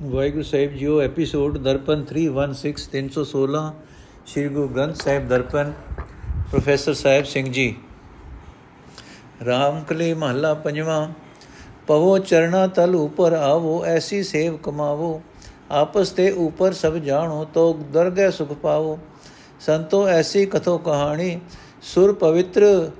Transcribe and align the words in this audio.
ਵਾਹਿਗੁਰੂ 0.00 0.42
ਸਾਹਿਬ 0.42 0.72
ਜੀਓ 0.72 1.00
episode 1.00 1.56
Darpan 1.58 2.02
316 2.10 2.84
316 2.92 3.60
Shri 4.26 4.48
Guru 4.48 4.68
Granth 4.68 4.96
Sahib 4.96 5.28
Darpan, 5.28 5.72
professor 6.50 6.94
Sahib 6.94 7.24
Singh 7.24 7.50
ji. 7.52 7.74
Ram 9.46 9.82
ਕਲੀ 9.84 10.14
ਮਹੱਲਾ 10.14 10.54
ਪੰਜਵਾਂ, 10.54 11.08
ਪਵੋ 11.86 12.18
ਚਰਣਾ 12.18 12.66
ਤਲ 12.66 12.94
ਉਪਰ 12.94 13.32
ਆਵੋ, 13.32 13.84
ਐਸੀ 13.84 14.22
ਸੇਵ 14.22 14.56
ਕਮਾਵੋ, 14.56 15.10
ਆਪਸ 15.70 16.10
ਤੇ 16.10 16.30
ਉਪਰ 16.30 16.72
ਸਭ 16.72 16.94
ਜਾਣੋ 16.94 17.44
ਤੋ 17.44 17.72
ਦਰਗਹਿ 17.92 18.30
ਸੁਖ 18.30 18.52
ਪਾਵੋ। 18.52 18.98
ਸੰਤੋ 19.60 20.06
ਐਸੀ 20.08 20.46
ਕਥੋ 20.46 20.78
ਕਹਾਣੀ, 20.78 21.40
ਸੁਰ 21.82 22.12
ਪਵਿੱਤਰ, 22.12 22.90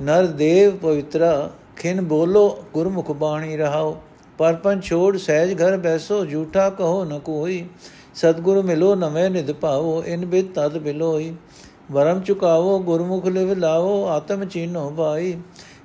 ਨਰ 0.00 0.26
ਦੇਵ 0.26 0.76
ਪਵਿੱਤਰਾ, 0.76 1.50
ਖਿਨ 1.76 2.00
ਬੋਲੋ, 2.00 2.64
ਗੁਰਮੁਖ 2.74 3.10
ਬਾਣੀ 3.10 3.56
ਰਹਾਓ। 3.56 3.96
ਪਰਪਨ 4.38 4.80
ਛੋੜ 4.80 5.16
ਸਹਿਜ 5.16 5.62
ਘਰ 5.62 5.76
ਬੈਸੋ, 5.76 6.24
ਝੂਠਾ 6.24 6.70
ਕਹੋ 6.70 7.04
ਨ 7.04 7.18
ਕੋਈ। 7.18 7.64
ਸਤਗੁਰ 8.14 8.62
ਮਿਲੋ 8.62 8.94
ਨਵੇਂ 8.94 9.30
ਨਿਧ 9.30 9.52
ਪਾਵੋ 9.52 10.02
ਇਨ 10.04 10.26
ਬਿਦ 10.26 10.52
ਤਦ 10.54 10.78
ਬਿਲੋਈ। 10.78 11.34
ਵਰਮ 11.92 12.20
ਚੁਕਾਵੋ, 12.20 12.78
ਗੁਰਮੁਖ 12.78 13.26
ਲਿਵ 13.26 13.52
ਲਾਵੋ, 13.54 14.06
ਆਤਮ 14.06 14.44
ਚੀਨੋ 14.44 14.90
ਭਾਈ। 14.90 15.36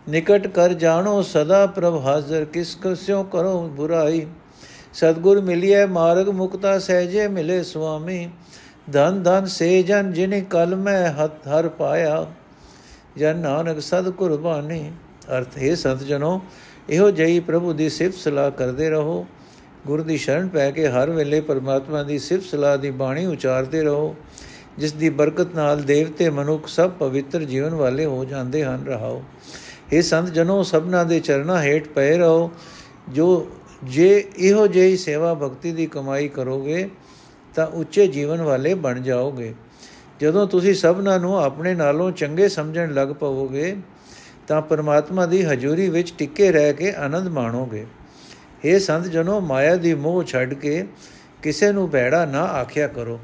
ਨਿਕਟ 0.09 0.47
ਕਰ 0.47 0.73
ਜਾਣੋ 0.73 1.21
ਸਦਾ 1.21 1.65
ਪ੍ਰਭ 1.65 2.01
ਹਾਜ਼ਰ, 2.05 2.45
ਕਿਸ 2.45 2.77
ਕਸਿਓ 2.81 3.23
ਕਰੋ 3.23 3.61
ਬੁਰਾਈ। 3.67 4.25
ਸਤਗੁਰ 4.93 5.41
ਮਿਲਿਐ 5.41 5.85
ਮਾਰਗ 5.85 6.29
ਮੁਕਤਾ 6.29 6.79
ਸਹਿਜੇ 6.79 7.27
ਮਿਲੇ 7.27 7.63
ਸੁਆਮੀ। 7.63 8.29
ਧਨ 8.91 9.23
ਧਨ 9.23 9.45
ਸੇ 9.45 9.83
ਜਨ 9.83 10.13
ਜਿਨੇ 10.13 10.41
ਕਲ 10.41 10.75
ਮੈਂ 10.75 11.11
ਹੱਥ 11.13 11.47
ਹਰ 11.47 11.67
ਪਾਇਆ। 11.69 12.25
ਜਨ 13.17 13.37
ਨਾਨਕ 13.37 13.79
ਸਦ 13.79 14.09
ਕੁਰਬਾਨੀ 14.09 14.91
ਅਰਥ 15.37 15.57
ਹੈ, 15.57 15.75
ਸੰਤ 15.75 16.03
ਜਨੋ 16.03 16.41
ਇਹੋ 16.89 17.11
ਜਈ 17.11 17.39
ਪ੍ਰਭੂ 17.39 17.73
ਦੀ 17.73 17.89
ਸਿਫਤ 17.89 18.17
ਸਲਾਹ 18.17 18.51
ਕਰਦੇ 18.51 18.89
ਰਹੋ। 18.89 19.27
ਗੁਰੂ 19.87 20.03
ਦੀ 20.03 20.17
ਸ਼ਰਨ 20.17 20.47
ਪੈ 20.47 20.71
ਕੇ 20.71 20.87
ਹਰ 20.87 21.09
ਵੇਲੇ 21.09 21.41
ਪਰਮਾਤਮਾ 21.41 22.03
ਦੀ 22.03 22.19
ਸਿਫਤ 22.19 22.45
ਸਲਾਹ 22.45 22.77
ਦੀ 22.77 22.91
ਬਾਣੀ 22.91 23.25
ਉਚਾਰਦੇ 23.25 23.83
ਰਹੋ, 23.83 24.15
ਜਿਸ 24.77 24.91
ਦੀ 24.91 25.09
ਬਰਕਤ 25.09 25.55
ਨਾਲ 25.55 25.83
ਦੇਵਤੇ 25.83 26.29
ਮਨੁੱਖ 26.29 26.67
ਸਭ 26.67 26.91
ਪਵਿੱਤਰ 26.91 27.43
ਜੀਵਨ 27.43 27.73
ਵਾਲੇ 27.73 28.05
ਹੋ 28.05 28.25
ਜਾਂਦੇ 28.25 28.63
ਹਨ, 28.63 28.85
ਰਹਾਓ। 28.87 29.23
ਇਹ 29.93 30.01
ਸੰਤ 30.01 30.29
ਜਨੋ, 30.29 30.63
ਸਭਨਾ 30.63 31.03
ਦੇ 31.03 31.19
ਚਰਨਾਂ 31.19 31.61
ਹੇਠ 31.63 31.87
ਪਏ 31.87 32.17
ਰਹੋ। 32.17 32.51
ਜੋ, 33.09 33.47
ਜੇ 33.83 34.25
ਇਹੋ 34.37 34.67
ਜਿਹੀ 34.67 34.97
ਸੇਵਾ 34.97 35.33
ਭਗਤੀ 35.33 35.71
ਦੀ 35.71 35.85
ਕਮਾਈ 35.85 36.27
ਕਰੋਗੇ, 36.27 36.89
ਤਾਂ 37.55 37.67
ਉੱਚੇ 37.67 38.07
ਜੀਵਨ 38.07 38.41
ਵਾਲੇ 38.41 38.73
ਬਣ 38.73 38.99
ਜਾਓਗੇ। 38.99 39.53
ਜਦੋਂ 40.21 40.47
ਤੁਸੀਂ 40.47 40.73
ਸਭਨਾ 40.73 41.17
ਨੂੰ 41.17 41.43
ਆਪਣੇ 41.43 41.75
ਨਾਲੋਂ 41.75 42.11
ਚੰਗੇ 42.11 42.49
ਸਮਝਣ 42.49 42.93
ਲੱਗ 42.93 43.07
ਪਵੋਗੇ 43.07 43.75
ਤਾਂ 44.47 44.61
ਪਰਮਾਤਮਾ 44.61 45.25
ਦੀ 45.25 45.43
ਹਜ਼ੂਰੀ 45.43 45.89
ਵਿੱਚ 45.89 46.13
ਟਿੱਕੇ 46.17 46.51
ਰਹਿ 46.51 46.73
ਕੇ 46.73 46.91
ਆਨੰਦ 46.91 47.27
ਮਾਣੋਗੇ। 47.27 47.87
ਇਹ 48.65 48.79
ਸੰਤ 48.79 49.05
ਜਨੋ, 49.05 49.39
ਮਾਇਆ 49.39 49.75
ਦੀ 49.75 49.93
ਮੋਹ 49.93 50.23
ਛੱਡ 50.23 50.53
ਕੇ 50.53 50.87
ਕਿਸੇ 51.43 51.71
ਨੂੰ 51.71 51.89
ਭੈੜਾ 51.89 52.25
ਨਾ 52.25 52.41
ਆਖਿਆ 52.41 52.87
ਕਰੋ। 52.87 53.19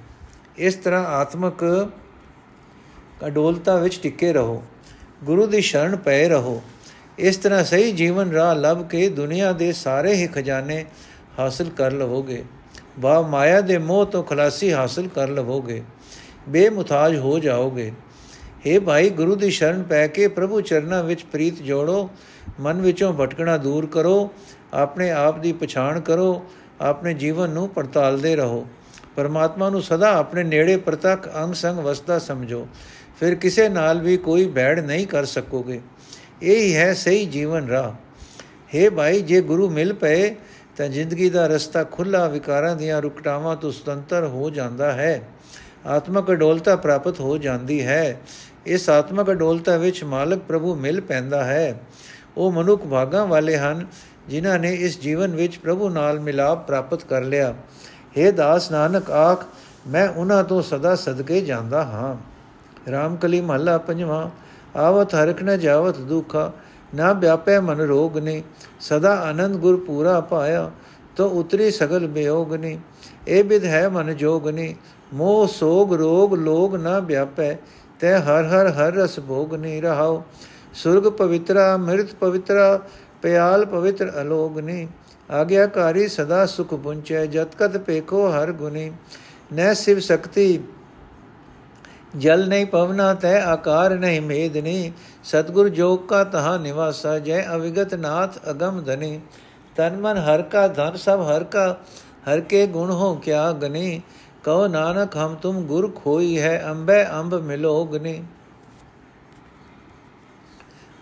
ਇਸ 0.58 0.76
ਤਰ੍ਹਾਂ 0.76 1.06
ਆਤਮਕ 1.06 1.90
ਅਡੋਲਤਾ 3.28 3.76
ਵਿੱਚ 3.76 4.00
ਟਿੱਕੇ 4.04 4.34
ਰਹੋ। 4.34 4.64
ਗੁਰੂ 5.24 5.48
ਦੀ 5.48 5.62
ਸ਼ਰਨ 5.62 5.96
ਪਏ 5.96 6.30
ਰਹੋ। 6.30 6.64
ਇਸ 7.18 7.38
ਤਰ੍ਹਾਂ 7.38 7.64
ਸਹੀ 7.64 7.92
ਜੀਵਨ 7.92 8.32
ਰਾਹ 8.32 8.56
ਲੱਭ 8.56 8.88
ਕੇ 8.88 9.10
ਦੁਨੀਆ 9.10 9.52
ਦੇ 9.52 9.72
ਸਾਰੇ 9.72 10.14
ਹੀ 10.14 10.28
ਖਜ਼ਾਨੇ 10.28 10.86
ਹਾਸਲ 11.40 11.70
ਕਰ 11.70 11.92
ਲਵੋਗੇ। 11.92 12.44
ਬਾ 13.00 13.22
ਮਾਇਆ 13.22 13.62
ਦੇ 13.62 13.78
ਮੋਹ 13.78 14.06
ਤੋਂ 14.06 14.24
ਖਲਾਸੀ 14.24 14.74
ਹਾਸਲ 14.74 15.08
ਕਰ 15.08 15.30
ਲਵੋਗੇ। 15.30 15.84
ਬੇਮੁਤਾਜ 16.50 17.18
ਹੋ 17.18 17.40
ਜਾਓਗੇ। 17.40 17.92
हे 18.68 18.82
ਭਾਈ, 18.82 19.10
ਗੁਰੂ 19.10 19.36
ਦੀ 19.36 19.50
ਸ਼ਰਨ 19.50 19.84
ਪੈ 19.84 20.08
ਕੇ 20.08 20.28
ਪ੍ਰਭੂ 20.28 20.62
ਚਰਨਾਂ 20.62 21.04
ਵਿੱਚ 21.04 21.24
ਪ੍ਰੀਤ 21.24 21.62
ਜੋੜੋ, 21.62 22.10
ਮਨ 22.60 22.82
ਵਿੱਚੋਂ 22.82 23.14
ਭਟਕਣਾ 23.14 23.58
ਦੂਰ 23.58 23.86
ਕਰੋ, 23.86 24.34
ਆਪਣੇ 24.74 25.12
ਆਪ 25.12 25.40
ਦੀ 25.40 25.54
ਪਛਾਣ 25.54 26.00
ਕਰੋ, 26.00 26.46
ਆਪਣੇ 26.82 27.14
ਜੀਵਨ 27.14 27.50
ਨੂੰ 27.50 27.70
ਪੜਤਾਲਦੇ 27.70 28.36
ਰਹੋ। 28.36 28.68
ਪਰਮਾਤਮਾ 29.16 29.70
ਨੂੰ 29.70 29.82
ਸਦਾ 29.82 30.14
ਆਪਣੇ 30.14 30.44
ਨੇੜੇ 30.44 30.78
ਪ੍ਰਤੱਖ 30.78 31.30
ਅੰਗ 31.44 31.54
ਸੰਗ 31.54 31.80
ਵਸਦਾ 31.80 32.20
ਸਮਝੋ। 32.20 32.68
ਫਿਰ 33.20 33.36
ਕਿਸੇ 33.36 33.70
ਨਾਲ 33.70 34.00
ਵੀ 34.00 34.18
ਕੋਈ 34.18 34.46
ਬੈੜ 34.46 34.80
ਨਹੀਂ 34.80 35.08
ਕਰ 35.08 35.26
ਸਕੋਗੇ। 35.26 35.82
ਇਹ 36.42 36.58
ਹੀ 36.58 36.76
ਹੈ 36.76 36.94
ਸਹੀ 36.94 37.26
ਜੀਵਨ 37.26 37.68
ਰਾਹ। 37.68 37.92
हे 38.76 38.92
ਭਾਈ, 38.92 39.22
ਜੇ 39.22 39.42
ਗੁਰੂ 39.42 39.70
ਮਿਲ 39.70 39.94
ਪਏ, 39.94 40.36
ਤਾਂ 40.78 40.88
ਜ਼ਿੰਦਗੀ 40.88 41.30
ਦਾ 41.30 41.48
ਰਸਤਾ 41.48 41.84
ਖੁੱਲਾ 41.84 42.28
ਵਿਕਾਰਾਂ 42.28 42.76
ਦੀਆਂ 42.76 43.02
ਰੁਕਟਾਵਾਂ 43.02 43.56
ਤੋਂ 43.56 43.72
ਸੁਤੰਤਰ 43.72 44.24
ਹੋ 44.24 44.50
ਜਾਂਦਾ 44.50 44.92
ਹੈ। 44.92 45.22
ਆਤਮਕ 45.86 46.32
ਅਡੋਲਤਾ 46.32 46.76
ਪ੍ਰਾਪਤ 46.76 47.20
ਹੋ 47.20 47.38
ਜਾਂਦੀ 47.38 47.86
ਹੈ। 47.86 48.20
ਇਸ 48.66 48.90
ਆਤਮਕ 48.90 49.32
ਅਡੋਲਤਾ 49.32 49.78
ਵਿੱਚ 49.78 50.04
ਮਾਲਕ 50.04 50.40
ਪ੍ਰਭੂ 50.40 50.76
ਮਿਲ 50.76 51.02
ਪੈਂਦਾ 51.02 51.44
ਹੈ। 51.44 51.82
ਉਹ 52.38 52.52
ਮਨੁੱਖ 52.52 52.84
ਭਾਗਾਂ 52.84 53.28
ਵਾਲੇ 53.28 53.58
ਹਨ, 53.58 53.88
ਜਿਨ੍ਹਾਂ 54.28 54.60
ਨੇ 54.60 54.74
ਇਸ 54.74 55.00
ਜੀਵਨ 55.00 55.36
ਵਿੱਚ 55.36 55.58
ਪ੍ਰਭੂ 55.58 55.90
ਨਾਲ 55.90 56.20
ਮਿਲਾਪ 56.20 56.68
ਪ੍ਰਾਪਤ 56.68 57.04
ਕਰ 57.04 57.22
ਲਿਆ। 57.22 57.56
हे 58.18 58.32
ਦਾਸ 58.32 58.72
ਨਾਨਕ, 58.72 59.12
ਆਖ, 59.12 59.46
ਮੈਂ 59.88 60.10
ਉਹਨਾਂ 60.10 60.44
ਤੋਂ 60.44 60.62
ਸਦਾ 60.62 60.96
ਸਦਕੇ 60.96 61.42
ਜਾਂਦਾ 61.42 61.84
ਹਾਂ। 61.84 62.16
ਰਾਮਕਲੀ 62.92 63.42
ਮਹੱਲਾ 63.42 63.78
ਪੰਜਵਾਂ, 63.78 64.30
ਆਵਤ 64.80 65.16
ਹਰਖ 65.16 65.44
ਨ 65.44 65.60
ਜਾਵਤ 65.60 65.98
ਦੁਖਾ, 65.98 66.52
ਨਾ 66.96 67.14
ਵਿਆਪੈ 67.14 67.60
ਮਨ 67.60 67.82
ਰੋਗ 67.82 68.18
ਨੇ, 68.18 68.44
ਸਦਾ 68.80 69.16
ਆਨੰਦ 69.16 69.56
ਗੁਰ 69.56 69.86
ਪੂਰਾ 69.86 70.22
ਪਾਇਆ, 70.22 70.72
ਤੋ 71.16 71.30
ਉਤਰੀ 71.30 71.72
ਸਗਲ 71.72 72.08
ਬਿਯੋਗ 72.08 72.56
ਨੇ। 72.56 72.80
ਇਹ 73.28 73.44
ਵਿਧ 73.44 73.66
ਹੈ 73.66 73.90
ਮਨ 73.90 74.16
ਜੋਗ 74.16 74.50
ਨੇ, 74.50 74.76
ਮੋਹ 75.14 75.48
ਸੋਗ 75.48 75.94
ਰੋਗ 75.94 76.34
ਲੋਗ 76.34 76.76
ਨਾ 76.76 77.00
ਵਿਆਪੈ 77.00 77.56
ਤੈ 78.04 78.18
ਹਰ 78.20 78.46
ਹਰ 78.46 78.68
ਹਰ 78.70 78.94
ਰਸ 78.94 79.20
ਭੋਗ 79.20 79.54
ਨਹੀਂ 79.56 79.82
ਰਹਾਓ 79.82 80.24
ਸੁਰਗ 80.76 81.08
ਪਵਿੱਤਰਾ, 81.10 81.76
ਮਿਰਤ 81.78 82.14
ਪਵਿੱਤਰਾ, 82.14 82.80
ਪਿਆਲ 83.22 83.66
ਪਵਿੱਤਰ 83.66 84.12
ਅਲੋਗ 84.22 84.60
ਨੇ 84.60 84.88
ਆਗਿਆਕਾਰੀ 85.30 86.08
ਸਦਾ 86.08 86.46
ਸੁਖ 86.46 86.74
ਪੁੰਚੈ, 86.74 87.26
ਜਤ 87.26 87.56
ਕਤ 87.56 87.78
ਪੇਖੋ 87.78 88.28
ਹਰ 88.32 88.52
ਗੁਨੀ 88.52 88.92
ਨੈ 89.54 89.74
ਸਿਵ 89.74 90.00
ਸ਼ਕਤੀ, 90.00 90.60
ਜਲ 92.16 92.48
ਨਹੀਂ 92.48 92.66
ਪਵਨਾ 92.66 93.14
ਤੈ 93.14 93.40
ਆਕਾਰ 93.42 93.96
ਨਹੀਂ 93.96 94.22
ਮੇਦ 94.22 94.58
ਨੇ 94.58 94.92
ਸਤਗੁਰ 95.24 95.70
ਜੋਗ 95.70 96.00
ਕਾ 96.08 96.24
ਤਹਾ 96.26 96.58
ਨਿਵਾਸਾ, 96.58 97.18
ਜੈ 97.20 97.44
ਅਵਿਗਤ 97.56 97.94
ਨਾਥ 97.96 98.38
ਅਗਮ 98.50 98.82
ਧਨੇ। 98.82 99.20
ਤਨ 99.76 99.96
ਮਨ 99.98 100.18
ਹਰ 100.20 100.42
ਕਾ, 100.42 100.68
ਧਨ 100.68 100.96
ਸਭ 100.98 101.22
ਹਰ 101.30 101.44
ਕਾ, 101.46 101.76
ਹਰ 102.28 102.40
ਕੇ 102.42 102.66
ਗੁਣ 102.68 102.92
ਹੋ 102.92 103.14
ਕਿਆ 103.16 103.52
ਗਨੇ। 103.52 104.02
ਕਹੋ 104.44 104.68
ਨਾਨਕ, 104.68 105.18
ਹਮ 105.18 105.36
ਤੁਮ 105.36 105.62
ਗੁਰ 105.62 105.92
ਖੋਈ 105.96 106.40
ਹੈ, 106.40 106.64
ਅੰਬੈ 106.70 107.06
ਅੰਬ 107.12 107.36
ਮਿਲੋਗਨੇ 107.36 108.24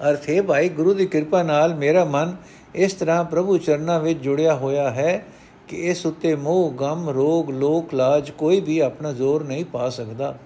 ਅਰਥ 0.10 0.30
ਹੈ 0.30 0.42
ਭਾਈ, 0.42 0.70
ਗੁਰੂ 0.70 0.94
ਦੀ 0.94 1.06
ਕਿਰਪਾ 1.06 1.44
ਨਾਲ 1.44 1.76
ਮੇਰਾ 1.76 2.06
ਮਨ 2.06 2.36
ਇਸ 2.76 2.94
ਤਰ੍ਹਾਂ 2.94 3.24
ਪ੍ਰਭੂ 3.24 3.58
ਚਰਨਾਂ 3.58 4.00
ਵਿੱਚ 4.00 4.20
ਜੁੜਿਆ 4.20 4.56
ਹੋਇਆ 4.56 4.90
ਹੈ 4.92 5.26
ਕਿ 5.68 5.78
ਇਸ 5.78 6.06
ਉੱਤੇ 6.06 6.36
ਮੋਹ, 6.36 6.72
ਗਮ, 6.72 7.10
ਰੋਗ, 7.10 7.50
ਲੋਕ, 7.50 7.94
ਲਾਜ 7.94 8.32
ਕੋਈ 8.32 8.60
ਵੀ 8.60 8.80
ਆਪਣਾ 8.80 9.12
ਜ਼ੋਰ 9.12 9.44
ਨਹੀਂ 9.44 9.66
ਪਾ 9.66 9.90
ਸਕਦਾ। 9.90 10.38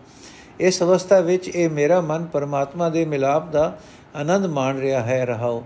ਇਸ 0.60 0.84
ਅਵਸਥਾ 0.84 1.20
ਵਿੱਚ 1.20 1.48
ਇਹ 1.48 1.70
ਮੇਰਾ 1.70 2.02
ਮਨ 2.02 2.26
ਪਰਮਾਤਮਾ 2.26 2.90
ਦੇ 2.90 3.06
ਮਿਲਾਪ 3.06 3.52
ਦਾ 3.52 3.78
ਆਨੰਦ 4.16 4.46
ਮਾਣ 4.46 4.80
ਰਿਹਾ 4.80 5.02
ਹੈ, 5.02 5.26
ਰਹਾਓ। 5.26 5.64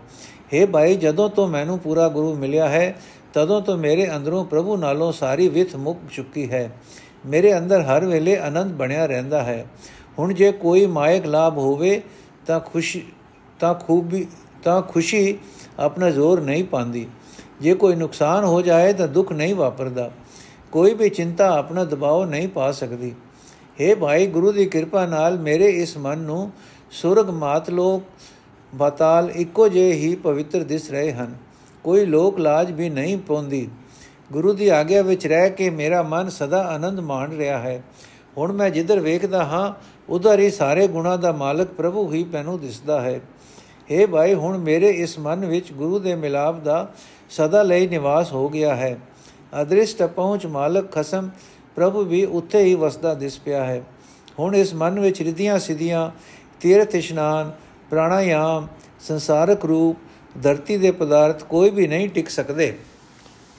हे 0.54 0.68
ਭਾਈ, 0.68 0.96
ਜਦੋਂ 0.96 1.30
ਤੋਂ 1.30 1.48
ਮੈਨੂੰ 1.48 1.80
ਪੂਰਾ 1.80 2.08
ਗੁਰੂ 2.08 2.36
ਮਿਲਿਆ 2.36 2.70
ਹੈ, 2.70 2.96
ਤਦੋਂ 3.34 3.62
ਤੋਂ 3.62 3.78
ਮੇਰੇ 3.78 4.16
ਅੰਦਰੋਂ 4.16 4.46
ਪ੍ਰਭੂ 4.46 4.78
ਨਾਲੋਂ 4.78 5.12
ਸਾਰੀ 5.12 5.48
ਵਿਥ 5.48 5.76
ਮੁੱਕ 5.76 6.00
ਚੁੱਕੀ 6.12 6.52
ਹੈ। 6.52 6.72
ਮੇਰੇ 7.25 7.57
ਅੰਦਰ 7.57 7.81
ਹਰ 7.81 8.06
ਵੇਲੇ 8.06 8.38
ਆਨੰਦ 8.38 8.72
ਬਣਿਆ 8.72 9.06
ਰਹਿੰਦਾ 9.06 9.44
ਹੈ। 9.44 9.66
ਹੁਣ 10.19 10.34
ਜੇ 10.34 10.52
ਕੋਈ 10.52 10.85
ਮਾਇਕ 10.85 11.25
ਲਾਭ 11.25 11.57
ਹੋਵੇ 11.57 12.02
ਤਾਂ 12.47 12.59
ਖੁਸ਼ੀ, 12.59 13.06
ਤਾਂ 13.59 13.74
ਖੂਬੀ, 13.74 14.28
ਤਾਂ 14.63 14.81
ਖੁਸ਼ੀ 14.81 15.38
ਆਪਣਾ 15.80 16.09
ਜ਼ੋਰ 16.09 16.41
ਨਹੀਂ 16.41 16.63
ਪਾਉਂਦੀ। 16.63 17.07
ਜੇ 17.62 17.74
ਕੋਈ 17.74 17.96
ਨੁਕਸਾਨ 17.96 18.44
ਹੋ 18.44 18.62
ਜਾਏ 18.62 18.94
ਤਾਂ 18.94 19.07
ਦੁੱਖ 19.07 19.31
ਨਹੀਂ 19.31 19.56
ਵਾਪਰਦਾ। 19.56 20.12
ਕੋਈ 20.72 20.94
ਵੀ 20.94 21.09
ਚਿੰਤਾ 21.09 21.57
ਆਪਣਾ 21.57 21.84
ਦਬਾਅ 21.84 22.25
ਨਹੀਂ 22.25 22.47
ਪਾ 22.47 22.72
ਸਕਦੀ। 22.72 23.16
हे 23.81 23.97
ਭਾਈ, 23.97 24.28
ਗੁਰੂ 24.28 24.51
ਦੀ 24.51 24.66
ਕਿਰਪਾ 24.66 25.06
ਨਾਲ 25.06 25.40
ਮੇਰੇ 25.40 25.66
ਇਸ 25.66 25.97
ਮਨ 25.97 26.18
ਨੂੰ 26.18 26.51
ਸੁਰਗ 26.91 27.30
ਮਾਤ 27.30 27.69
ਲੋਕ 27.69 28.03
ਬਤਾਲ 28.75 29.31
ਇੱਕੋ 29.36 29.68
ਜਿਹੇ 29.68 29.91
ਹੀ 29.91 30.16
ਪਵਿੱਤਰ 30.16 30.63
ਦਿਸ 30.63 30.91
ਰਹੇ 30.91 31.12
ਹਨ। 31.12 31.36
ਕੋਈ 31.84 32.06
ਲੋਕ 32.06 32.40
ਲਾਜ 32.40 32.72
ਵੀ 32.72 32.90
ਨਹੀਂ 32.90 33.18
ਪਾਉਂਦੀ। 33.18 33.69
ਗੁਰੂ 34.32 34.54
ਦੀ 34.54 34.68
ਆਗਿਆ 34.68 35.02
ਵਿੱਚ 35.02 35.28
ਰਹਿ 35.28 35.50
ਕੇ 35.50 35.70
ਮੇਰਾ 35.70 36.04
ਮਨ 36.04 36.30
ਸਦਾ 36.30 36.62
ਆਨੰਦ 36.62 37.00
ਮਾਣ 37.00 37.38
ਰਿਹਾ 37.38 37.60
ਹੈ। 37.60 37.84
ਹੁਣ 38.38 38.52
ਮੈਂ 38.52 38.70
ਜਿੱਧਰ 38.70 39.00
ਵੇਖਦਾ 39.00 39.44
ਹਾਂ, 39.44 39.74
ਉਧਰ 40.10 40.40
ਹੀ 40.40 40.50
ਸਾਰੇ 40.50 40.88
ਗੁਣਾ 40.88 41.16
ਦਾ 41.16 41.31
ਮਾਲਕ 41.31 41.68
ਪ੍ਰਭੂ 41.68 42.12
ਹੀ 42.12 42.24
ਮੈਨੂੰ 42.24 42.60
ਦਿਸਦਾ 42.60 43.02
ਹੈ। 43.02 43.22
हे 43.92 44.08
ਭਾਈ, 44.08 44.34
ਹੁਣ 44.34 44.58
ਮੇਰੇ 44.58 44.90
ਇਸ 44.90 45.20
ਮਨ 45.20 45.46
ਵਿੱਚ 45.46 45.74
ਗੁਰੂ 45.74 46.00
ਦੇ 46.00 46.16
ਮਿਲਾਪ 46.16 46.60
ਦਾ 46.60 46.94
ਸਦਾ 47.30 47.64
ਲਈ 47.64 47.88
ਨਿਵਾਸ 47.88 48.34
ਹੋ 48.34 48.50
ਗਿਆ 48.50 48.76
ਹੈ। 48.76 48.98
ਅਦ੍ਰਿਸ਼ਟ 49.62 50.04
ਪਹੁੰਚ 50.04 50.46
ਮਾਲਕ 50.46 50.92
ਖਸਮ, 50.92 51.30
ਪ੍ਰਭੂ 51.75 52.04
ਵੀ 52.04 52.25
ਉੱਥੇ 52.25 52.64
ਹੀ 52.64 52.75
ਵਸਦਾ 52.75 53.14
ਦਿਸ 53.14 53.40
ਪਿਆ 53.40 53.64
ਹੈ। 53.66 53.84
ਹੁਣ 54.40 54.56
ਇਸ 54.56 54.74
ਮਨ 54.74 55.00
ਵਿੱਚ 55.00 55.22
ਰਿਧੀਆਂ 55.22 55.60
ਸਿਧੀਆਂ, 55.60 56.12
ਤੀਰਥ 56.62 56.96
ਇਸ਼ਨਾਨ, 56.96 57.52
ਪ੍ਰਾਣਾਯਾਮ, 57.90 58.68
ਸੰਸਾਰਕ 59.00 59.66
ਰੂਪ, 59.66 59.98
ਧਰਤੀ 60.44 60.78
ਦੇ 60.78 60.92
ਪਦਾਰਥ 60.92 61.44
ਕੋਈ 61.44 61.70
ਵੀ 61.70 61.88
ਨਹੀਂ 61.88 62.10
ਟਿਕ 62.10 62.30
ਸਕਦੇ। 62.30 62.78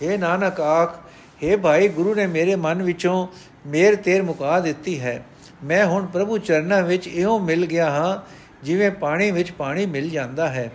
हे 0.07 0.19
ਨਾਨਕ 0.19 0.61
ਆਖ 0.61 0.99
हे 1.45 1.61
ਭਾਈ 1.61 1.89
ਗੁਰੂ 1.89 2.15
ਨੇ 2.15 2.27
ਮੇਰੇ 2.27 2.57
ਮਨ 2.57 2.83
ਵਿੱਚੋਂ 2.83 3.29
ਮੇਰ 3.67 3.97
ਤੇਰ 3.97 4.23
ਮੁਕਾ 4.23 4.61
ਦਿੱਤੀ 4.61 5.01
ਹੈ। 5.01 5.25
ਮੈਂ 5.65 5.87
ਹੁਣ 5.87 6.07
ਪ੍ਰਭੂ 6.07 6.39
ਚਰਨਾਂ 6.39 6.83
ਵਿੱਚ 6.83 7.09
ਇਉਂ 7.09 7.41
ਮਿਲ 7.41 7.67
ਗਿਆ 7.67 7.91
ਹਾਂ, 7.91 8.31
ਜਿਵੇਂ 8.65 8.91
ਪਾਣੀ 8.91 9.31
ਵਿੱਚ 9.31 9.51
ਪਾਣੀ 9.51 9.87
ਮਿਲ 9.87 10.11
ਜਾਂਦਾ 10.11 10.49
ਹੈ। 10.49 10.73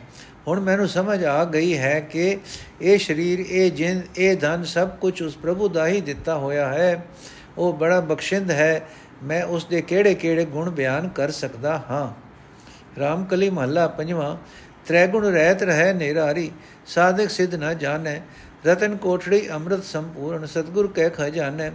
ਹੁਣ 0.48 0.60
ਮੈਨੂੰ 0.60 0.88
ਸਮਝ 0.88 1.24
ਆ 1.24 1.46
ਗਈ 1.46 1.78
ਹੈ 1.78 2.00
ਕਿ 2.00 2.38
ਇਹ 2.82 3.00
ਸਰੀਰ, 3.00 3.40
ਇਹ 3.40 3.72
ਜਿੰਦ, 3.72 4.04
ਇਹ 4.18 4.38
ਧਨ 4.38 4.64
ਸਭ 4.64 4.90
ਕੁਝ 4.90 5.22
ਉਸ 5.22 5.38
ਪ੍ਰਭੂ 5.38 5.70
ਦਾ 5.70 5.88
ਹੀ 5.88 6.02
ਦਿੱਤਾ 6.02 6.36
ਹੋਇਆ 6.36 6.68
ਹੈ। 6.68 7.06
ਉਹ 7.58 7.74
ਬੜਾ 7.74 8.00
ਬਖਸ਼ਿੰਦ 8.00 8.52
ਹੈ। 8.52 8.88
ਮੈਂ 9.24 9.44
ਉਸ 9.44 9.66
ਦੇ 9.66 9.82
ਕਿਹੜੇ-ਕਿਹੜੇ 9.82 10.46
ਗੁਣ 10.46 10.70
ਬਿਆਨ 10.70 11.10
ਕਰ 11.10 11.32
ਸਕਦਾ 11.32 11.84
ਹਾਂ? 11.90 12.26
ਰਾਮਕਲੀ 13.00 13.50
ਮਹੱਲਾ 13.50 13.88
ਪੰਜਵਾਂ 13.88 14.38
ਤ੍ਰੈ 14.86 15.08
ਗੁਣ 15.08 15.26
ਰਹਿਤ 15.26 15.64
ਰਹਿ 15.64 15.94
ਨਿਰਾਰੀ, 15.94 16.52
ਸਾਧਕ 16.86 17.30
ਸਿਧ 17.30 17.56
ਨਾ 17.56 17.74
ਜਾਣੈ 17.74 18.20
ਰਤਨ 18.66 18.96
ਕੋਠੜੀ 18.96 19.48
ਅੰਮ੍ਰਿਤ 19.50 19.84
ਸੰਪੂਰਨ 19.84 20.46
ਸਤਗੁਰ 20.46 20.88
ਕਹਿ 20.88 21.10
ਖਜ਼ਾਨੈ 21.10 21.72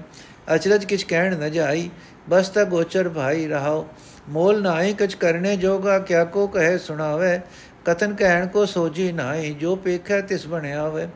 ਅਚਰਜ 0.54 0.84
ਕਿਛ 0.84 1.04
ਕਹਿਣ 1.04 1.36
ਨ 1.38 1.48
ਜਾਈ 1.50 1.90
ਬਸ 2.28 2.48
ਤਾ 2.48 2.64
ਗੋਚਰ 2.64 3.08
ਭਾਈ 3.08 3.46
ਰਹਾਓ 3.46 3.86
ਮੋਲ 4.28 4.60
ਨਾਹੀ 4.62 4.94
ਕਛ 4.94 5.14
ਕਰਨੇ 5.14 5.56
ਜੋਗਾ 5.56 5.98
ਕਿਆ 6.00 6.24
ਕੋ 6.26 6.46
ਕਹੇ 6.46 6.78
ਸੁਣਾਵੇ 6.78 7.38
ਕਤਨ 7.84 8.14
ਕਹਿਣ 8.14 8.46
ਕੋ 8.46 8.64
ਸੋਜੀ 8.66 9.10
ਨਾਹੀ 9.12 9.52
ਜੋ 9.54 9.74
ਪੇਖੈ 9.76 10.20
ਤਿਸ 10.20 10.46
ਬਣਿਆ 10.46 10.82
ਹੋਵੇ 10.82 11.06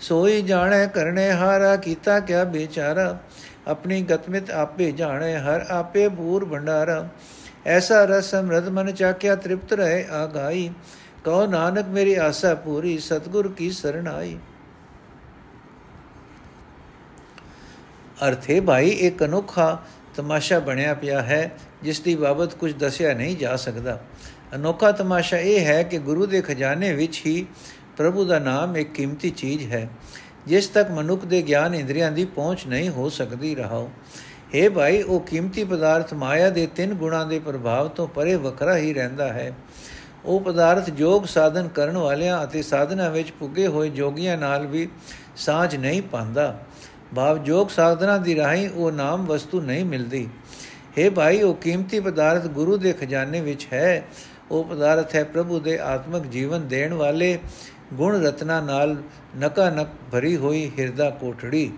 ਸੋਈ 0.00 0.40
ਜਾਣੈ 0.42 0.86
ਕਰਨੇ 0.86 1.30
ਹਾਰਾ 1.32 1.74
ਕੀਤਾ 1.76 2.18
ਕਿਆ 2.20 2.44
ਬੇਚਾਰਾ 2.46 3.16
ਆਪਣੀ 3.68 4.00
ਗਤਮਿਤ 4.02 4.50
ਆਪੇ 4.50 4.90
ਜਾਣੈ 4.92 5.36
ਹਰ 5.38 5.64
ਆਪੇ 5.70 6.08
ਬੂਰ 6.10 6.44
ਭੰਡਾਰਾ 6.44 7.06
ਐਸਾ 7.66 8.04
ਰਸ 8.04 8.30
ਸਮਰਦ 8.30 8.68
ਮਨ 8.68 8.90
ਚਾਕਿਆ 8.92 9.34
ਤ੍ਰਿਪਤ 9.36 9.72
ਰਹੇ 9.72 10.04
ਆਗਾਈ 10.14 10.68
ਕਹੋ 11.24 11.46
ਨਾਨਕ 11.46 11.86
ਮੇਰੀ 11.88 12.14
ਆਸਾ 12.14 12.54
ਪੂਰੀ 12.56 12.98
ਸਤਗੁਰ 12.98 13.52
ਕੀ 13.52 13.70
ਸਰਣ 13.70 14.08
ਅਰਥੇ 18.20 18.60
ਭਾਈ 18.60 18.88
ਇੱਕ 18.88 19.24
ਅਨੋਖਾ 19.24 19.78
ਤਮਾਸ਼ਾ 20.16 20.58
ਬਣਿਆ 20.58 20.94
ਪਿਆ 20.94 21.22
ਹੈ, 21.22 21.50
ਜਿਸ 21.82 22.00
ਦੀ 22.00 22.14
ਬਾਬਤ 22.14 22.54
ਕੁਝ 22.54 22.72
ਦੱਸਿਆ 22.72 23.12
ਨਹੀਂ 23.14 23.36
ਜਾ 23.36 23.56
ਸਕਦਾ। 23.56 23.98
ਅਨੋਖਾ 24.54 24.92
ਤਮਾਸ਼ਾ 24.92 25.38
ਇਹ 25.38 25.64
ਹੈ 25.66 25.82
ਕਿ 25.82 25.98
ਗੁਰੂ 25.98 26.26
ਦੇ 26.26 26.40
ਖਜ਼ਾਨੇ 26.42 26.92
ਵਿੱਚ 26.92 27.20
ਹੀ 27.26 27.46
ਪ੍ਰਭੂ 27.96 28.24
ਦਾ 28.24 28.38
ਨਾਮ 28.38 28.76
ਇੱਕ 28.76 28.92
ਕੀਮਤੀ 28.92 29.30
ਚੀਜ਼ 29.30 29.66
ਹੈ, 29.66 29.88
ਜਿਸ 30.46 30.68
ਤੱਕ 30.68 30.90
ਮਨੁੱਖ 30.90 31.24
ਦੇ 31.24 31.42
ਗਿਆਨ 31.42 31.74
ਇੰਦਰੀਆਂ 31.74 32.10
ਦੀ 32.12 32.24
ਪਹੁੰਚ 32.24 32.66
ਨਹੀਂ 32.66 32.88
ਹੋ 32.88 33.08
ਸਕਦੀ 33.08 33.54
ਰਹਾਓ 33.54 33.90
हे 34.54 34.70
ਭਾਈ, 34.70 35.02
ਉਹ 35.02 35.20
ਕੀਮਤੀ 35.20 35.64
ਪਦਾਰਥ 35.64 36.14
ਮਾਇਆ 36.14 36.50
ਦੇ 36.50 36.66
ਤਿੰਨ 36.66 36.94
ਗੁਣਾਂ 36.94 37.26
ਦੇ 37.26 37.38
ਪ੍ਰਭਾਵ 37.38 37.88
ਤੋਂ 37.88 38.06
ਪਰੇ 38.08 38.34
ਵੱਖਰਾ 38.34 38.76
ਹੀ 38.76 38.92
ਰਹਿੰਦਾ 38.94 39.32
ਹੈ। 39.32 39.52
ਉਹ 40.24 40.40
ਪਦਾਰਥ 40.40 40.90
ਜੋਗ 40.90 41.24
ਸਾਧਨ 41.24 41.68
ਕਰਨ 41.68 41.96
ਵਾਲਿਆਂ 41.96 42.42
ਅਤੇ 42.44 42.62
ਸਾਧਨਾ 42.62 43.08
ਵਿੱਚ 43.08 43.30
ਪੁੱਗੇ 43.30 43.66
ਹੋਏ 43.66 43.88
ਜੋਗੀਆਂ 43.90 44.36
ਨਾਲ 44.38 44.66
ਵੀ 44.66 44.88
ਸਾਝ 45.36 45.76
ਨਹੀਂ 45.76 46.02
ਪਾਉਂਦਾ। 46.02 46.58
ਭਾਵ 47.14 47.38
ਜੋਗ 47.38 47.68
ਸਾਧਨਾ 47.68 48.16
ਦੀ 48.18 48.36
ਰਾਹੀਂ 48.36 48.68
ਉਹ 48.68 48.92
ਨਾਮ 48.92 49.26
ਵਸਤੂ 49.26 49.60
ਨਹੀਂ 49.60 49.84
ਮਿਲਦੀ। 49.84 50.28
हे 50.98 51.12
ਭਾਈ, 51.12 51.42
ਉਹ 51.42 51.54
ਕੀਮਤੀ 51.54 52.00
ਪਦਾਰਥ 52.00 52.46
ਗੁਰੂ 52.46 52.76
ਦੇ 52.76 52.92
ਖਜ਼ਾਨੇ 52.92 53.40
ਵਿੱਚ 53.40 53.66
ਹੈ। 53.72 54.04
ਉਹ 54.50 54.64
ਪਦਾਰਥ 54.64 55.14
ਹੈ 55.14 55.24
ਪ੍ਰਭੂ 55.24 55.60
ਦੇ 55.60 55.78
ਆਤਮਿਕ 55.78 56.22
ਜੀਵਨ 56.22 56.68
ਦੇਣ 56.68 56.94
ਵਾਲੇ 56.94 57.38
ਗੁਣ 57.94 58.22
ਰਤਨਾ 58.22 58.60
ਨਾਲ 58.60 58.96
ਨਕਾ 59.38 59.70
ਨਕ 59.70 59.88
ਭਰੀ 60.12 60.36
ਹੋਈ 60.36 60.70
ਹਿਰਦਾ 60.78 61.10
ਕੋਠੜੀ। 61.10 61.72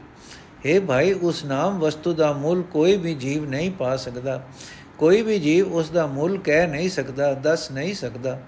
हे 0.66 0.82
ਭਾਈ, 0.82 1.12
ਉਸ 1.12 1.44
ਨਾਮ 1.44 1.78
ਵਸਤੂ 1.78 2.12
ਦਾ 2.12 2.32
ਮੁੱਲ 2.32 2.62
ਕੋਈ 2.62 2.96
ਵੀ 2.96 3.14
ਜੀਵ 3.14 3.48
ਨਹੀਂ 3.48 3.70
ਪਾ 3.70 3.96
ਸਕਦਾ। 3.96 4.42
ਕੋਈ 4.98 5.22
ਵੀ 5.22 5.38
ਜੀਵ 5.38 5.72
ਉਸ 5.72 5.90
ਦਾ 5.90 6.06
ਮੁੱਲ 6.06 6.38
ਕਹਿ 6.38 6.66
ਨਹੀਂ 6.66 6.90
ਸਕਦਾ, 6.90 7.34
ਦੱਸ 7.34 7.70
ਨਹੀਂ 7.70 7.94
ਸਕਦਾ। 7.94 8.40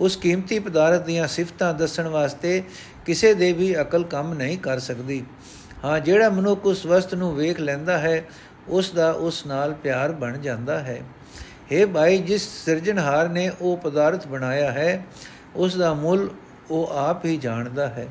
ਉਸ 0.00 0.16
ਕੀਮਤੀ 0.16 0.58
ਪਦਾਰਥ 0.58 1.02
ਦੀਆਂ 1.02 1.28
ਸਿਫਤਾਂ 1.28 1.74
ਦੱਸਣ 1.74 2.08
ਵਾਸਤੇ 2.08 2.62
ਕਿਸੇ 3.06 3.34
ਦੇ 3.34 3.52
ਵੀ 3.52 3.80
ਅਕਲ 3.80 4.04
ਕੰਮ 4.04 4.34
ਨਹੀਂ 4.34 4.58
ਕਰ 4.58 4.78
ਸਕਦੀ। 4.78 5.24
ਹਾਂ, 5.84 6.00
ਜਿਹੜਾ 6.00 6.28
ਮਨੁੱਖ 6.28 6.66
ਉਸ 6.66 6.86
ਵਸਤ 6.86 7.14
ਨੂੰ 7.14 7.36
ਵੇਖ 7.36 7.60
ਲੈਂਦਾ 7.60 7.98
ਹੈ, 7.98 8.24
ਉਸ 8.68 8.90
ਦਾ 8.90 9.10
ਉਸ 9.10 9.46
ਨਾਲ 9.46 9.74
ਪਿਆਰ 9.74 10.12
ਬਣ 10.12 10.38
ਜਾਂਦਾ 10.38 10.78
ਹੈ। 10.78 11.02
हे 11.72 11.88
ਭਾਈ, 11.88 12.18
ਜਿਸ 12.18 12.64
ਸਿਰਜਣਹਾਰ 12.64 13.28
ਨੇ 13.28 13.50
ਉਹ 13.60 13.76
ਪਦਾਰਥ 13.76 14.26
ਬਣਾਇਆ 14.26 14.72
ਹੈ, 14.72 15.04
ਉਸ 15.56 15.76
ਦਾ 15.76 15.94
ਮੁੱਲ 15.94 16.30
ਉਹ 16.70 16.86
ਆਪ 16.86 17.24
ਹੀ 17.24 17.36
ਜਾਣਦਾ 17.36 17.88
ਹੈ। 17.88 18.06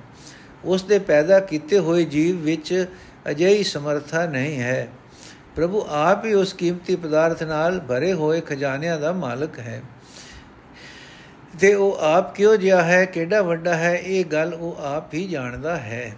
ਉਸ 0.65 0.83
ਦੇ 0.83 0.99
ਪੈਦਾ 0.99 1.39
ਕੀਤੇ 1.39 1.79
ਹੋਏ 1.79 2.05
ਜੀਵ 2.05 2.37
ਵਿੱਚ 2.37 2.85
ਅਜਿਹੀ 3.29 3.63
ਸਮਰੱਥਾ 3.63 4.25
ਨਹੀਂ 4.25 4.61
ਹੈ। 4.61 4.87
ਪ੍ਰਭੂ 5.55 5.85
ਆਪ 5.89 6.25
ਹੀ 6.25 6.33
ਉਸ 6.33 6.53
ਕੀਮਤੀ 6.53 6.95
ਪਦਾਰਥ 6.95 7.43
ਨਾਲ 7.43 7.79
ਭਰੇ 7.79 8.13
ਹੋਏ 8.13 8.41
ਖਜ਼ਾਨਿਆਂ 8.41 8.99
ਦਾ 8.99 9.11
ਮਾਲਕ 9.11 9.59
ਹੈ। 9.59 9.81
ਤੇ 11.59 11.73
ਉਹ 11.73 11.97
ਆਪ 11.97 12.35
ਕਿਉਂ 12.35 12.57
ਜਿਹਾ 12.57 12.83
ਹੈ, 12.83 13.05
ਕਿਹੜਾ 13.05 13.41
ਵੱਡਾ 13.41 13.73
ਹੈ, 13.73 13.95
ਇਹ 13.95 14.25
ਗੱਲ 14.25 14.53
ਉਹ 14.53 14.75
ਆਪ 14.81 15.13
ਹੀ 15.13 15.27
ਜਾਣਦਾ 15.27 15.77
ਹੈ। 15.77 16.11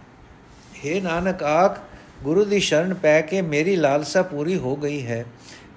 हे 0.83 1.03
ਨਾਨਕ, 1.03 1.44
ਆਖ, 1.44 1.80
ਗੁਰੂ 2.24 2.45
ਦੀ 2.45 2.59
ਸ਼ਰਨ 2.59 2.94
ਪੈ 2.94 3.21
ਕੇ 3.21 3.41
ਮੇਰੀ 3.41 3.75
ਲਾਲਸਾ 3.75 4.21
ਪੂਰੀ 4.21 4.57
ਹੋ 4.57 4.75
ਗਈ 4.75 5.06
ਹੈ। 5.06 5.25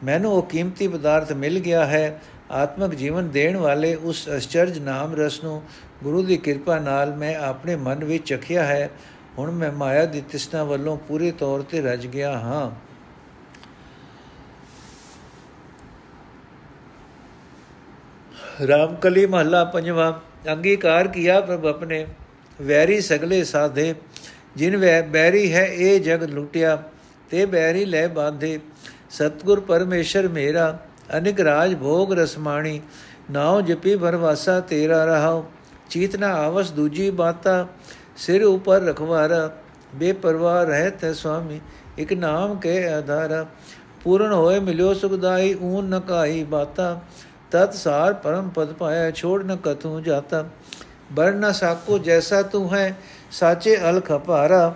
ਮੈਨੂੰ 0.05 0.33
ਉਹ 0.33 0.43
ਕੀਮਤੀ 0.43 0.89
ਪਦਾਰਥ 0.89 1.33
ਮਿਲ 1.33 1.59
ਗਿਆ 1.59 1.87
ਹੈ। 1.87 2.23
ਆਤਮਿਕ 2.51 2.95
ਜੀਵਨ 2.95 3.31
ਦੇਣ 3.31 3.57
ਵਾਲੇ 3.57 3.95
ਉਸ 3.95 4.29
ਅਚਰਜ 4.37 4.79
ਨਾਮ 4.79 5.15
ਰਸ 5.15 5.45
ਨੂੰ 5.45 5.63
ਗੁਰੂ 6.03 6.23
ਦੀ 6.23 6.37
ਕਿਰਪਾ 6.37 6.79
ਨਾਲ 6.79 7.15
ਮੈਂ 7.15 7.37
ਆਪਣੇ 7.37 7.77
ਮਨ 7.77 8.05
ਵਿੱਚ 8.05 8.35
ਚਖਿਆ 8.35 8.65
ਹੈ। 8.65 8.91
ਹੁਣ 9.39 9.51
ਮੈਂ 9.51 9.73
ਮਾਇਆ 9.73 10.05
ਦੀ 10.05 10.21
ਤਿਸਨਾ 10.21 10.65
ਵੱਲੋਂ 10.65 10.97
ਪੂਰੇ 10.97 11.31
ਤੌਰ 11.31 11.63
ਤੇ 11.63 11.81
ਰਜ 11.81 12.07
ਗਿਆ 12.07 12.39
ਹਾਂ। 12.39 12.71
ਰਾਮਕਲੀ 18.67 19.27
ਮਹੱਲਾ 19.27 19.65
ਪੰਜਵਾਂ, 19.65 20.13
ਅੰਗੀਕਾਰ 20.53 21.09
ਕੀਆ 21.09 21.41
ਪ੍ਰਭ 21.41 21.67
ਆਪਣੇ 21.67 22.07
ਵੈਰੀ 22.63 23.01
ਸਗਲੇ 23.01 23.45
ਸਾਧੇ। 23.45 23.95
ਜਿਨ 24.57 24.77
ਵੈ 24.77 25.01
ਬੈਰੀ 25.09 25.53
ਹੈ 25.53 25.65
ਇਹ 25.67 26.01
ਜਗ 26.01 26.23
ਲੁੱਟਿਆ 26.25 26.77
ਤੇ 27.31 27.45
ਬੈਰੀ 27.47 27.85
ਲੈ 27.85 28.07
ਬਾਂਧੇ 28.09 28.59
ਸਤਗੁਰ 29.11 29.61
ਪਰਮੇਸ਼ਰ 29.61 30.29
ਮੇਰਾ 30.29 30.79
ਅਨਿਕ 31.17 31.41
ਰਾਜ 31.41 31.75
ਭੋਗ 31.75 32.13
ਰਸਮਾਣੀ 32.13 32.81
ਨਾਉ 33.31 33.61
ਜਪੀ 33.63 33.97
ਭਰਵਾਸਾ 33.97 34.59
ਤੇਰਾ 34.61 35.05
ਰਹਾਉ 35.05 35.45
ਚੀਤਨਾ 35.91 36.33
ਆਵਸ 36.37 36.71
ਦੂਜੀ 36.71 37.11
ਬਾਤਾ 37.13 37.67
ਸਿਰ 38.17 38.43
ਉਪਰ 38.45 38.83
ਰਖਵਾਰਾ 38.83 39.51
ਬੇਪਰਵਾਹ 39.95 40.65
ਰਹਿਤ 40.65 41.05
ਹੈ 41.05 41.13
ਸੁਆਮੀ 41.13 41.61
ਇਕ 41.99 42.13
ਨਾਮ 42.13 42.59
ਕੇ 42.59 42.85
ਆਧਾਰ 42.89 43.45
ਪੂਰਨ 44.03 44.33
ਹੋਏ 44.33 44.59
ਮਿਲਿਓ 44.61 44.93
ਸੁਖਦਾਈ 44.95 45.55
ਊਨ 45.55 45.85
ਨ 45.87 46.01
ਕਾਈ 46.01 46.43
ਬਾਤਾ 46.45 46.99
ਤਤ 47.53 47.75
ਸਾਰ 47.75 48.13
ਪਰਮ 48.15 48.49
ਪਦ 48.49 48.73
ਪਾਇਆ 48.73 49.11
ਛੋੜ 49.11 49.43
ਨ 49.45 49.57
ਕਤੂ 49.57 50.01
ਜਾਤਾ 50.01 50.45
ਬਰ 51.13 51.33
ਨ 51.35 51.53
ਸਾਕੋ 51.53 51.99
ਜੈਸਾ 51.99 52.43
ਤੂੰ 52.45 52.75
ਹੈ 52.75 52.95
ਸਾਚੇ 53.31 53.77
ਅਲਖ 53.91 54.13
ਭਾਰਾ, 54.13 54.75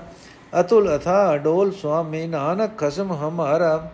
ਅਤੁਲ 0.61 0.97
ਅਥਾ 0.97 1.37
ਡੋਲ 1.37 1.73
ਸੁਆਮੀ 1.73 2.27
ਨਾਨਕ 2.27 2.79
ਖਸਮ 2.79 3.13
ਹਮਾਰਾ। 3.13 3.91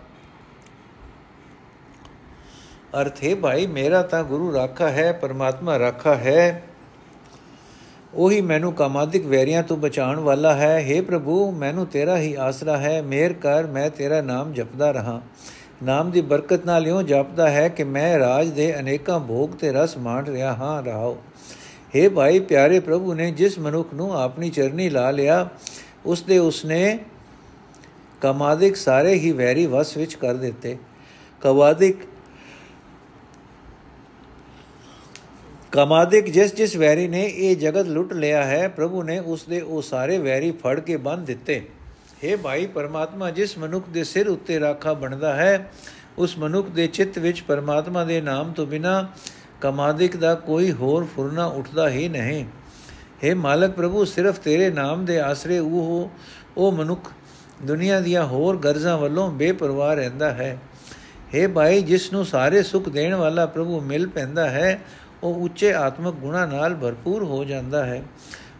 ਅਰਥ 3.01 3.23
ਹੈ 3.23 3.35
ਭਾਈ, 3.35 3.67
ਮੇਰਾ 3.67 4.01
ਤਾਂ 4.01 4.23
ਗੁਰੂ 4.23 4.53
ਰਾਖਾ 4.53 4.89
ਹੈ, 4.89 5.11
ਪਰਮਾਤਮਾ 5.11 5.79
ਰਾਖਾ 5.79 6.15
ਹੈ। 6.15 6.63
ਉਹੀ 8.13 8.41
ਮੈਨੂੰ 8.41 8.73
ਕਾਮਾਦਿਕ 8.73 9.25
ਵੈਰੀਆਂ 9.25 9.63
ਤੋਂ 9.63 9.77
ਬਚਾਉਣ 9.77 10.19
ਵਾਲਾ 10.19 10.53
ਹੈ। 10.53 10.85
हे 10.91 11.03
ਪ੍ਰਭੂ, 11.03 11.51
ਮੈਨੂੰ 11.51 11.85
ਤੇਰਾ 11.85 12.17
ਹੀ 12.17 12.33
ਆਸਰਾ 12.33 12.77
ਹੈ। 12.77 13.01
ਮੇਰ 13.01 13.33
ਕਰ, 13.33 13.67
ਮੈਂ 13.67 13.89
ਤੇਰਾ 13.89 14.21
ਨਾਮ 14.21 14.53
ਜਪਦਾ 14.53 14.91
ਰਹਾ। 14.91 15.21
ਨਾਮ 15.83 16.11
ਦੀ 16.11 16.21
ਬਰਕਤ 16.21 16.65
ਨਾਲ 16.65 16.87
ਇਉਂ 16.87 17.03
ਜਪਦਾ 17.03 17.49
ਹੈ 17.49 17.69
ਕਿ 17.69 17.83
ਮੈਂ 17.83 18.19
ਰਾਜ 18.19 18.49
ਦੇ 18.49 18.79
ਅਨੇਕਾਂ 18.79 19.19
ਭੋਗ 19.19 19.49
ਤੇ 19.49 19.71
ਰਸ 19.71 19.97
ਮਾਣ 19.97 20.25
ਰਿਹਾ 20.25 20.53
ਹਾਂ। 20.53 20.83
ਰਹਾਓ। 20.83 21.17
हे 21.95 22.09
ਭਾਈ 22.09 22.39
ਪਿਆਰੇ 22.39 22.79
ਪ੍ਰਭੂ 22.79 23.13
ਨੇ 23.13 23.31
ਜਿਸ 23.31 23.57
ਮਨੁੱਖ 23.59 23.93
ਨੂੰ 23.93 24.11
ਆਪਣੀ 24.17 24.49
ਚਰਨੀ 24.49 24.89
ਲਾ 24.89 25.11
ਲਿਆ 25.11 25.47
ਉਸ 26.05 26.21
ਦੇ 26.21 26.37
ਉਸਨੇ 26.37 26.99
ਕਮਾਦਿਕ 28.21 28.75
ਸਾਰੇ 28.75 29.13
ਹੀ 29.13 29.31
ਵੈਰੀ 29.31 29.65
ਵਸ 29.65 29.95
ਵਿੱਚ 29.97 30.15
ਕਰ 30.15 30.33
ਦਿੱਤੇ। 30.33 30.77
ਕਵਾਦਿਕ 31.41 31.97
ਕਮਾਦਿਕ 35.71 36.25
ਜਿਸ 36.25 36.53
ਜਿਸ 36.55 36.75
ਵੈਰੀ 36.75 37.07
ਨੇ 37.07 37.23
ਇਹ 37.25 37.55
ਜਗਤ 37.55 37.87
ਲੁੱਟ 37.87 38.13
ਲਿਆ 38.13 38.43
ਹੈ, 38.43 38.67
ਪ੍ਰਭੂ 38.67 39.03
ਨੇ 39.03 39.19
ਉਸ 39.19 39.43
ਦੇ 39.43 39.61
ਉਹ 39.61 39.81
ਸਾਰੇ 39.81 40.17
ਵੈਰੀ 40.17 40.51
ਫੜ 40.51 40.79
ਕੇ 40.79 40.97
ਬੰਨ 40.97 41.25
ਦਿੱਤੇ। 41.25 41.61
हे 42.23 42.37
ਭਾਈ 42.37 42.65
ਪਰਮਾਤਮਾ, 42.67 43.29
ਜਿਸ 43.31 43.57
ਮਨੁੱਖ 43.57 43.89
ਦੇ 43.89 44.03
ਸਿਰ 44.03 44.27
ਉੱਤੇ 44.27 44.59
ਰਾਖਾ 44.59 44.93
ਬਣਦਾ 44.93 45.35
ਹੈ, 45.35 45.71
ਉਸ 46.17 46.37
ਮਨੁੱਖ 46.37 46.69
ਦੇ 46.69 46.87
ਚਿੱਤ 46.87 47.19
ਵਿੱਚ 47.19 47.41
ਪਰਮਾਤਮਾ 47.41 48.03
ਦੇ 48.03 48.21
ਨਾਮ 48.21 48.51
ਤੋਂ 48.51 48.65
ਬਿਨਾ 48.65 49.07
ਕਮਾਦਿਕ 49.61 50.17
ਦਾ 50.17 50.35
ਕੋਈ 50.35 50.71
ਹੋਰ 50.71 51.07
ਫੁਰਨਾ 51.15 51.45
ਉੱਠਦਾ 51.45 51.89
ਹੀ 51.89 52.09
ਨਹੀਂ। 52.09 52.45
हे 53.23 53.37
ਮਾਲਕ 53.37 53.71
ਪ੍ਰਭੂ, 53.71 54.05
ਸਿਰਫ 54.05 54.39
ਤੇਰੇ 54.39 54.69
ਨਾਮ 54.69 55.05
ਦੇ 55.05 55.19
ਆਸਰੇ 55.19 55.59
ਉਹ 55.59 56.11
ਉਹ 56.57 56.71
ਮਨੁੱਖ 56.71 57.11
ਦੁਨੀਆ 57.63 57.99
ਦੀਆਂ 57.99 58.25
ਹੋਰ 58.25 58.57
ਗਰਜ਼ਾਂ 58.57 58.97
ਵੱਲੋਂ 58.97 59.31
ਬੇਪਰਵਾਹ 59.31 59.95
ਰਹਿੰਦਾ 59.95 60.31
ਹੈ। 60.31 60.57
हे 61.35 61.51
ਭਾਈ, 61.51 61.81
ਜਿਸ 61.81 62.13
ਨੂੰ 62.13 62.25
ਸਾਰੇ 62.25 62.63
ਸੁੱਖ 62.63 62.89
ਦੇਣ 62.89 63.15
ਵਾਲਾ 63.15 63.45
ਪ੍ਰਭੂ 63.45 63.81
ਮਿਲ 63.81 64.07
ਪੈਂਦਾ 64.07 64.49
ਹੈ, 64.49 64.81
ਉਹ 65.23 65.35
ਉੱਚੇ 65.35 65.73
ਆਤਮਿਕ 65.73 66.15
ਗੁਣਾ 66.15 66.45
ਨਾਲ 66.45 66.75
ਭਰਪੂਰ 66.75 67.23
ਹੋ 67.23 67.43
ਜਾਂਦਾ 67.43 67.85
ਹੈ। 67.85 68.03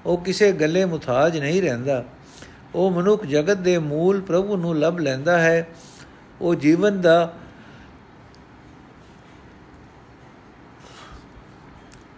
ਉਹ 0.06 0.18
ਕਿਸੇ 0.18 0.51
ਗੱਲੇ 0.51 0.86
ਮੁਤਾਜ 0.86 1.38
ਨਹੀਂ 1.38 1.62
ਰਹਿੰਦਾ। 1.62 2.04
ਉਹ 2.75 2.92
ਮਨੁੱਖ 2.92 3.25
ਜਗਤ 3.25 3.58
ਦੇ 3.58 3.77
ਮੂਲ 3.77 4.22
ਪ੍ਰਭੂ 4.22 4.58
ਨੂੰ 4.58 4.80
ਲੱਭ 4.80 5.00
ਲੈਂਦਾ 5.00 5.39
ਹੈ। 5.39 5.68
ਉਹ 6.42 6.56
ਜੀਵਨ 6.56 7.01
ਦਾ 7.01 7.34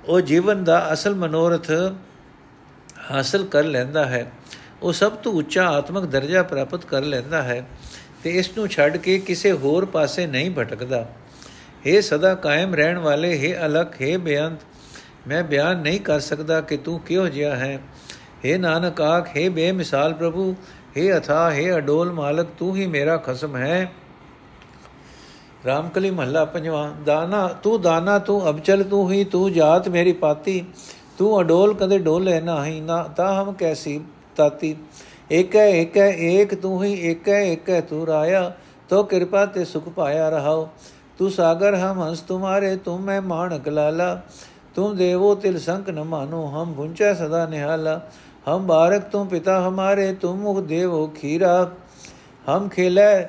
ਉਹ 0.09 0.21
ਜੀਵਨ 0.21 0.65
ਦਾ 0.65 0.79
ਅਸਲ 0.93 1.15
ਮਨੋਰਥ 1.15 1.71
ਹਾਸਲ 3.11 3.45
ਕਰ 3.47 3.65
ਲੈਂਦਾ 3.65 4.05
ਹੈ 4.07 4.27
ਉਹ 4.83 4.93
ਸਭ 4.93 5.13
ਤੋਂ 5.15 5.33
ਉੱਚਾ 5.33 5.67
ਆਤਮਿਕ 5.69 6.05
ਦਰਜਾ 6.05 6.43
ਪ੍ਰਾਪਤ 6.43 6.85
ਕਰ 6.85 7.03
ਲੈਂਦਾ 7.03 7.43
ਹੈ 7.43 7.65
ਤੇ 8.25 8.31
ਇਸ 8.31 8.51
ਨੂੰ 8.57 8.69
ਛੱਡ 8.69 8.97
ਕੇ 8.97 9.19
ਕਿਸੇ 9.19 9.53
ਹੋਰ 9.55 9.85
ਪਾਸੇ 9.87 10.27
ਨਹੀਂ 10.27 10.51
ਭਟਕਦਾ 10.51 11.07
हे 11.87 12.01
ਸਦਾ 12.03 12.35
ਕਾਇਮ 12.35 12.75
ਰਹਿਣ 12.75 12.99
ਵਾਲੇ 12.99 13.33
हे 13.39 13.55
ਅਲਖ 13.67 14.01
हे 14.03 14.19
ਬੇਅੰਤ 14.21 14.61
ਮੈਂ 15.27 15.43
ਬਿਆਨ 15.45 15.79
ਨਹੀਂ 15.79 16.01
ਕਰ 16.01 16.21
ਸਕਦਾ 16.21 16.61
ਕਿ 16.61 16.77
ਤੂੰ 16.77 16.99
ਕਿਹੋ 17.01 17.29
ਜਿਹਾ 17.29 17.57
ਹੈ 17.57 17.79
हे 18.45 18.59
ਨਾਨਕ 18.59 19.01
ਆਖ 19.01 19.29
हे 19.37 19.51
ਬੇਮਿਸਾਲ 19.51 20.15
ਪ੍ਰਭੂ 20.15 20.55
हे 20.97 21.17
ਅਥਾ 21.17 21.51
हे 21.51 21.77
ਅਡੋਲ 21.79 22.13
ਮਾਲਕ 22.13 22.49
ਤੂੰ 22.59 22.75
ਹੀ 22.77 22.87
ਮੇਰਾ 22.87 23.17
ਖਸਮ 23.17 23.57
ਹੈ 23.57 23.91
ਰਾਮਕਲੀ 25.66 26.10
ਮਹੱਲਾ 26.12 26.46
ਪੰਜਵਾਂ, 26.46 26.92
ਦਾਨਾ, 27.06 27.48
ਤੂੰ 27.48 27.82
ਦਾਨਾ, 27.82 28.20
ਤੂੰ 28.20 28.50
ਅਬਚਲ, 28.50 28.84
ਤੂੰ 28.84 29.12
ਹੀ, 29.12 29.24
ਤੂੰ 29.24 29.54
ਜਾਤ 29.54 29.90
ਮੇਰੀ 29.90 30.14
ਪਾਤੀ, 30.14 30.66
ਤੂੰ 31.18 31.42
ਅਡੋਲ 31.42 31.74
ਕਦੇ 31.74 31.98
ਡੋਲੇ 31.98 32.42
ਨਾਹੀ, 32.42 32.80
ਨਾ 32.82 33.04
ਤਾ 33.04 33.44
ਹਮ 33.44 33.52
ਕੈਸੀ 33.54 34.00
ਤਾਤੀ। 34.36 34.76
ਇਕ 35.32 35.56
ਹੈ 35.56 35.68
ਇਕ 35.70 35.98
ਹੈ 35.98 36.08
ਏਕ 36.10 36.56
ਤੂੰ 36.56 36.84
ਹੀ 36.84 36.94
ਇਕ 36.94 37.30
ਹੈ 37.30 37.42
ਇਕ 37.42 37.70
ਹੈ 37.70 37.82
ਤੂੰ 37.82 38.08
ਰਾਇਆ, 38.08 38.52
ਤੋ 38.90 39.04
ਕਿਰਪਾ 39.04 39.46
ਤੇ 39.46 39.66
ਸੁਖ 39.66 39.90
ਪਾਇਆ 39.90 40.30
ਰਹਾਓ। 40.30 40.70
ਤੂੰ 41.18 41.32
ਸਾਗਰ 41.32 41.76
ਹਮ 41.76 42.02
ਹੰਸ 42.04 42.22
ਤੁਮਾਰੇ 42.22 42.76
ਤੁਮ 42.76 43.02
ਮੈਂ 43.02 43.22
ਮਾਨਕ 43.22 43.68
ਲਾਲਾ। 43.68 44.22
ਤੁਮ 44.76 44.96
ਦੇਵੋ 44.96 45.36
ਤਿਲ 45.36 45.60
ਸੰਕ 45.60 45.90
ਨ 45.90 46.04
ਮਾਨੋ, 46.04 46.46
ਹਮ 46.46 46.74
ਗੁੰਚੈ 46.74 47.14
ਸਦਾ 47.14 47.46
ਨਿਹਾਲਾ। 47.46 48.02
ਹਮ 48.48 48.66
ਬਾਰਕ 48.68 49.02
ਤੁਮ 49.02 49.28
ਪਿਤਾ 49.28 49.68
ਹਮਾਰੇ 49.68 50.14
ਤੁਮ 50.14 50.38
ਮੁਖ 50.38 50.60
ਦੇਵੋ 50.60 51.08
ਖੀਰਾ। 51.08 51.70
ਹਮ 52.50 52.70
ਖੇਲੇ 52.70 53.28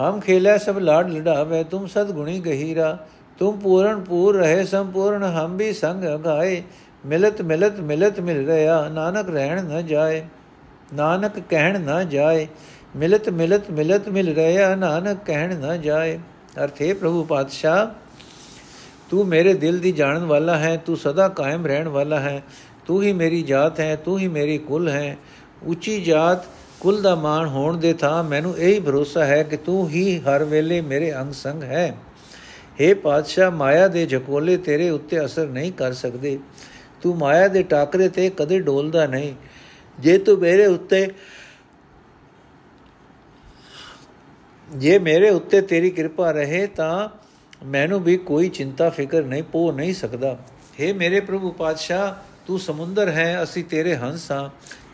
हम 0.00 0.20
खेले 0.20 0.58
सब 0.60 0.78
लाड 0.80 1.10
लड़ावे 1.10 1.62
तुम 1.66 1.86
सदगुणी 1.88 2.38
गहीरा 2.40 2.92
तुम 3.40 3.58
पूर्ण 3.60 4.00
पूर 4.04 4.36
रहे 4.36 4.64
संपूर्ण 4.66 5.30
हम 5.32 5.56
भी 5.56 5.72
संग 5.74 6.04
गाए 6.22 6.62
मिलत 7.04 7.42
मिलत 7.42 7.76
मिलत 7.82 8.20
मिल 8.20 8.44
रहा 8.46 8.78
नानक 8.90 9.30
रहन 9.30 9.70
न 9.72 9.86
जाए 9.86 10.18
नानक 10.94 11.38
कहन 11.50 11.78
न 11.80 12.08
जाए 12.08 12.48
मिलत 12.96 13.28
मिलत 13.34 13.70
मिलत 13.70 14.08
मिल 14.08 14.32
रहा 14.32 14.74
नानक 14.76 15.22
कहन 15.26 15.56
न 15.64 15.80
जाए 15.82 16.18
अर्थ 16.58 16.80
है 16.80 16.92
प्रभु 16.94 17.22
पातशाह 17.30 17.84
तू 19.10 19.24
मेरे 19.24 19.54
दिल 19.54 19.80
ਦੀ 19.80 19.92
ਜਾਣਨ 19.92 20.24
ਵਾਲਾ 20.24 20.56
ਹੈ 20.56 20.76
ਤੂੰ 20.76 20.96
ਸਦਾ 20.96 21.28
ਕਾਇਮ 21.28 21.66
ਰਹਿਣ 21.66 21.88
ਵਾਲਾ 21.88 22.20
ਹੈ 22.20 22.42
ਤੂੰ 22.86 23.02
ਹੀ 23.02 23.12
ਮੇਰੀ 23.12 23.42
ਜਾਤ 23.42 23.80
ਹੈ 23.80 23.94
ਤੂੰ 23.96 24.18
ਹੀ 24.18 24.28
ਮੇਰੀ 24.28 24.56
ਕੁਲ 24.58 24.88
ਹੈ 24.88 25.16
ਉੱਚੀ 25.66 26.00
ਜਾਤ 26.00 26.46
ਕੁਲ 26.81 27.01
ਦਾ 27.01 27.15
ਮਾਣ 27.15 27.47
ਹੋਣ 27.47 27.77
ਦੇ 27.77 27.93
ਥਾਂ 27.93 28.23
ਮੈਨੂੰ 28.23 28.57
ਇਹੀ 28.57 28.79
ਭਰੋਸਾ 28.79 29.25
ਹੈ 29.25 29.43
ਕਿ 29.43 29.57
ਤੂੰ 29.57 29.89
ਹੀ 29.89 30.19
ਹਰ 30.19 30.43
ਵੇਲੇ 30.43 30.81
ਮੇਰੇ 30.81 31.15
ਅੰਗ 31.15 31.33
ਸੰਗ 31.33 31.63
ਹੈ। 31.63 31.95
हे 32.81 32.95
ਪਾਤਸ਼ਾਹ, 32.95 33.51
ਮਾਇਆ 33.51 33.87
ਦੇ 33.87 34.05
ਝਕੋਲੇ 34.05 34.57
ਤੇਰੇ 34.57 34.89
ਉੱਤੇ 34.89 35.25
ਅਸਰ 35.25 35.47
ਨਹੀਂ 35.47 35.71
ਕਰ 35.71 35.93
ਸਕਦੇ। 35.93 36.39
ਤੂੰ 37.01 37.17
ਮਾਇਆ 37.17 37.47
ਦੇ 37.47 37.63
ਟਾਕਰੇ 37.63 38.09
ਤੇ 38.09 38.29
ਕਦੇ 38.29 38.59
ਡੋਲਦਾ 38.59 39.05
ਨਹੀਂ। 39.05 39.33
ਜੇ 39.99 40.17
ਤੂੰ 40.17 40.37
ਮੇਰੇ 40.37 40.65
ਉੱਤੇ, 40.65 41.11
ਜੇ 44.69 44.99
ਮੇਰੇ 44.99 45.29
ਉੱਤੇ 45.29 45.61
ਤੇਰੀ 45.61 45.89
ਕਿਰਪਾ 45.89 46.31
ਰਹੇ 46.31 46.67
ਤਾਂ 46.67 47.09
ਮੈਨੂੰ 47.65 48.03
ਵੀ 48.03 48.17
ਕੋਈ 48.17 48.49
ਚਿੰਤਾ, 48.49 48.89
ਫਿਕਰ 48.89 49.23
ਨਹੀਂ 49.23 49.43
ਪੋ 49.43 49.71
ਨਹੀਂ 49.71 49.93
ਸਕਦਾ। 49.93 50.37
हे 50.79 50.95
ਮੇਰੇ 50.95 51.19
ਪ੍ਰਭੂ 51.19 51.51
ਪਾਤਸ਼ਾਹ, 51.51 52.13
ਤੂੰ 52.47 52.59
ਸਮੁੰਦਰ 52.59 53.09
ਹੈ, 53.09 53.43
ਅਸੀਂ 53.43 53.63
ਤੇਰੇ 53.63 53.95
ਹੰਸ 53.95 54.31
ਹਾਂ। 54.31 54.49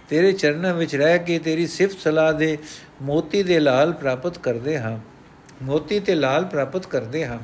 ਤੇਰੇ 0.09 0.31
ਚਰਨਾਂ 0.31 0.73
ਵਿੱਚ 0.73 0.95
ਰਹਿ 0.95 1.19
ਕੇ 1.19 1.39
ਤੇਰੀ 1.39 1.67
ਸਿਫਤ 1.67 1.99
ਸਲਾਹ 1.99 2.33
ਦੇ 2.33 2.57
ਮੋਤੀ 3.01 3.43
ਦੇ 3.43 3.59
ਲਾਲ 3.59 3.93
ਪ੍ਰਾਪਤ 3.93 4.37
ਕਰਦੇ 4.37 4.79
ਹਾਂ। 4.79 4.97
ਮੋਤੀ 5.63 5.99
ਤੇ 5.99 6.15
ਲਾਲ 6.15 6.45
ਪ੍ਰਾਪਤ 6.45 6.85
ਕਰਦੇ 6.85 7.25
ਹਾਂ। 7.27 7.39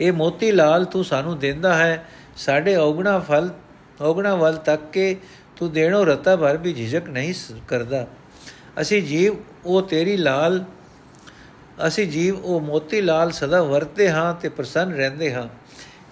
ਇਹ 0.00 0.12
ਮੋਤੀ 0.12 0.52
ਲਾਲ 0.52 0.84
ਤੂੰ 0.84 1.04
ਸਾਨੂੰ 1.04 1.38
ਦਿੰਦਾ 1.38 1.74
ਹੈ। 1.74 2.06
ਸਾਡੇ 2.36 2.76
ਔਗਣਾ 2.76 3.18
ਫਲ, 3.18 3.50
ਔਗਣਾ 4.00 4.34
ਵੱਲ 4.34 4.56
ਤੱਕ 4.56 4.82
ਕੇ 4.92 5.16
ਤੂੰ 5.56 5.72
ਦੇਣੋ 5.72 6.04
ਰਤਾ 6.04 6.36
ਭਰ 6.36 6.56
ਵੀ 6.56 6.72
ਝਿਜਕ 6.72 7.08
ਨਹੀਂ 7.08 7.34
ਕਰਦਾ। 7.68 8.06
ਅਸੀਂ 8.80 9.02
ਜੀਵ 9.02 9.34
ਉਹ 9.64 9.82
ਤੇਰੀ 9.82 10.16
ਲਾਲ, 10.16 10.64
ਅਸੀਂ 11.86 12.06
ਜੀਵ 12.06 12.44
ਉਹ 12.44 12.60
ਮੋਤੀ 12.60 13.00
ਲਾਲ 13.00 13.30
ਸਦਾ 13.30 13.62
ਵਰਤੇ 13.62 14.10
ਹਾਂ 14.10 14.34
ਤੇ 14.34 14.48
ਪ੍ਰਸੰਨ 14.48 14.94
ਰਹਿੰਦੇ 14.94 15.34
ਹਾਂ। 15.34 15.48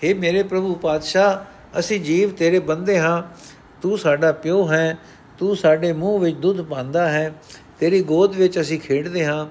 हे 0.05 0.17
ਮੇਰੇ 0.17 0.43
ਪ੍ਰਭੂ 0.43 0.75
ਪਾਤਸ਼ਾਹ, 0.75 1.79
ਅਸੀਂ 1.79 2.01
ਜੀਵ 2.01 2.31
ਤੇਰੇ 2.31 2.59
ਬੰਦੇ 2.59 3.01
ਹਾਂ। 3.01 3.23
ਤੂੰ 3.83 3.99
ਸਾਡਾ 3.99 4.33
ਪਿਓ 4.33 4.73
ਹੈ। 4.73 4.97
ਤੂੰ 5.39 5.57
ਸਾਡੇ 5.57 5.93
ਮੂੰਹ 5.93 6.21
ਵਿੱਚ 6.21 6.37
ਦੁੱਧ 6.37 6.63
ਪਾਉਂਦਾ 6.63 7.09
ਹੈ, 7.09 7.33
ਤੇਰੀ 7.81 8.03
ਗੋਦ 8.03 8.37
ਵਿੱਚ 8.37 8.61
ਅਸੀਂ 8.61 8.81
ਖੇਡਦੇ 8.81 9.27
ਹਾਂ, 9.27 9.47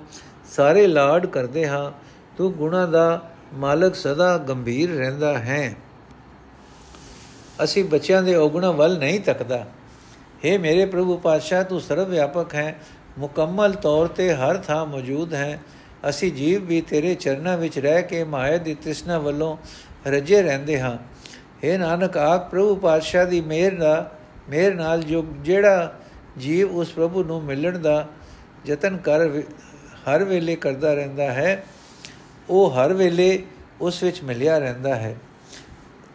ਸਾਰੇ 0.56 0.88
ਲਾਡ 0.88 1.26
ਕਰਦੇ 1.26 1.68
ਹਾਂ, 1.68 1.92
ਤੂੰ 2.38 2.54
ਗੁਣਾ 2.54 2.86
ਦਾ 2.86 3.32
ਮਾਲਕ 3.54 3.96
ਸਦਾ 3.96 4.38
ਗੰਭੀਰ 4.38 4.96
ਰਹਿੰਦਾ 4.96 5.38
ਹੈ। 5.38 5.76
ਅਸੀਂ 7.64 7.84
ਬੱਚਿਆਂ 7.86 8.24
ਦੇ 8.24 8.36
ਔਗਣਾ 8.36 8.72
ਵੱਲ 8.72 8.98
ਨਹੀਂ 8.98 9.20
ਤੱਕਦਾ। 9.20 9.66
हे 10.46 10.60
ਮੇਰੇ 10.60 10.86
ਪ੍ਰਭੂ 10.86 11.18
ਪਾਤਸ਼ਾਹ, 11.18 11.64
ਤੂੰ 11.64 11.82
ਸਰਵ 11.82 12.10
ਵਿਆਪਕ 12.10 12.56
ਹੈ, 12.56 12.80
ਮੁਕੰਮਲ 13.18 13.74
ਤੌਰ 13.74 14.08
ਤੇ 14.08 14.34
ਹਰ 14.34 14.58
ਥਾਂ 14.58 14.86
ਮੌਜੂਦ 14.86 15.34
ਹੈ। 15.34 15.60
ਅਸੀਂ 16.10 16.32
ਜੀਵ 16.32 16.66
ਵੀ 16.66 16.82
ਤੇਰੇ 16.82 17.16
ਚਰਨਾਂ 17.16 17.58
ਵਿੱਚ 17.58 17.80
ਰਹਿ 17.80 18.02
ਕੇ 18.02 18.24
ਮਾਇਆ 18.24 18.58
ਦੀ 18.58 18.74
ਤ੍ਰਿਸ਼ਨਾ 18.74 19.18
ਵੱਲੋਂ 19.20 19.58
ਰਜੇ 20.08 20.42
ਰਹਿੰਦੇ 20.42 20.80
ਹਾਂ। 20.82 20.98
हे 21.64 21.80
ਨਾਨਕ 21.80 22.18
ਆਖ 22.18 22.50
ਪ੍ਰਭੂ 22.50 22.76
ਪਾਤਸ਼ਾਹ 22.76 23.26
ਦੀ 23.26 23.42
ਮਿਹਰ 23.42 23.76
ਦਾ 23.76 24.12
ਮਿਹਰ 24.52 24.74
ਨਾਲ 24.74 25.04
ਜੋ 25.04 25.26
ਜਿਹੜਾ 25.42 25.94
ਜੀਵ 26.38 26.72
ਉਸ 26.72 26.92
ਪ੍ਰਭੂ 26.92 27.24
ਨੂੰ 27.24 27.44
ਮਿਲਣ 27.44 27.80
ਦਾ 27.80 28.08
ਯਤਨ 28.66 28.98
ਕਰ 28.98 29.42
ਹਰ 30.08 30.24
ਵੇਲੇ 30.24 30.56
ਕਰਦਾ 30.56 30.94
ਰਹਿੰਦਾ 30.94 31.32
ਹੈ, 31.32 31.64
ਉਹ 32.50 32.72
ਹਰ 32.72 32.94
ਵੇਲੇ 32.94 33.46
ਉਸ 33.82 34.04
ਵਿੱਚ 34.04 34.22
ਮਿਲਿਆ 34.24 34.58
ਰਹਿੰਦਾ 34.58 34.96
ਹੈ। 34.96 35.16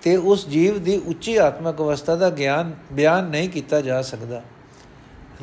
ਤੇ 0.02 0.16
ਉਸ 0.16 0.46
ਜੀਵ 0.48 0.82
ਦੀ 0.82 0.96
ਉੱਚੀ 0.96 1.36
ਆਤਮਿਕ 1.36 1.76
ਅਵਸਥਾ 1.76 2.16
ਦਾ 2.16 2.30
ਗਿਆਨ, 2.30 2.72
ਬਿਆਨ 2.92 3.24
ਨਹੀਂ 3.24 3.48
ਕੀਤਾ 3.48 3.80
ਜਾ 3.80 4.02
ਸਕਦਾ। 4.02 4.42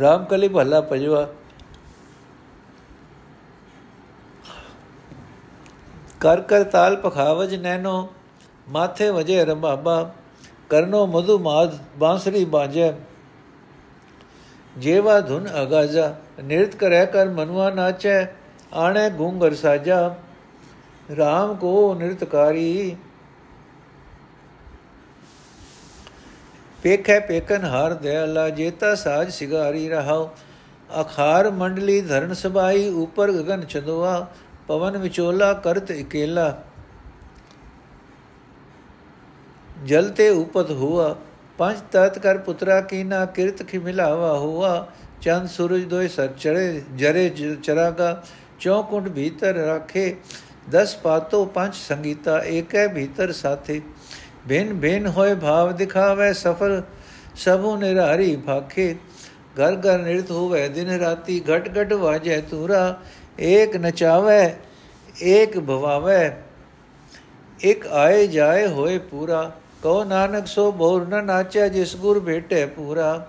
ਰਾਮਕਲੀ 0.02 0.48
ਭੱਲਾ 0.48 0.82
ਪਜਵਾ 0.82 1.30
ਕਰ 6.20 6.42
ਕਰ 6.42 6.64
ਤਾਲ 6.64 6.96
ਪਖਾਵਜ 6.96 7.56
ਨੈਨੋ 7.56 8.10
ਮਾਥੇ 8.70 9.10
ਵਜੇ 9.10 9.46
ਰੰਬਾਬਾ 9.46 10.14
ਕਰਨੋ 10.74 11.08
ਮਧੂ 11.08 11.40
ਮਾਦ 11.40 11.78
ਬਾਂਸਰੀ 11.98 12.46
ਬਾਜੈ 12.46 12.92
ਜੇਵਾ 14.78 15.20
ਧੁਨ 15.22 15.48
ਅਗਾਜਾ, 15.62 16.16
ਨਿਰਤ 16.44 16.76
ਕਰੈ 16.76 17.06
ਕਰ 17.06 17.30
ਮਨੁਆ 17.30 17.70
ਨਾਚੈ, 17.70 18.26
ਆਣੇ 18.74 19.10
ਗੁੰਗਰ 19.10 19.54
ਸਾਜਾ। 19.54 20.16
RAM 21.12 21.56
ਕੋ 21.56 21.96
ਨਿਰਤਕਾਰੀ 21.96 22.96
ਪੇਖੈ 26.84 27.20
ਪੇਕਨ 27.20 27.64
ਹਰ 27.64 27.94
ਦਇਆਲਾ 27.94 28.50
ਜੇਤਾ 28.50 28.96
ਸਾਜ 28.96 29.32
ਸਿਗਾਰੀ 29.32 29.90
ਰਹਾਉ। 29.90 30.30
ਅਖਾਰ 31.02 31.52
ਮੰਡਲੀ 31.52 32.02
ਧਰਨ 32.02 32.34
ਸਬਾਈ, 32.34 32.90
ਉਪਰ 32.90 33.32
ਗगन 33.32 33.66
ਚੰਦਵਾ 33.68 34.28
ਪਵਨ 34.68 34.98
ਵਿਚੋਲਾ 34.98 35.54
ਕਰਤ 35.54 35.92
ਇਕੇਲਾ। 35.92 36.64
ਜਲ 39.86 40.10
ਤੇ 40.10 40.30
ਉਪਤ 40.30 40.72
ਹੁਆ, 40.72 41.16
ਪੰਜ 41.58 41.78
ਤਤ 41.92 42.20
ਕਰ 42.20 42.38
ਪੁੱਤਰਾ 42.38 42.80
ਕੀਨਾ 42.82 43.26
ਕਿਰਤ 43.26 43.64
ਖਿ 43.64 43.78
ਮਿਲਾਵਾ 43.78 44.38
ਹੁਆ, 44.40 44.88
ਚੰਦ 45.22 45.48
ਸੂਰਜ 45.48 45.84
ਦੋਇ 45.84 46.08
ਸਰ 46.08 46.28
ਚੜੇ, 46.40 46.82
ਜਰੇ 46.96 47.30
ਚਰਾਗਾ 47.64 48.24
ਚੌਕੁੰਡ 48.60 49.10
ਭੀਤਰ 49.10 49.56
ਰੱਖੇ, 49.56 50.16
ਦਸ 50.70 50.96
ਪਾਤੋ 50.96 51.44
ਪੰਜ 51.46 51.74
ਸੰਗੀਤਾ, 51.76 52.40
ਏਕੈ 52.40 52.88
ਭੀਤਰ 52.88 53.32
ਸਾਥੇ। 53.32 53.82
ਬਿਨ 54.48 54.74
ਬਿਨ 54.74 55.08
ਹੋਏ 55.08 55.36
ਭਾਵ 55.36 55.72
ਦਿਖਾਵੇ 55.72 56.32
ਸਫਲ, 56.34 56.82
ਸਭੂ 57.36 57.76
ਨਿਰਾਰੀ 57.78 58.36
ਭਾਖੇ। 58.36 58.96
ਘਰ 59.58 59.76
ਘਰ 59.78 60.00
ਨਿਰਤ 60.00 60.32
ਹੋਵੇ 60.32 60.68
ਦਿਨ 60.70 60.90
ਰਾਤੀ, 60.90 61.42
ਘਟ 61.50 61.70
ਘਟ 61.78 61.94
ਵਾਜੈ 61.94 62.40
ਤੂਰਾ 62.42 63.00
ਏਕ 63.40 63.76
ਨਚਾਵੇ, 63.78 64.54
ਏਕ 65.24 65.60
ਭਵਾਵੇ। 65.60 66.32
ਇਕ 67.64 67.86
ਆਏ 67.88 68.26
ਜਾਏ 68.28 68.68
ਹੋਏ 68.68 68.98
ਪੂਰਾ 68.98 69.52
ਕਹੋ 69.84 70.04
ਨਾਨਕ 70.04 70.48
ਸੋ 70.48 70.72
ਬੋਰ 70.72 71.08
ਨ 71.08 71.26
ਨਾਚੈ 71.26 71.68
ਜਿਸ 71.68 71.96
ਗੁਰ 71.96 72.20
ਭੇਟੇ 72.20 72.66
ਪੂਰਾ। 72.66 73.28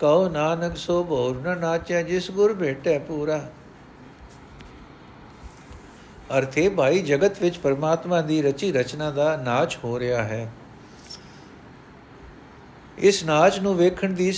ਕਹੋ 0.00 0.28
ਨਾਨਕ 0.28 0.76
ਸੋ 0.76 1.04
ਬੋਰ 1.04 1.36
ਨ 1.36 1.58
ਨਾਚੈ 1.58 2.02
ਜਿਸ 2.02 2.30
ਗੁਰ 2.30 2.54
ਭੇਟੇ 2.54 2.98
ਪੂਰਾ। 2.98 3.50
ਅਰਥੇ 6.38 6.68
ਭਾਈ, 6.68 7.02
ਜਗਤ 7.02 7.42
ਵਿੱਚ 7.42 7.58
ਪਰਮਾਤਮਾ 7.58 8.20
ਦੀ 8.20 8.42
ਰਚੀ 8.42 8.72
ਰਚਨਾ 8.72 9.10
ਦਾ 9.10 9.36
ਨਾਚ 9.36 9.78
ਹੋ 9.84 9.98
ਰਿਹਾ 9.98 10.22
ਹੈ। 10.22 10.52
ਇਸ 12.98 13.24
ਨਾਚ 13.24 13.58
ਨੂੰ 13.58 13.76
ਵੇਖਣ 13.76 14.12
ਦੀ 14.12 14.32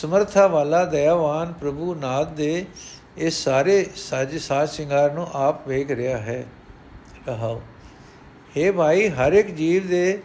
ਸਮਰਥਾ 0.00 0.46
ਵਾਲਾ, 0.46 0.84
ਦਇਆਵਾਨ 0.84 1.52
ਪ੍ਰਭੂ 1.52 1.94
ਨਾਥ 1.94 2.28
ਦੇ 2.28 2.66
ਇਹ 3.18 3.30
ਸਾਰੇ 3.30 3.86
ਸਾਜ 3.96 4.36
ਸਾਜ 4.36 4.68
ਸ਼ਿੰਗਾਰ 4.68 5.12
ਨੂੰ 5.12 5.26
ਆਪ 5.32 5.68
ਵੇਖ 5.68 5.90
ਰਿਹਾ 5.90 6.18
ਹੈ। 6.18 6.46
ਰਹਾਓ। 7.28 7.62
हे 8.56 8.72
ਭਾਈ, 8.72 9.08
ਹਰ 9.08 9.32
ਇੱਕ 9.32 9.50
ਜੀਵ 9.50 9.88
ਦੇ 9.88 10.22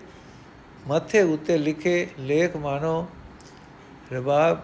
ਮੱਥੇ 0.87 1.21
ਉੱਤੇ 1.21 1.57
ਲਿਖੇ 1.57 2.07
ਲੇਖ 2.19 2.55
ਮਾਨੋ 2.55 3.07
ਰਬਾਬ। 4.13 4.59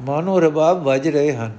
ਮਾਨੋ 0.00 0.40
ਰਬਾਬ 0.40 0.82
ਵੱਜ 0.82 1.08
ਰਹੇ 1.08 1.32
ਹਨ। 1.32 1.56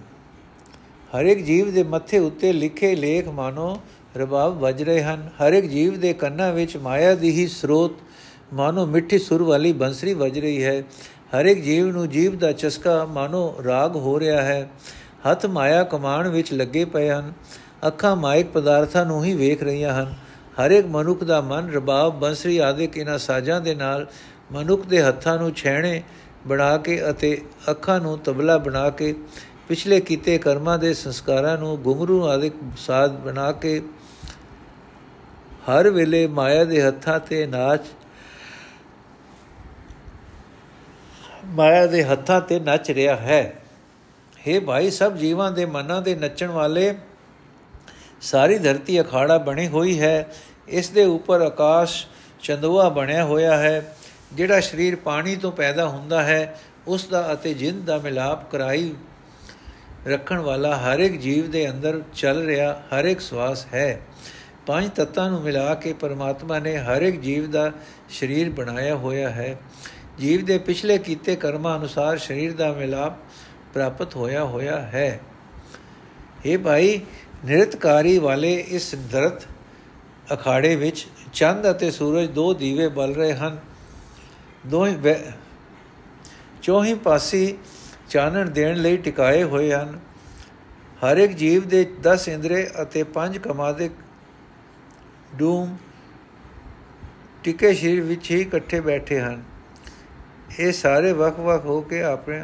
ਹਰ 1.20 1.26
ਇੱਕ 1.26 1.40
ਜੀਵ 1.40 1.74
ਦੇ 1.74 1.84
ਮੱਥੇ 1.84 2.20
ਉੱਤੇ 2.20 2.54
ਲਿਖੇ 2.54 2.96
ਲੇਖ 2.96 3.28
ਮਾਨੋ 3.28 3.82
ਰਬਾਬ 4.18 4.60
ਵੱਜ 4.60 4.84
ਰਹੇ 4.84 5.04
ਹਨ। 5.04 5.30
ਹਰ 5.30 5.54
ਇੱਕ 5.54 5.68
ਜੀਵ 5.68 6.00
ਦੇ 6.00 6.14
ਕੰਨਾਂ 6.14 6.54
ਵਿੱਚ 6.54 6.78
ਮਾਇਆ 6.78 7.16
ਦੀ 7.16 7.32
ਹੀ 7.32 7.48
ਸਰੋਤ 7.48 7.92
ਮਾਨੋ 8.54 8.86
ਮਿੱਠੀ 8.86 9.20
ਸੁਰ 9.20 9.44
ਵਾਲੀ 9.44 9.74
ਬੰਸਰੀ 9.74 10.14
ਵੱਜ 10.14 10.40
ਰਹੀ 10.40 10.64
ਹੈ। 10.64 10.84
ਹਰ 11.36 11.46
ਇੱਕ 11.46 11.62
ਜੀਵ 11.62 11.88
ਨੂੰ 11.88 12.10
ਜੀਵ 12.10 12.38
ਦਾ 12.38 12.52
ਚਸਕਾ 12.52 13.06
ਮਾਨੋ 13.06 13.56
ਰਾਗ 13.66 13.96
ਹੋ 13.96 14.20
ਰਿਹਾ 14.20 14.42
ਹੈ। 14.42 14.70
ਹੱਥ 15.32 15.46
ਮਾਇਆ 15.46 15.84
ਕਮਾਣ 15.84 16.28
ਵਿੱਚ 16.28 16.54
ਲੱਗੇ 16.54 16.86
ਪਏ 16.86 17.10
ਹਨ। 17.10 17.34
ਅੱਖਾਂ 17.88 18.16
ਮਾਇਕ 18.16 18.48
ਪਦਾਰਥਾਂ 18.48 19.06
ਨੂੰ 19.06 19.24
ਹੀ 19.24 19.34
ਵੇਖ 19.34 19.64
ਰਹੀਆਂ 19.64 19.94
ਹਨ। 19.94 20.16
ਹਰ 20.60 20.72
ਇੱਕ 20.72 20.88
ਮਨੁੱਖ 20.88 21.24
ਦਾ 21.24 21.42
ਮਨ 21.42 21.72
ਰਬਾਬ 21.72 22.20
ਬੰਸਰੀ 22.20 22.58
ਆਦਿ 22.58 22.88
ਕਿਨਾਂ 22.88 23.18
ਸਾਜ਼ਾਂ 23.18 23.62
ਦੇ 23.62 23.76
ਨਾਲ 23.76 24.08
ਮਨੁੱਖ 24.52 24.86
ਦੇ 24.86 25.02
ਹੱਥਾਂ 25.02 25.38
ਨੂੰ 25.38 25.52
ਛੈਣੇ 25.54 26.02
ਬਣਾ 26.48 26.78
ਕੇ 26.78 27.10
ਅਤੇ 27.10 27.42
ਅੱਖਾਂ 27.70 28.00
ਨੂੰ 28.00 28.20
ਤਬਲਾ 28.20 28.58
ਬਣਾ 28.58 28.90
ਕੇ 28.90 29.16
ਪਿਛਲੇ 29.68 30.00
ਕੀਤੇ 30.02 30.38
ਕਰਮਾਂ 30.38 30.80
ਦੇ 30.80 30.94
ਸੰਸਕਾਰਾਂ 30.94 31.58
ਨੂੰ 31.58 31.78
ਗੁੰਗਰੂ 31.78 32.28
ਆਦਿ 32.28 32.52
ਸਾਧ 32.78 33.12
ਬਣਾ 33.12 33.52
ਕੇ 33.52 33.82
ਹਰ 35.70 35.90
ਵੇਲੇ 35.90 36.28
ਮਾਇਆ 36.28 36.64
ਦੇ 36.64 36.82
ਹੱਥਾਂ 36.82 37.20
ਤੇ 37.20 37.46
ਨਾਚ 37.48 37.82
ਮਾਇਆ 41.46 41.86
ਦੇ 41.86 42.04
ਹੱਥਾਂ 42.04 42.42
ਤੇ 42.42 42.60
ਨੱਚ 42.60 42.92
ਰਿਹਾ 42.92 43.16
ਹੈ। 43.16 43.62
हे 44.48 44.62
ਭਾਈ, 44.62 44.92
ਸਭ 44.92 45.16
ਜੀਵਾਂ 45.16 45.52
ਦੇ 45.52 45.66
ਮਨਾਂ 45.66 46.02
ਦੇ 46.02 46.16
ਨੱਚਣ 46.16 46.48
ਵਾਲੇ, 46.48 46.96
ਸਾਰੀ 48.22 48.58
ਧਰਤੀ 48.58 49.02
ਅਖਾੜਾ 49.02 49.38
ਬਣੀ 49.38 49.68
ਹੋਈ 49.68 50.00
ਹੈ। 50.00 50.34
ਇਸ 50.68 50.90
ਦੇ 50.90 51.04
ਉੱਪਰ 51.04 51.42
ਆਕਾਸ਼ 51.42 52.08
ਚੰਦਵਾ 52.44 52.90
ਬਣਿਆ 52.90 53.26
ਹੋਇਆ 53.26 53.58
ਹੈ। 53.58 53.96
ਜਿਹੜਾ 54.34 54.60
ਸਰੀਰ 54.60 54.96
ਪਾਣੀ 54.96 55.36
ਤੋਂ 55.36 55.52
ਪੈਦਾ 55.52 55.88
ਹੁੰਦਾ 55.88 56.24
ਹੈ, 56.24 56.60
ਉਸ 56.88 57.08
ਦਾ 57.08 57.34
ਅਤੇ 57.34 57.54
ਜਿੰਦ 57.54 57.86
ਦਾ 57.86 57.98
ਮਿਲਾਪ 57.98 58.52
ਕਰਾਈ 58.52 58.94
ਰੱਖਣ 60.08 60.40
ਵਾਲਾ 60.40 60.78
ਹਰ 60.78 61.00
ਇੱਕ 61.00 61.18
ਜੀਵ 61.20 61.52
ਦੇ 61.52 61.70
ਅੰਦਰ 61.70 62.02
ਚੱਲ 62.14 62.46
ਰਿਹਾ 62.46 62.74
ਹਰ 62.74 63.06
ਇੱਕ 63.06 63.20
ਸਵਾਸ 63.20 63.68
ਹੈ। 63.74 64.02
ਪੰਜ 64.68 64.92
ਤੱਤਾਂ 64.92 65.30
ਨੂੰ 65.30 65.42
ਮਿਲਾ 65.42 65.76
ਕੇ 65.76 65.94
ਪਰਮਾਤਮਾ 65.94 66.60
ਨੇ 66.60 66.78
ਹਰ 66.78 67.02
ਇੱਕ 67.02 67.20
ਜੀਵ 67.20 67.52
ਦਾ 67.52 67.72
ਸਰੀਰ 68.10 68.50
ਬਣਾਇਆ 68.50 68.96
ਹੋਇਆ 68.96 69.30
ਹੈ। 69.30 69.58
ਜੀਵ 70.20 70.46
ਦੇ 70.46 70.58
ਪਿਛਲੇ 70.58 70.98
ਕੀਤੇ 70.98 71.36
ਕਰਮਾਂ 71.36 71.78
ਅਨੁਸਾਰ 71.78 72.18
ਸਰੀਰ 72.18 72.54
ਦਾ 72.54 72.72
ਮਿਲਾਪ 72.74 73.14
ਪ੍ਰਾਪਤ 73.76 74.16
ਹੋਇਆ 74.16 74.44
ਹੋਇਆ 74.44 74.80
ਹੈ। 74.82 75.20
ਇਹ 76.46 76.58
ਭਾਈ, 76.58 77.00
ਨਿਰਤਕਾਰੀ 77.46 78.18
ਵਾਲੇ 78.18 78.54
ਇਸ 78.70 78.96
ਦਰਤ 79.12 79.44
ਅਖਾੜੇ 80.34 80.76
ਵਿੱਚ 80.76 81.06
ਚੰਦ 81.34 81.70
ਅਤੇ 81.72 81.92
ਸੂਰਜ 81.92 82.30
ਦੋ 82.30 82.54
ਦੀਵੇ 82.54 82.88
ਬਲ 82.88 83.16
ਰਹੇ 83.16 83.34
ਹਨ। 83.34 83.58
ਦੋਹੇ 84.68 85.16
ਚੌਹੀ 86.62 86.94
ਪਾਸੀ 86.94 87.58
ਚਾਨਣ 88.10 88.50
ਦੇਣ 88.50 88.78
ਲਈ 88.78 88.98
ਟਿਕਾਏ 88.98 89.44
ਹੋਏ 89.44 89.72
ਹਨ। 89.74 90.00
ਹਰ 91.02 91.18
ਇੱਕ 91.18 91.34
ਜੀਵ 91.34 91.68
ਦੇ 91.68 91.86
10 92.02 92.30
ਇੰਦਰੇ 92.30 92.68
ਅਤੇ 92.82 93.04
5 93.14 93.40
ਕਮਾਦੇ 93.40 93.90
ਡੂਮ 95.36 95.78
ਟਿਕੇ 97.44 97.74
ਸ਼ਰੀਰ 97.74 98.02
ਵਿੱਚ 98.02 98.32
ਹੀ 98.32 98.42
ਇਕੱਠੇ 98.42 98.80
ਬੈਠੇ 98.82 99.20
ਹਨ। 99.20 99.44
ਇਹ 100.60 100.72
ਸਾਰੇ 100.74 101.12
ਵੱਖ-ਵੱਖ 101.14 101.66
ਹੋ 101.66 101.82
ਕੇ 101.82 102.02
ਆਪਣੇ 102.04 102.44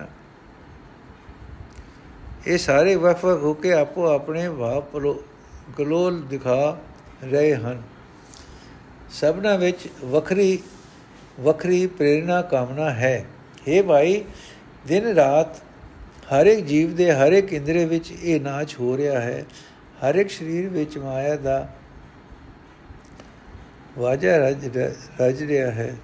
ਇਹ 2.47 2.57
ਸਾਰੇ 2.57 2.95
ਵੱਖ-ਵੱਖ 2.95 3.39
ਹੋ 3.39 3.53
ਕੇ 3.53 3.73
ਆਪੋ 3.73 4.07
ਆਪਣੇ 4.07 4.49
ਭਾਵ 4.49 4.83
ਗਲੋਲ 5.79 6.21
ਦਿਖਾ 6.21 6.77
ਰਹੇ 7.23 7.55
ਹਨ। 7.55 7.81
ਸਭਨਾ 9.09 9.55
ਵਿੱਚ 9.55 9.87
ਵੱਖਰੀ 10.05 10.59
ਵੱਖਰੀ 11.39 11.87
ਪ੍ਰੇਰਣਾ 11.87 12.41
ਕਾਮਨਾ 12.41 12.89
ਹੈ। 12.89 13.25
हे 13.57 13.83
ਭਾਈ, 13.83 14.23
ਦਿਨ 14.87 15.05
ਰਾਤ 15.05 15.57
ਹਰ 16.33 16.45
ਇੱਕ 16.45 16.65
ਜੀਵ 16.65 16.95
ਦੇ 16.95 17.11
ਹਰ 17.11 17.31
ਇੱਕ 17.31 17.53
ਇੰਦਰੇ 17.53 17.85
ਵਿੱਚ 17.85 18.11
ਇਹ 18.11 18.41
ਨਾਚ 18.41 18.75
ਹੋ 18.79 18.97
ਰਿਹਾ 18.97 19.21
ਹੈ। 19.21 19.45
ਹਰ 20.01 20.15
ਇੱਕ 20.15 20.29
ਸਰੀਰ 20.29 20.69
ਵਿੱਚ 20.69 20.97
ਮਾਇਆ 20.97 21.35
ਦਾ 21.35 21.67
ਵਾਜਾ 23.97 24.37
ਰਜ 24.37 24.77
ਰਜ 25.21 25.43
ਰਿਹਾ 25.43 25.71
ਹੈ। 25.71 25.95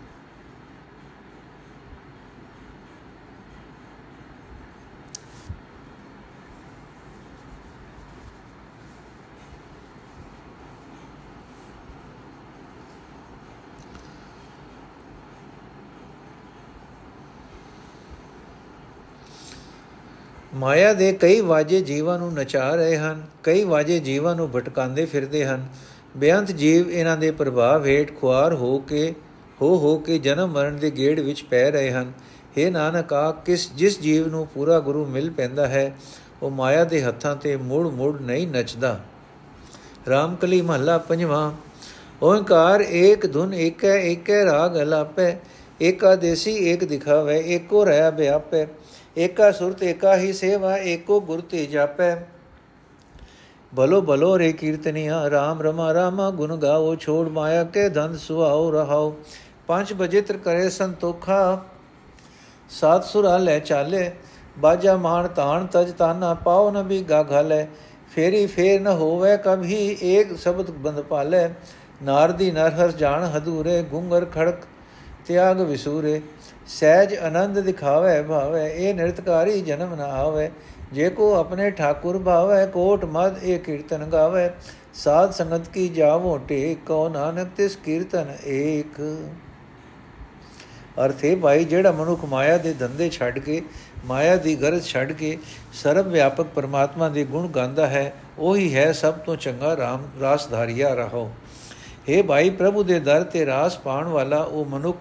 ਮਾਇਆ 20.58 20.94
ਦੇ 20.94 21.12
ਕਈ 21.14 21.42
ਵਾਜੇ 21.42 21.82
ਜੀਵਾਂ 21.82 22.20
ਨੂੰ 22.20 22.34
ਨਚਾ 22.34 22.76
ਰਹੇ 22.76 22.98
ਹਨ, 22.98 23.24
ਕਈ 23.44 23.64
ਵਾਜੇ 23.64 24.00
ਜੀਵਾਂ 24.00 24.36
ਨੂੰ 24.36 24.50
ਭਟਕਾਉਂਦੇ 24.52 25.06
ਫਿਰਦੇ 25.06 25.46
ਹਨ। 25.46 25.66
ਬੇਅੰਤ 26.18 26.52
ਜੀਵ 26.52 26.92
ਇਹਨਾਂ 26.92 27.18
ਦੇ 27.18 27.32
ਪ੍ਰਭਾਵ 27.32 27.86
ਹੇਠ 27.86 28.12
ਖੁਆਰ 28.20 28.54
ਹੋ 28.54 28.80
ਕੇ, 28.80 29.14
ਹੋ 29.62 29.78
ਹੋ 29.78 29.98
ਕੇ 29.98 30.18
ਜਨਮ 30.20 30.52
ਮਰਨ 30.52 30.78
ਦੇ 30.78 30.92
ਗੇੜ 30.92 31.20
ਵਿੱਚ 31.20 31.44
ਪੈ 31.44 31.72
ਰਹੇ 31.72 31.92
ਹਨ। 31.92 32.12
हे 32.58 32.72
ਨਾਨਕ, 32.72 33.14
ਆ 33.14 33.32
ਕਿਸ, 33.32 33.70
ਜਿਸ 33.76 34.00
ਜੀਵ 34.02 34.28
ਨੂੰ 34.28 34.48
ਪੂਰਾ 34.48 34.80
ਗੁਰੂ 34.80 35.06
ਮਿਲ 35.06 35.30
ਪੈਂਦਾ 35.30 35.68
ਹੈ, 35.68 35.96
ਉਹ 36.42 36.50
ਮਾਇਆ 36.50 36.84
ਦੇ 36.84 37.04
ਹੱਥਾਂ 37.04 37.36
ਤੇ 37.36 37.56
ਮੁੜ 37.56 37.88
ਮੁੜ 37.88 38.22
ਨਹੀਂ 38.22 38.48
ਨੱਚਦਾ। 38.48 39.00
ਰਾਮਕਲੀ 40.10 40.62
ਮਹੱਲਾ 40.62 40.98
ਪੰਜਵਾਂ 40.98 41.52
ਓੰਕਾਰ 42.24 42.82
ਏਕ 42.82 43.34
ਧੁਨ 43.34 43.54
ਏਕੈ 43.54 43.96
ਏਕੈ 43.96 44.46
ਰਾਗ 44.46 44.78
ਅਲਾਪੈ, 44.78 45.36
ਏਕਾ 45.82 46.16
ਦੇਸੀ 46.16 46.56
ਏਕ 46.56 46.84
ਦਿਖਾਵੇ, 46.84 47.44
ਏਕੋ 47.56 47.86
ਰਹਾ 47.86 48.10
ਬਿਆਪੈ। 48.10 48.66
ਏਕਾ 49.18 49.52
ਸੁਰਤ 49.52 49.84
ਏਕਾ 49.84 50.16
ਹੀ 50.18 50.34
ਸੇਵਾ, 50.34 50.78
ਏਕੋ 50.78 51.20
ਗੁਰ 51.22 51.42
ਤੇ 51.42 51.66
ਜਾਪੈ। 51.66 52.16
ਬਲੋ 53.76 54.02
ਬਲੋ 54.02 54.38
ਰੇ 54.40 54.52
ਕੀਰਤਨੀਆ 54.52 55.22
RAM 55.28 55.62
ਰਮਾ 55.62 55.94
ਰਾਮਾ, 55.94 56.30
ਗੁਣ 56.32 56.56
ਗਾਓ, 56.56 56.96
ਛੋੜ 56.96 57.28
ਮਾਇਆ 57.30 57.64
ਕੇ 57.64 57.88
ਧੰਦ 57.90 58.18
ਸੁਹਾਉ 58.18 58.72
ਰਹਾਓ। 58.72 59.16
ਪੰਜ 59.68 59.94
ਬਜੇ 59.94 60.22
ਤਰ 60.22 60.38
ਕਰੇ 60.38 60.70
ਸੰਤੋਖਾ, 60.70 61.66
ਸਾਤ 62.70 63.06
ਸੁਰਾ 63.06 63.38
ਲੈ 63.38 63.60
ਚਾਲੇ। 63.60 64.12
ਬਾਜਾ 64.60 64.96
ਮਾਨ 64.98 65.28
ਤਾਣ 65.28 65.66
ਤਜ 65.66 65.92
ਤਾਨਾ 65.92 66.34
ਪਾਉ 66.34 66.72
ਨ 66.72 66.84
ਵੀ 66.84 67.02
ਗਾ 67.04 67.24
ਘਾਲੇ। 67.32 67.66
ਫੇਰੀ 68.12 68.46
ਫੇਰ 68.46 68.80
ਨ 68.82 68.88
ਹੋਵੇ 68.88 69.38
ਕਭੀ 69.38 69.98
ਏਕ 70.04 70.38
ਸ਼ਬਦ 70.38 70.72
ਬੰਦ 70.72 71.02
ਪਾਲੇ 71.02 71.48
ਨਾਰਦੀ 72.04 72.52
ਨਰਹਰ 72.52 72.92
ਜਾਣ 72.92 73.24
ਹਦੂਰੇ, 73.26 73.82
ਗੁੰਗਰ 73.84 74.26
ਖੜਕ, 74.26 74.64
ਤਿਆਗ 75.28 75.62
ਵਿਸੂਰੇ। 75.62 76.22
ਸਹਿਜ 76.68 77.16
ਆਨੰਦ 77.16 77.60
ਦਿਖਾਵੇ 77.60 78.22
ਭਾਵੇ, 78.22 78.66
ਇਹ 78.68 78.94
ਨਿਰਤਕਾਰੀ 78.94 79.62
ਜਨਮ 79.62 79.96
ਨਾ 79.96 80.06
ਆਵੇ। 80.16 80.50
ਜੇ 80.94 81.10
ਕੋ 81.10 81.34
ਆਪਣੇ 81.36 81.70
ਠਾਕੁਰ 81.72 82.18
ਭਾਵੇ, 82.20 82.66
ਕੋਟ 82.68 83.06
ਮਦ 83.06 83.44
ਇਹ 83.44 83.60
ਕੀਰਤਨ 83.60 84.06
ਗਾਵੇ। 84.06 84.50
ਸਾਧ 84.94 85.32
ਸੰਗਤ 85.32 85.68
ਕੀ 85.68 85.88
ਜਾਵੋ 85.90 86.40
ਕੋ 86.86 87.08
ਨਾਨਕ 87.10 87.48
ਤਿਸ 87.58 87.76
ਕੀਰਤਨ 87.76 88.36
ਏਕ। 88.46 89.02
ਅਰਥੇ 91.06 91.36
ਭਾਈ, 91.36 91.64
ਜਿਹੜਾ 91.64 91.92
ਮਨੁੱਖ 91.92 92.24
ਮਾਇਆ 92.26 92.58
ਦੇ 92.58 92.74
ਧੰਦੇ 92.74 93.10
ਛੱਡ 93.10 93.40
ਕੇ, 93.40 93.62
ਮਾਇਆ 94.06 94.36
ਦੀ 94.36 94.56
ਗਰਜ 94.56 94.84
ਛੱਡ 94.84 95.12
ਕੇ 95.12 95.38
ਸਰਵ 95.74 96.08
ਵਿਆਪਕ 96.08 96.48
ਪਰਮਾਤਮਾ 96.56 97.10
ਦੇ 97.10 97.24
ਗੁਣ 97.24 97.48
ਗਾਉਂਦਾ 97.48 97.88
ਹੈ, 97.88 98.14
ਉਹੀ 98.40 98.74
ਹੈ 98.76 98.92
ਸਭ 98.92 99.14
ਤੋਂ 99.18 99.36
ਚੰਗਾ 99.36 99.76
ਰਾਮ, 99.78 100.08
ਰਾਸਧਾਰੀਆ 100.22 100.94
ਰਹੋ 100.94 101.30
हे 102.10 102.24
ਭਾਈ, 102.24 102.50
ਪ੍ਰਭੂ 102.50 102.84
ਦੇ 102.84 103.00
ਦਰ 103.00 103.24
ਤੇ 103.24 103.46
ਰਾਸ 103.46 103.78
ਪਾਣ 103.78 104.08
ਵਾਲਾ 104.08 104.42
ਉਹ 104.42 104.66
ਮਨੁੱਖ 104.66 104.98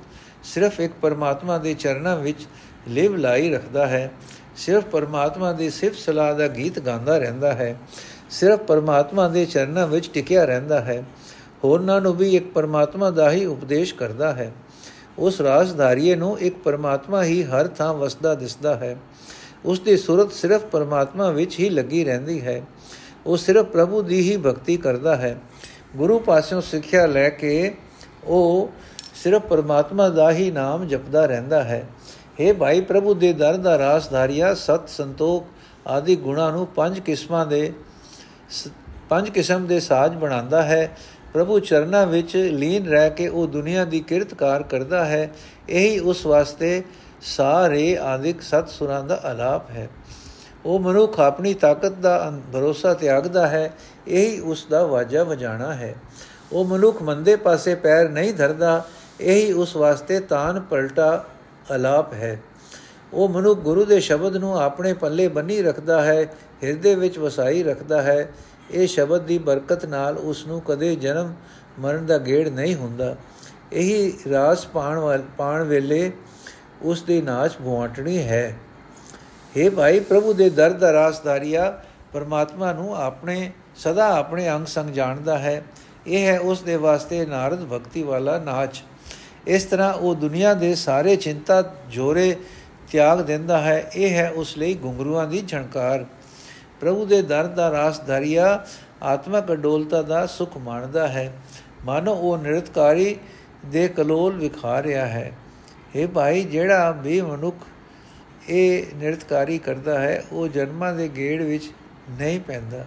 ਸਿਰਫ 0.55 0.81
ਇੱਕ 0.81 0.93
ਪਰਮਾਤਮਾ 1.03 1.59
ਦੇ 1.59 1.75
ਚਰਨਾਂ 1.75 2.17
ਵਿੱਚ 2.17 2.47
ਲਿਵ 2.89 3.17
ਲਾਈ 3.17 3.51
ਰੱਖਦਾ 3.51 3.87
ਹੈ। 3.87 4.13
ਸਿਰਫ 4.57 4.85
ਪਰਮਾਤਮਾ 4.85 5.53
ਦੀ 5.53 5.71
ਸਿਫਤ 5.71 5.99
ਸਲਾਹ 5.99 6.35
ਦਾ 6.35 6.49
ਗੀਤ 6.49 6.79
ਗਾਉਂਦਾ 6.79 7.19
ਰਹਿੰਦਾ 7.19 7.53
ਹੈ। 7.53 7.77
ਸਿਰਫ 8.31 8.59
ਪਰਮਾਤਮਾ 8.59 9.29
ਦੇ 9.29 9.45
ਚਰਨਾਂ 9.45 9.87
ਵਿੱਚ 9.87 10.11
ਟਿਕਿਆ 10.11 10.45
ਰਹਿੰਦਾ 10.45 10.81
ਹੈ। 10.81 11.05
ਹੋਰਨਾਂ 11.65 12.01
ਨੂੰ 12.01 12.17
ਵੀ 12.17 12.37
ਇੱਕ 12.37 12.53
ਪਰਮਾਤਮਾ 12.53 13.11
ਦਾ 13.11 13.31
ਹੀ 13.31 13.45
ਉਪਦੇਸ਼ 13.45 13.95
ਕਰਦਾ 13.95 14.33
ਹੈ। 14.33 14.53
ਉਸ 15.19 15.41
ਰਾਸਧਾਰੀਏ 15.41 16.15
ਨੂੰ 16.15 16.41
ਇੱਕ 16.41 16.59
ਪਰਮਾਤਮਾ 16.59 17.25
ਹੀ 17.25 17.43
ਹਰ 17.43 17.69
ਥਾਂ 17.69 17.95
ਵਸਦਾ 17.95 18.35
ਦਿਸਦਾ 18.35 18.77
ਹੈ। 18.77 18.97
ਉਸ 19.65 19.81
ਦੀ 19.81 19.97
ਸੁਰਤ 19.97 20.33
ਸਿਰਫ 20.33 20.65
ਪਰਮਾਤਮਾ 20.65 21.31
ਵਿੱਚ 21.31 21.59
ਹੀ 21.61 21.71
ਲੱਗੀ 21.71 22.05
ਰਹਿੰਦੀ 22.05 22.41
ਹੈ। 22.41 22.63
ਉਹ 23.27 23.37
ਸਿਰਫ 23.37 23.67
ਪ੍ਰਭੂ 23.67 24.03
ਦੀ 24.03 24.31
ਹੀ 24.31 24.37
ਭਗਤੀ 24.37 24.77
ਕਰਦਾ 24.77 25.17
ਹੈ। 25.17 25.39
ਗੁਰੂ 25.97 26.19
ਪਾਸਿਓਂ 26.19 26.61
ਸਿੱਖਿਆ 26.61 27.07
ਲੈ 27.07 27.29
ਕੇ 27.29 27.75
ਉਹ 28.25 28.71
ਸਿਰਫ 29.23 29.43
ਪਰਮਾਤਮਾ 29.43 30.09
ਦਾ 30.09 30.31
ਹੀ 30.31 30.51
ਨਾਮ 30.51 30.87
ਜਪਦਾ 30.89 31.27
ਰਹਿੰਦਾ 31.27 31.65
ਹੈ। 31.65 31.87
हे 32.41 32.55
ਭਾਈ 32.55 32.81
ਪ੍ਰਭੂ 32.81 33.15
ਦੇ 33.15 33.33
ਦਰ 33.33 33.57
ਦਾ 33.57 33.79
ਰਾਸਧਾਰੀਆ 33.79 34.55
ਸਤ 34.55 34.89
ਸੰਤੋਖ 34.89 35.47
ਆਦਿ 35.87 36.17
ਗੁਣਾ 36.17 36.51
ਨੂੰ 36.51 36.67
ਪੰਜ 36.67 37.01
ਕਿਸਮਾਂ 37.01 37.47
ਦੇ 37.47 37.73
ਪੰਜ 39.09 39.31
ਕਿਸਮ 39.31 39.67
ਦੇ 39.67 39.81
ਸਾਜ 39.81 40.15
ਬਣਾਉਂਦਾ 40.15 40.63
ਹੈ। 40.63 40.97
ਪ੍ਰਭੂ 41.35 41.59
ਚਰਨਾਂ 41.59 42.07
ਵਿੱਚ 42.07 42.37
ਲੀਨ 42.37 42.89
ਰਹਿ 42.89 43.11
ਕੇ 43.11 43.29
ਉਹ 43.29 43.47
ਦੁਨੀਆ 43.47 43.85
ਦੀ 43.85 44.01
ਕਿਰਤਕਾਰ 44.01 44.63
ਕਰਦਾ 44.63 45.05
ਹੈ। 45.05 45.31
ਇਹੀ 45.69 45.99
ਉਸ 45.99 46.27
ਵਾਸਤੇ 46.27 46.83
ਸਾਰੇ 47.23 47.99
ਆਦਿਕ 47.99 48.43
ਸਤ 48.43 48.69
ਸੁਰਾਂ 48.69 49.05
ਦਾ 49.05 49.21
ਆਲਾਪ 49.25 49.71
ਹੈ। 49.71 49.89
ਉਹ 50.65 50.79
ਮਨੁੱਖ 50.81 51.21
ਆਪਣੀ 51.21 51.55
ਤਾਕਤ 51.55 51.93
ਦਾ 51.93 52.33
ਭਰੋਸਾ 52.53 52.95
ਤਿਆਗਦਾ 52.95 53.47
ਹੈ। 53.47 53.73
ਇਹੀ 54.09 54.41
ਉਸ 54.41 54.67
ਦਾ 54.71 54.87
ਵਾਜਾ 54.87 55.25
ਵਜਾਣਾ 55.25 55.75
ਹੈ। 55.75 55.95
ਉਹ 56.53 56.65
ਮਨੁੱਖ 56.65 57.03
ਮੰਦੇ 57.03 57.37
ਪਾਸੇ 57.37 57.75
ਪੈਰ 57.75 58.09
ਨਹੀਂ 58.09 58.35
ਧਰਦਾ। 58.35 58.85
ਇਹੀ 59.21 59.53
ਉਸ 59.53 59.77
ਵਾਸਤੇ 59.77 60.21
ਤਾਨ 60.21 60.61
ਪਲਟਾ 60.61 61.25
ਅਲਾਪ 61.75 62.13
ਹੈ। 62.13 62.41
ਉਹ 63.13 63.29
ਮਨੁੱਖ 63.29 63.61
ਗੁਰੂ 63.61 63.85
ਦੇ 63.85 64.01
ਸ਼ਬਦ 64.01 64.37
ਨੂੰ 64.37 64.61
ਆਪਣੇ 64.61 64.93
ਪੱਲੇ 64.93 65.29
ਬੰਨੀ 65.29 65.63
ਰੱਖਦਾ 65.63 66.03
ਹੈ, 66.03 66.23
ਹਿਰਦੇ 66.63 66.95
ਵਿੱਚ 66.95 67.19
ਵਸਾਈ 67.19 67.63
ਰੱਖਦਾ 67.63 68.03
ਹੈ। 68.03 68.33
ਇਹ 68.71 68.87
ਸ਼ਬਦ 68.87 69.23
ਦੀ 69.23 69.39
ਬਰਕਤ 69.39 69.87
ਨਾਲ 69.87 70.19
ਉਸ 70.19 70.47
ਨੂੰ 70.47 70.61
ਕਦੇ 70.61 70.97
ਜਨਮ 70.97 71.35
ਮਰਨ 71.79 72.07
ਦਾ 72.07 72.19
ਗੇੜ 72.19 72.49
ਨਹੀਂ 72.49 72.75
ਹੁੰਦਾ। 72.75 73.17
ਇਹੀ 73.73 74.19
ਰਾਸ 74.31 74.67
ਪਾਣ 74.67 74.99
ਵਾਲ, 74.99 75.23
ਪਾਣ 75.39 75.65
ਵੇਲੇ 75.65 76.13
ਉਸ 76.83 77.03
ਦੀ 77.03 77.23
ਨਾਚ 77.23 77.53
ਭਵਾਟਣੀ 77.53 78.19
ਹੈ। 78.19 78.57
हे 79.57 79.71
ਭਾਈ 79.71 80.01
ਪ੍ਰਭੂ 80.01 80.33
ਦੇ 80.33 80.51
ਦਰ 80.51 80.71
ਦਾ 80.71 80.93
ਰਾਸਦਾਰੀਆ 80.93 81.83
ਪਰਮਾਤਮਾ 82.13 82.73
ਨੂੰ 82.73 82.97
ਆਪਣੇ, 82.97 83.53
ਸਦਾ 83.77 84.19
ਆਪਣੇ 84.19 84.51
ਅੰਗ 84.51 84.67
ਸੰਗ 84.67 84.91
ਜਾਣਦਾ 84.91 85.39
ਹੈ। 85.39 85.65
ਇਹ 86.07 86.27
ਹੈ 86.27 86.41
ਉਸ 86.41 86.63
ਦੇ 86.63 86.77
ਵਾਸਤੇ 86.77 87.27
ਨਾਰਦ 87.27 87.69
ਭਗਤੀ 87.69 88.03
ਵਾਲਾ 88.03 88.39
ਨਾਚ। 88.39 88.83
ਇਸ 89.47 89.65
ਤਰ੍ਹਾਂ 89.65 89.95
ਉਹ 89.95 90.15
ਦੁਨੀਆ 90.15 90.55
ਦੇ 90.55 90.75
ਸਾਰੇ 90.75 91.17
ਚਿੰਤਾ, 91.17 91.75
ਜੋਰੇ 91.91 92.37
ਤਿਆਗ 92.93 93.21
ਦਿੰਦਾ 93.21 93.61
ਹੈ। 93.61 93.91
ਇਹ 93.97 94.15
ਹੈ 94.15 94.31
ਉਸ 94.31 94.59
ਲਈ 94.59 94.75
ਗੁੰਗਰੂਆਂ 94.75 95.27
ਦੀ 95.27 95.45
ਝਣਕਾਰ 95.49 96.07
ਪ੍ਰਭੂ 96.81 97.07
ਦੇ 97.07 97.23
ਦਰ 97.23 97.47
ਦਾ 97.47 97.71
ਰਾਸਧਾਰੀਆ 97.71 98.67
ਆਤਮਕ 99.03 99.53
ਅਡੋਲਤਾ 99.53 100.03
ਦਾ 100.03 100.27
ਸੁਖ 100.27 100.57
ਮਾਣਦਾ 100.57 101.09
ਹੈ। 101.09 101.33
ਮਾਨੋ 101.85 102.15
ਉਹ 102.15 102.39
ਨਿਰਤਕਾਰੀ 102.39 103.17
ਦੇ 103.67 103.89
ਕਲੋਲ 103.89 104.33
ਵਿਖਾ 104.33 104.83
ਰਿਹਾ 104.83 105.07
ਹੈ। 105.07 105.33
ਇਹ 105.97 106.07
ਭਾਈ, 106.07 106.43
ਜਿਹੜਾ 106.43 106.91
ਵੀ 106.91 107.21
ਮਨੁੱਖ 107.21 107.57
ਇਹ 108.49 108.87
ਨਿਰਤਕਾਰੀ 108.97 109.59
ਕਰਦਾ 109.59 110.01
ਹੈ, 110.01 110.25
ਉਹ 110.33 110.49
ਜਨਮਾਂ 110.49 110.95
ਦੇ 110.95 111.09
ਗੇੜ 111.09 111.43
ਵਿੱਚ 111.43 111.71
ਨਹੀਂ 112.11 112.41
ਪੈਂਦਾ। 112.41 112.85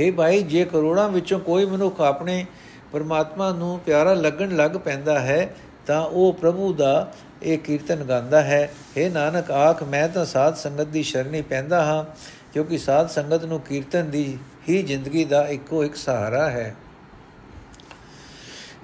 ਹੈ 0.00 0.12
ਭਾਈ, 0.12 0.42
ਜੇ 0.42 0.64
ਕਰੋੜਾਂ 0.64 1.08
ਵਿੱਚੋਂ 1.08 1.40
ਕੋਈ 1.40 1.66
ਮਨੁੱਖ 1.66 2.00
ਆਪਣੇ 2.00 2.46
ਪਰਮਾਤਮਾ 2.94 3.50
ਨੂੰ 3.52 3.78
ਪਿਆਰਾ 3.78 4.14
ਲੱਗਣ 4.14 4.56
ਲੱਗ 4.56 4.70
ਪੈਂਦਾ 4.70 5.18
ਹੈ, 5.20 5.54
ਤਾਂ 5.86 6.00
ਉਹ 6.02 6.32
ਪ੍ਰਭੂ 6.32 6.72
ਦਾ 6.72 7.12
ਇਹ 7.42 7.58
ਕੀਰਤਨ 7.58 8.04
ਗਾਉਂਦਾ 8.04 8.42
ਹੈ। 8.42 8.70
हे 8.98 9.10
ਨਾਨਕ, 9.12 9.50
ਆਖ, 9.50 9.82
ਮੈਂ 9.82 10.08
ਤਾਂ 10.08 10.24
ਸਾਧ 10.24 10.54
ਸੰਗਤ 10.54 10.86
ਦੀ 10.86 11.02
ਸ਼ਰਣੀ 11.02 11.42
ਪੈਂਦਾ 11.42 11.82
ਹਾਂ, 11.84 12.04
ਕਿਉਂਕਿ 12.52 12.78
ਸਾਧ 12.78 13.08
ਸੰਗਤ 13.08 13.44
ਨੂੰ 13.44 13.60
ਕੀਰਤਨ 13.60 14.10
ਦੀ 14.10 14.38
ਹੀ 14.68 14.82
ਜ਼ਿੰਦਗੀ 14.82 15.24
ਦਾ 15.24 15.46
ਇੱਕੋ 15.48 15.84
ਇੱਕ 15.84 15.96
ਸਹਾਰਾ 15.96 16.48
ਹੈ। 16.50 16.74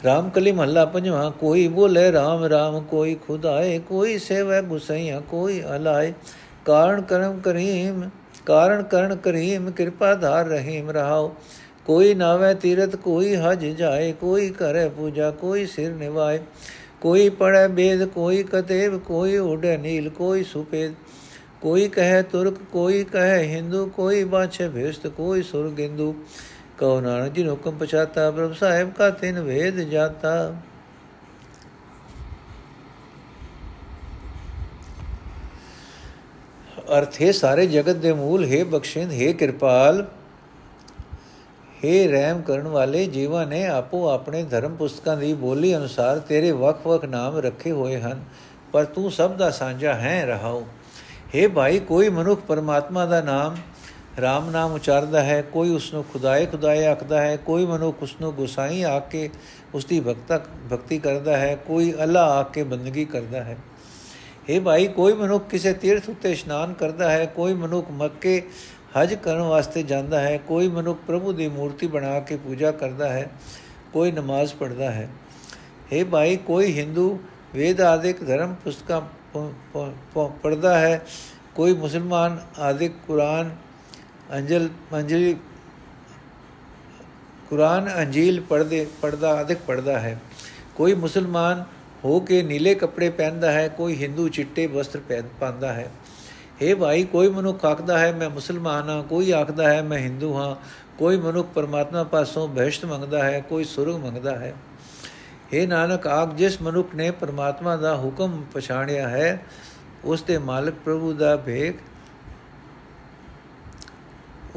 ਰਾਮ 0.04 0.28
ਕਲੀ 0.30 0.52
ਮਹੱਲਾ 0.52 0.84
ਪੰਜਵਾਂ, 0.84 1.30
ਕੋਈ 1.30 1.66
ਬੋਲੇ 1.68 2.10
ਰਾਮ 2.12 2.44
ਰਾਮ, 2.44 2.80
ਕੋਈ 2.80 3.14
ਖੁਦ 3.26 3.46
ਆਏ 3.46 3.78
ਕੋਈ 3.78 4.18
ਸੇਵੈ 4.18 4.60
ਗੁਸਈਆ, 4.62 5.20
ਕੋਈ 5.20 5.62
ਅਲਾਏ। 5.76 6.12
ਕਾਰਨ 6.64 7.00
ਕਰਮ 7.02 7.40
ਕਰੀਮ, 7.40 8.08
ਕਾਰਨ 8.46 8.82
ਕਰਨ 8.82 9.16
ਕਰੀਮ, 9.16 9.70
ਕਿਰਪਾ 9.70 10.14
ਧਾਰ 10.14 10.46
ਰਹੀਮ, 10.46 10.90
ਰਹਾਓ। 10.90 11.34
ਕੋਈ 11.90 12.14
ਨਾਵੇ 12.14 12.54
ਤੀਰਤ 12.54 12.94
ਕੋਈ 12.96 13.34
ਹਜ 13.34 13.64
ਜਾਏ, 13.66 14.12
ਕੋਈ 14.12 14.50
ਕਰੇ 14.50 14.88
ਪੂਜਾ, 14.88 15.30
ਕੋਈ 15.30 15.66
ਸਿਰ 15.66 15.92
ਨਿਵਾਏ। 15.92 16.38
ਕੋਈ 17.00 17.28
ਪੜੈ 17.28 17.66
ਬੇਦ, 17.68 18.04
ਕੋਈ 18.04 18.42
ਕਤੇਬ, 18.42 18.96
ਕੋਈ 18.98 19.36
ਉਡੇ 19.36 19.76
ਨੀਲ, 19.76 20.08
ਕੋਈ 20.08 20.44
ਸੁਪੇਦ। 20.44 20.94
ਕੋਈ 21.60 21.88
ਕਹੇ 21.88 22.22
ਤੁਰਕ, 22.22 22.58
ਕੋਈ 22.72 23.02
ਕਹੇ 23.04 23.42
ਹਿੰਦੂ, 23.46 23.86
ਕੋਈ 23.86 24.22
ਬਾਛੇ 24.24 24.68
ਭੇਸਤ 24.68 25.06
ਕੋਈ 25.06 25.42
ਸੁਰਗਿੰਦੂ 25.42 26.14
ਕਉ 26.78 27.00
ਨਾਨਕ 27.00 27.32
ਜੀ 27.32 27.48
ਹੁਕਮ 27.48 27.78
ਪਛਾਤਾ, 27.78 28.30
ਪ੍ਰਭ 28.30 28.52
ਸਾਹਿਬ 28.52 28.90
ਕਾ 28.90 29.10
ਤਿਨ 29.10 29.40
ਵੇਦ 29.40 29.80
ਜਾਤਾ। 29.80 30.54
ਅਰਥ 36.98 37.20
ਹੈ 37.22 37.32
ਸਾਰੇ 37.32 37.66
ਜਗਤ 37.66 37.96
ਦੇ 37.96 38.12
ਮੂਲ, 38.12 38.44
ਹੈ 38.44 38.64
ਬਖਸ਼ਿੰਦ, 38.64 39.12
ਹੈ 39.12 39.32
ਕਿਰਪਾਲ। 39.32 40.04
ਹੈ 41.84 42.06
ਰਹਿਮ 42.08 42.40
ਕਰਨ 42.42 42.66
ਵਾਲੇ 42.68 43.04
ਜੀਵਾਂ 43.06 43.46
ਨੇ 43.46 43.66
ਆਪੋ 43.66 44.08
ਆਪਣੇ 44.08 44.42
ਧਰਮ 44.42 44.74
ਪੁਸਤਕਾਂ 44.76 45.16
ਦੀ 45.16 45.32
ਬੋਲੀ 45.34 45.74
ਅਨੁਸਾਰ 45.76 46.18
ਤੇਰੇ 46.18 46.50
ਵੱਖ-ਵੱਖ 46.50 47.04
ਨਾਮ 47.04 47.38
ਰੱਖੇ 47.38 47.70
ਹੋਏ 47.70 48.00
ਹਨ, 48.00 48.24
ਪਰ 48.72 48.84
ਤੂੰ 48.84 49.10
ਸਭ 49.10 49.36
ਦਾ 49.36 49.50
ਸਾਂਝਾ 49.50 49.94
ਹੈ 49.94 50.24
ਰਹਾਓ 50.26 50.64
ਹੈ 51.34 51.48
ਭਾਈ, 51.48 51.78
ਕੋਈ 51.78 52.08
ਮਨੁੱਖ 52.08 52.40
ਪਰਮਾਤਮਾ 52.40 53.06
ਦਾ 53.06 53.20
ਨਾਮ 53.20 53.56
ਰਾਮ 54.20 54.50
ਨਾਮ 54.50 54.72
ਉਚਾਰਦਾ 54.72 55.22
ਹੈ, 55.22 55.40
ਕੋਈ 55.42 55.70
ਉਸ 55.70 55.92
ਨੂੰ 55.94 56.04
ਖੁਦਾਏ 56.04 56.46
ਖੁਦਾਏ 56.46 56.86
ਆਖਦਾ 56.86 57.20
ਹੈ, 57.20 57.36
ਕੋਈ 57.36 57.66
ਮਨੁੱਖ 57.66 58.02
ਉਸ 58.02 58.14
ਨੂੰ 58.20 58.34
ਗੁਸਾਈ 58.34 58.82
ਆ 58.82 58.98
ਕੇ 58.98 59.28
ਉਸ 59.74 59.84
ਦੀ 59.84 60.00
ਭਗਤਾ, 60.00 60.40
ਭਗਤੀ 60.72 60.98
ਕਰਦਾ 60.98 61.36
ਹੈ, 61.36 61.54
ਕੋਈ 61.66 61.92
ਅੱਲਾ 62.02 62.24
ਆ 62.30 62.42
ਕੇ 62.42 62.62
ਬੰਦਗੀ 62.62 63.04
ਕਰਦਾ 63.04 63.42
ਹੈ। 63.44 63.56
ਇਹ 64.48 64.60
ਭਾਈ, 64.60 64.86
ਕੋਈ 64.86 65.12
ਮਨੁੱਖ 65.12 65.48
ਕਿਸੇ 65.48 65.72
ਤੀਰਥ 65.72 66.08
ਉੱਤੇ 66.08 66.32
ਇਸ਼ਨਾਨ 66.32 66.72
ਕਰਦਾ 66.72 67.10
ਹੈ, 67.10 67.24
ਕੋਈ 67.26 67.54
ਮਨੁੱਖ 67.54 67.90
ਮੱਕੇ 67.90 68.42
ਹਜ 68.96 69.14
ਕਰਨ 69.14 69.40
ਵਾਸਤੇ 69.40 69.82
ਜਾਂਦਾ 69.82 70.20
ਹੈ, 70.20 70.36
ਕੋਈ 70.38 70.68
ਮਨੁੱਖ 70.68 71.00
ਪ੍ਰਭੂ 71.06 71.32
ਦੀ 71.32 71.48
ਮੂਰਤੀ 71.48 71.86
ਬਣਾ 71.86 72.18
ਕੇ 72.20 72.36
ਪੂਜਾ 72.36 72.70
ਕਰਦਾ 72.72 73.08
ਹੈ, 73.08 73.30
ਕੋਈ 73.92 74.12
ਨਮਾਜ਼ 74.12 74.54
ਪੜ੍ਹਦਾ 74.54 74.90
ਹੈ। 74.90 75.08
ਇਹ 75.92 76.04
ਭਾਈ, 76.04 76.36
ਕੋਈ 76.36 76.72
ਹਿੰਦੂ 76.78 77.18
ਵੇਦ 77.54 77.80
ਆਦਿਕ 77.80 78.24
ਧਰਮ 78.26 78.54
ਪੁਸਤਕਾਂ 78.64 79.00
ਪੜ੍ਹਦਾ 80.42 80.78
ਹੈ, 80.78 81.00
ਕੋਈ 81.54 81.74
ਮੁਸਲਮਾਨ 81.74 82.38
ਆਦਿਕ 82.58 82.92
ਕੁਰਾਨ 83.06 83.50
ਅੰਜਲ, 84.36 84.68
ਅੰਜਲੀ, 84.94 85.36
ਕੁਰਾਨ 87.50 87.90
ਅੰਜੀਲ 87.96 88.40
ਪੜਦੇ 88.40 88.86
ਪੜਦਾ 89.02 89.30
ਆਦਿਕ 89.30 89.58
ਪੜਦਾ 89.66 89.98
ਹੈ। 90.00 90.18
ਕੋਈ 90.76 90.94
ਮੁਸਲਮਾਨ 90.94 91.64
ਹੋ 92.04 92.18
ਕੇ 92.20 92.42
ਨੀਲੇ 92.42 92.74
ਕੱਪੜੇ 92.74 93.10
ਪਹਿਨਦਾ 93.10 93.52
ਹੈ, 93.52 93.66
ਕੋਈ 93.68 93.96
ਹਿੰਦੂ 94.02 94.28
ਚਿੱਟੇ 94.28 94.66
ਵਸਤਰ 94.66 95.00
ਪਹਿਨਦਾ 95.08 95.72
ਹੈ। 95.72 95.90
हे 96.62 96.76
ਭਾਈ, 96.76 97.04
ਕੋਈ 97.04 97.28
ਮਨੁੱਖ 97.28 97.64
ਆਖਦਾ 97.64 97.98
ਹੈ, 97.98 98.12
ਮੈਂ 98.12 98.30
ਮੁਸਲਮਾਨ 98.30 98.88
ਹਾਂ, 98.88 99.02
ਕੋਈ 99.02 99.30
ਆਖਦਾ 99.30 99.72
ਹੈ, 99.72 99.82
ਮੈਂ 99.82 99.98
ਹਿੰਦੂ 99.98 100.34
ਹਾਂ, 100.34 100.56
ਕੋਈ 100.98 101.16
ਮਨੁੱਖ 101.16 101.48
ਪਰਮਾਤਮਾ 101.48 102.04
ਪਾਸੋਂ 102.04 102.48
ਬਹਿਸ਼ਤ 102.48 102.84
ਮੰਗਦਾ 102.84 103.22
ਹੈ, 103.24 103.40
ਕੋਈ 103.40 103.64
ਸੁਰਗ 103.64 103.96
ਮੰਗਦਾ 103.96 104.38
ਹੈ। 104.38 104.54
हे 105.54 105.68
ਨਾਨਕ, 105.68 106.06
ਆਖ, 106.06 106.34
ਜਿਸ 106.34 106.62
ਮਨੁੱਖ 106.62 106.94
ਨੇ 106.94 107.10
ਪਰਮਾਤਮਾ 107.10 107.76
ਦਾ 107.76 107.96
ਹੁਕਮ 107.96 108.44
ਪਛਾਣਿਆ 108.54 109.08
ਹੈ, 109.08 109.42
ਉਸ 110.04 110.22
ਦੇ 110.22 110.38
ਮਾਲਕ 110.38 110.74
ਪ੍ਰਭੂ 110.84 111.12
ਦਾ 111.12 111.36
ਭੇਖ 111.36 111.76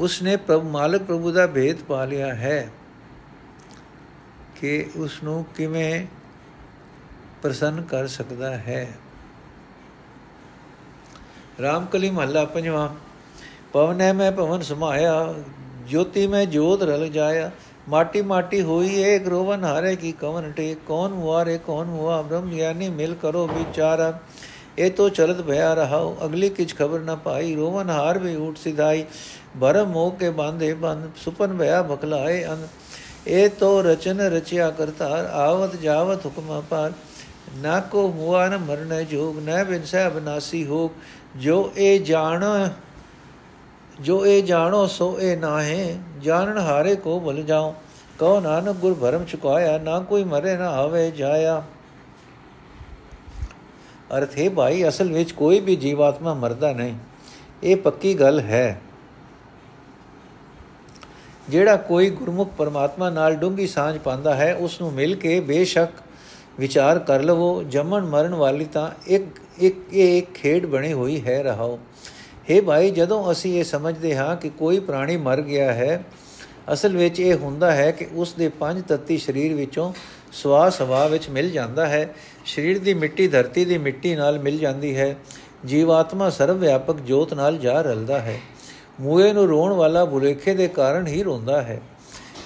ਉਸ 0.00 0.22
ਨੇ 0.22 0.36
ਪ੍ਰਭੂ, 0.36 0.68
ਮਾਲਕ 0.68 1.02
ਪ੍ਰਭੂ 1.02 1.32
ਦਾ 1.32 1.46
ਭੇਦ 1.46 1.82
ਪਾ 1.82 2.04
ਲਿਆ 2.04 2.34
ਹੈ 2.34 2.70
ਕਿ 4.60 4.90
ਉਸ 4.96 5.22
ਨੂੰ 5.22 5.44
ਕਿਵੇਂ 5.44 6.06
ਪ੍ਰਸੰਨ 7.42 7.82
ਕਰ 7.82 8.06
ਸਕਦਾ 8.06 8.56
ਹੈ। 8.56 8.88
ਰਾਮਕਲੀ 11.62 12.10
ਮਹੱਲਾ 12.10 12.44
ਪੰਜਵਾਂ। 12.44 12.88
ਪਵਨੈ 13.72 14.12
ਮੈਂ 14.12 14.30
ਪਵਨ 14.32 14.62
ਸਮਾਇਆ, 14.62 15.34
ਜੋਤੀ 15.88 16.26
ਮੈਂ 16.26 16.44
ਜੋਤ 16.46 16.82
ਰਲ 16.82 17.08
ਜਾਇਆ। 17.08 17.50
ਮਾਟੀ 17.88 18.22
ਮਾਟੀ 18.22 18.60
ਹੋਈ 18.62 18.94
ਏਕ 19.02 19.28
ਰੋਵਨ 19.28 19.64
ਹਾਰੇ 19.64 19.94
ਕੀ 19.96 20.12
ਕਵਨ 20.12 20.50
ਟੇ। 20.52 20.74
ਕੌਣ 20.86 21.10
ਮੁਆਰੇ, 21.10 21.58
ਕੌਣ 21.58 21.86
ਮੁਆ, 21.86 22.20
ਬ੍ਰਹਮ 22.22 22.48
ਗਿਆਨੀ 22.50 22.88
ਮਿਲ 22.88 23.14
ਕਰੋ 23.14 23.46
ਵਿਚਾਰ। 23.46 24.12
ਇਹ 24.78 24.90
ਤੋ 24.90 25.08
ਚਲਤ 25.08 25.40
ਭਇਆ 25.42 25.72
ਰਹਾਓ 25.74 26.16
ਅਗਲੀ 26.24 26.48
ਕਿਛ 26.48 26.74
ਖਬਰ 26.76 27.00
ਨਾ 27.00 27.14
ਪਾਈ। 27.14 27.54
ਰੋਵਨ 27.54 27.90
ਹਾਰ 27.90 28.18
ਵੀ 28.18 28.34
ਉਠ 28.36 28.56
ਸਿਧਾਈ, 28.58 29.04
ਭਰਮ 29.60 29.88
ਮੋਹ 29.88 30.10
ਕੇ 30.10 30.30
ਬਾਂਧੇ 30.30 30.72
ਬੰਦ। 30.74 31.10
ਸੁਪਨ 31.16 31.56
ਭਇਆ 31.58 31.82
ਭਖਲਾਏ 31.82 32.44
ਅੰਨ 32.44 32.66
ਇਹ 33.26 33.48
ਤੋ 33.50 33.82
ਰਚਨ 33.82 34.20
ਰਚਿਆ 34.20 34.70
ਕਰਤਾਰ, 34.70 35.24
ਆਵਤ 35.24 35.76
ਜਾਵਤ 35.76 36.26
ਹੁਕਮ 36.26 36.62
ਪਾਰ। 36.70 36.92
ਨਾ 37.56 37.80
ਕੋ 37.80 38.08
ਮੁਆ 38.08 38.48
ਨ 38.48 38.58
ਮਰਨ 38.58 39.04
ਜੋਗ, 39.04 39.48
ਨ 39.48 39.64
ਬਿਨਸੈ 39.64 40.08
ਬਨਾਸੀ 40.08 40.66
ਹੋ 40.66 40.90
ਜੋ 41.36 41.72
ਇਹ 41.76 42.00
ਜਾਣ, 42.00 42.68
ਜੋ 44.00 44.26
ਇਹ 44.26 44.42
ਜਾਣੋ, 44.42 44.86
ਸੋ 44.86 45.20
ਇਹ 45.20 45.36
ਨਾਹੇ। 45.36 45.98
ਜਾਣਨ 46.20 46.58
ਹਾਰੇ 46.58 46.96
ਕੋ 46.96 47.20
ਭੁਲ 47.20 47.42
ਜਾਓ 47.42 47.74
ਕਹੋ 48.18 48.40
ਨਾਨਕ, 48.40 48.76
ਗੁਰ 48.76 48.94
ਭਰਮ 48.94 49.24
ਚੁਕਾਇਆ, 49.24 49.78
ਨਾ 49.78 50.00
ਕੋਈ 50.00 50.24
ਮਰੇ, 50.24 50.56
ਨਾ 50.56 50.68
ਆਵੇ 50.68 51.10
ਜਾਇਆ। 51.10 51.62
ਅਰਥ 54.18 54.38
ਹੈ 54.38 54.50
ਭਾਈ, 54.50 54.88
ਅਸਲ 54.88 55.12
ਵਿੱਚ 55.12 55.32
ਕੋਈ 55.32 55.60
ਵੀ 55.60 55.76
ਜੀਵਾਤਮਾ 55.76 56.34
ਮਰਦਾ 56.34 56.72
ਨਹੀਂ। 56.72 56.94
ਇਹ 57.62 57.76
ਪੱਕੀ 57.76 58.14
ਗੱਲ 58.14 58.40
ਹੈ। 58.40 58.80
ਜਿਹੜਾ 61.48 61.76
ਕੋਈ 61.76 62.10
ਗੁਰਮੁਖ 62.10 62.50
ਪਰਮਾਤਮਾ 62.58 63.10
ਨਾਲ 63.10 63.34
ਡੂੰਗੀ 63.34 63.66
ਸਾਂਝ 63.66 63.98
ਪਾਉਂਦਾ 63.98 64.34
ਹੈ 64.34 64.54
ਉਸ 64.54 64.80
ਨੂੰ 64.80 64.92
ਮਿਲ 64.92 65.16
ਕੇ 65.16 65.40
ਬੇਸ਼ੱਕ 65.40 66.03
ਵਿਚਾਰ 66.60 66.98
ਕਰ 66.98 67.22
ਲਵੋ, 67.22 67.62
ਜੰਮਣ 67.62 68.04
ਮਰਨ 68.04 68.34
ਵਾਲੀ 68.34 68.64
ਤਾਂ 68.64 68.90
ਇੱਕ 69.06 69.24
ਇੱਕ 69.58 69.94
ਇੱਕ 69.94 70.34
ਖੇਡ 70.34 70.66
ਬਣੀ 70.66 70.92
ਹੋਈ 70.92 71.22
ਹੈ, 71.26 71.42
ਰਹਾਓ। 71.42 71.78
हे 72.50 72.64
ਭਾਈ, 72.64 72.90
ਜਦੋਂ 72.90 73.32
ਅਸੀਂ 73.32 73.58
ਇਹ 73.58 73.64
ਸਮਝਦੇ 73.64 74.16
ਹਾਂ 74.16 74.36
ਕਿ 74.36 74.48
ਕੋਈ 74.48 74.78
ਪ੍ਰਾਣੀ 74.78 75.16
ਮਰ 75.16 75.40
ਗਿਆ 75.40 75.72
ਹੈ, 75.72 76.04
ਅਸਲ 76.72 76.96
ਵਿੱਚ 76.96 77.20
ਇਹ 77.20 77.34
ਹੁੰਦਾ 77.34 77.72
ਹੈ 77.72 77.90
ਕਿ 77.90 78.06
ਉਸ 78.14 78.32
ਦੇ 78.32 78.48
ਪੰਜ 78.48 78.82
ਤੱਤੀ 78.88 79.18
ਸਰੀਰ 79.18 79.54
ਵਿੱਚੋਂ 79.54 79.92
ਸਵਾਸ 80.32 80.82
ਹਵਾ 80.82 81.06
ਵਿੱਚ 81.06 81.28
ਮਿਲ 81.28 81.50
ਜਾਂਦਾ 81.50 81.86
ਹੈ। 81.86 82.14
ਸਰੀਰ 82.46 82.78
ਦੀ 82.78 82.94
ਮਿੱਟੀ 82.94 83.28
ਧਰਤੀ 83.28 83.64
ਦੀ 83.64 83.78
ਮਿੱਟੀ 83.78 84.14
ਨਾਲ 84.14 84.38
ਮਿਲ 84.38 84.58
ਜਾਂਦੀ 84.58 84.96
ਹੈ। 84.96 85.16
ਜੀਵਾਤਮਾ 85.64 86.30
ਸਰਵ 86.30 86.58
ਵਿਆਪਕ 86.58 86.96
ਜੋਤ 86.96 87.34
ਨਾਲ 87.34 87.58
ਜਾ 87.58 87.82
ਰਲਦਾ 87.82 88.20
ਹੈ। 88.20 88.40
ਮੂਏ 89.00 89.32
ਨੂੰ 89.32 89.48
ਰੋਣ 89.48 89.72
ਵਾਲਾ 89.72 90.04
ਬੁਲੇਖੇ 90.04 90.54
ਦੇ 90.54 90.68
ਕਾਰਨ 90.68 91.06
ਹੀ 91.06 91.22
ਰੋਂਦਾ 91.22 91.62
ਹੈ। 91.62 91.80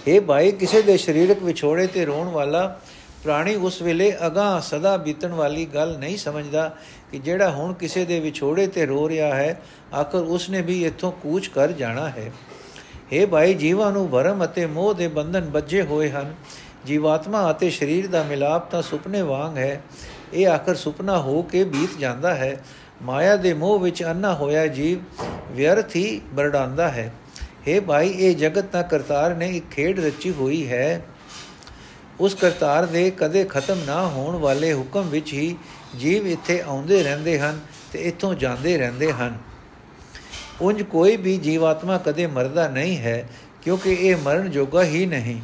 ਇਹ 0.06 0.20
ਭਾਈ, 0.20 0.52
ਕਿਸੇ 0.52 0.82
ਦੇ 0.82 0.96
ਸਰੀਰਕ 0.96 1.42
ਵਿਛੋੜੇ 1.42 1.86
ਤੇ 1.86 2.04
ਰੋਣ 2.04 2.28
ਵਾਲਾ 2.28 2.80
ਪ੍ਰਾਣੀ 3.22 3.54
ਉਸ 3.54 3.82
ਵੇਲੇ 3.82 4.16
ਅਗਾ 4.26 4.60
ਸਦਾ 4.60 4.96
ਬੀਤਣ 4.96 5.32
ਵਾਲੀ 5.32 5.66
ਗੱਲ 5.66 5.98
ਨਹੀਂ 5.98 6.16
ਸਮਝਦਾ 6.16 6.76
ਕਿ 7.12 7.18
ਜਿਹੜਾ 7.18 7.50
ਹੁਣ 7.50 7.72
ਕਿਸੇ 7.72 8.04
ਦੇ 8.04 8.20
ਵਿਛੋੜੇ 8.20 8.66
ਤੇ 8.66 8.86
ਰੋ 8.86 9.08
ਰਿਹਾ 9.08 9.34
ਹੈ, 9.34 9.60
ਆਖਰ 9.94 10.18
ਉਸਨੇ 10.18 10.62
ਵੀ 10.62 10.86
ਇੱਥੋਂ 10.86 11.12
ਕੂਚ 11.12 11.46
ਕਰ 11.46 11.72
ਜਾਣਾ 11.72 12.08
ਹੈ। 12.08 12.32
हे 13.12 13.28
ਭਾਈ, 13.28 13.54
ਜੀਵਾਂ 13.54 13.92
ਨੂੰ 13.92 14.10
ਭਰਮ 14.10 14.44
ਅਤੇ 14.44 14.66
ਮੋਹ 14.66 14.94
ਦੇ 14.94 15.08
ਬੰਧਨ 15.08 15.40
ਬੱਝੇ 15.40 15.82
ਹੋਏ 15.82 16.10
ਹਨ। 16.10 16.34
ਜੀਵਾਤਮਾ 16.86 17.50
ਅਤੇ 17.50 17.70
ਸਰੀਰ 17.70 18.06
ਦਾ 18.06 18.22
ਮਿਲਾਪ 18.22 18.70
ਤਾਂ 18.70 18.82
ਸੁਪਨੇ 18.82 19.22
ਵਾਂਗ 19.22 19.58
ਹੈ। 19.58 19.82
ਇਹ 20.32 20.48
ਆਖਰ 20.48 20.74
ਸੁਪਨਾ 20.74 21.18
ਹੋ 21.18 21.42
ਕੇ 21.42 21.64
ਬੀਤ 21.64 21.98
ਜਾਂਦਾ 21.98 22.34
ਹੈ। 22.34 22.64
ਮਾਇਆ 23.02 23.36
ਦੇ 23.36 23.54
ਮੋਹ 23.54 23.78
ਵਿੱਚ 23.78 24.04
ਅੰਨਾ 24.04 24.34
ਹੋਇਆ 24.34 24.66
ਜੀਵ 24.66 24.98
ਵਿਅਰਥ 25.52 25.96
ਹੀ 25.96 26.20
ਬਰਡਾਂਦਾ 26.32 26.88
ਹੈ। 26.88 27.12
हे 27.68 27.82
ਭਾਈ, 27.82 28.08
ਇਹ 28.08 28.36
ਜਗਤ 28.36 28.64
ਦਾ 28.72 28.82
ਕਰਤਾਰ 28.82 29.34
ਨੇ 29.34 29.48
ਇੱਕ 29.48 29.70
ਖੇਡ 29.70 30.00
ਰਚੀ 30.00 30.32
ਹੋਈ 30.32 30.68
ਹੈ। 30.68 31.02
ਉਸ 32.20 32.34
ਕਰਤਾਰ 32.34 32.86
ਦੇ 32.86 33.10
ਕਦੇ 33.10 33.44
ਖਤਮ 33.44 33.84
ਨਾ 33.86 34.06
ਹੋਣ 34.06 34.36
ਵਾਲੇ 34.36 34.72
ਹੁਕਮ 34.72 35.08
ਵਿੱਚ 35.08 35.32
ਹੀ 35.32 35.56
ਜੀਵ 35.96 36.26
ਇੱਥੇ 36.26 36.60
ਆਉਂਦੇ 36.60 37.02
ਰਹਿੰਦੇ 37.02 37.38
ਹਨ 37.40 37.60
ਤੇ 37.92 37.98
ਇੱਥੋਂ 37.98 38.34
ਜਾਂਦੇ 38.34 38.78
ਰਹਿੰਦੇ 38.78 39.12
ਹਨ। 39.12 39.38
ਉੰਜ 40.60 40.82
ਕੋਈ 40.82 41.16
ਵੀ 41.16 41.36
ਜੀਵਾਤਮਾ 41.36 41.98
ਕਦੇ 41.98 42.26
ਮਰਦਾ 42.26 42.68
ਨਹੀਂ 42.68 42.98
ਹੈ, 42.98 43.28
ਕਿਉਂਕਿ 43.62 43.92
ਇਹ 43.92 44.16
ਮਰਨ 44.16 44.50
ਜੋਗਾ 44.50 44.84
ਹੀ 44.84 45.06
ਨਹੀਂ। 45.06 45.40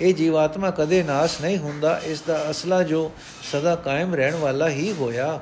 ਇਹ 0.00 0.14
ਜੀਵਾਤਮਾ 0.14 0.70
ਕਦੇ 0.70 1.02
ਨਾਸ 1.02 1.40
ਨਹੀਂ 1.40 1.58
ਹੁੰਦਾ, 1.58 2.00
ਇਸ 2.04 2.20
ਦਾ 2.20 2.50
ਅਸਲਾ 2.50 2.82
ਜੋ 2.82 3.12
ਸਦਾ 3.52 3.74
ਕਾਇਮ 3.74 4.14
ਰਹਿਣ 4.14 4.34
ਵਾਲਾ 4.34 4.68
ਹੀ 4.68 4.92
ਹੋਇਆ। 4.92 5.40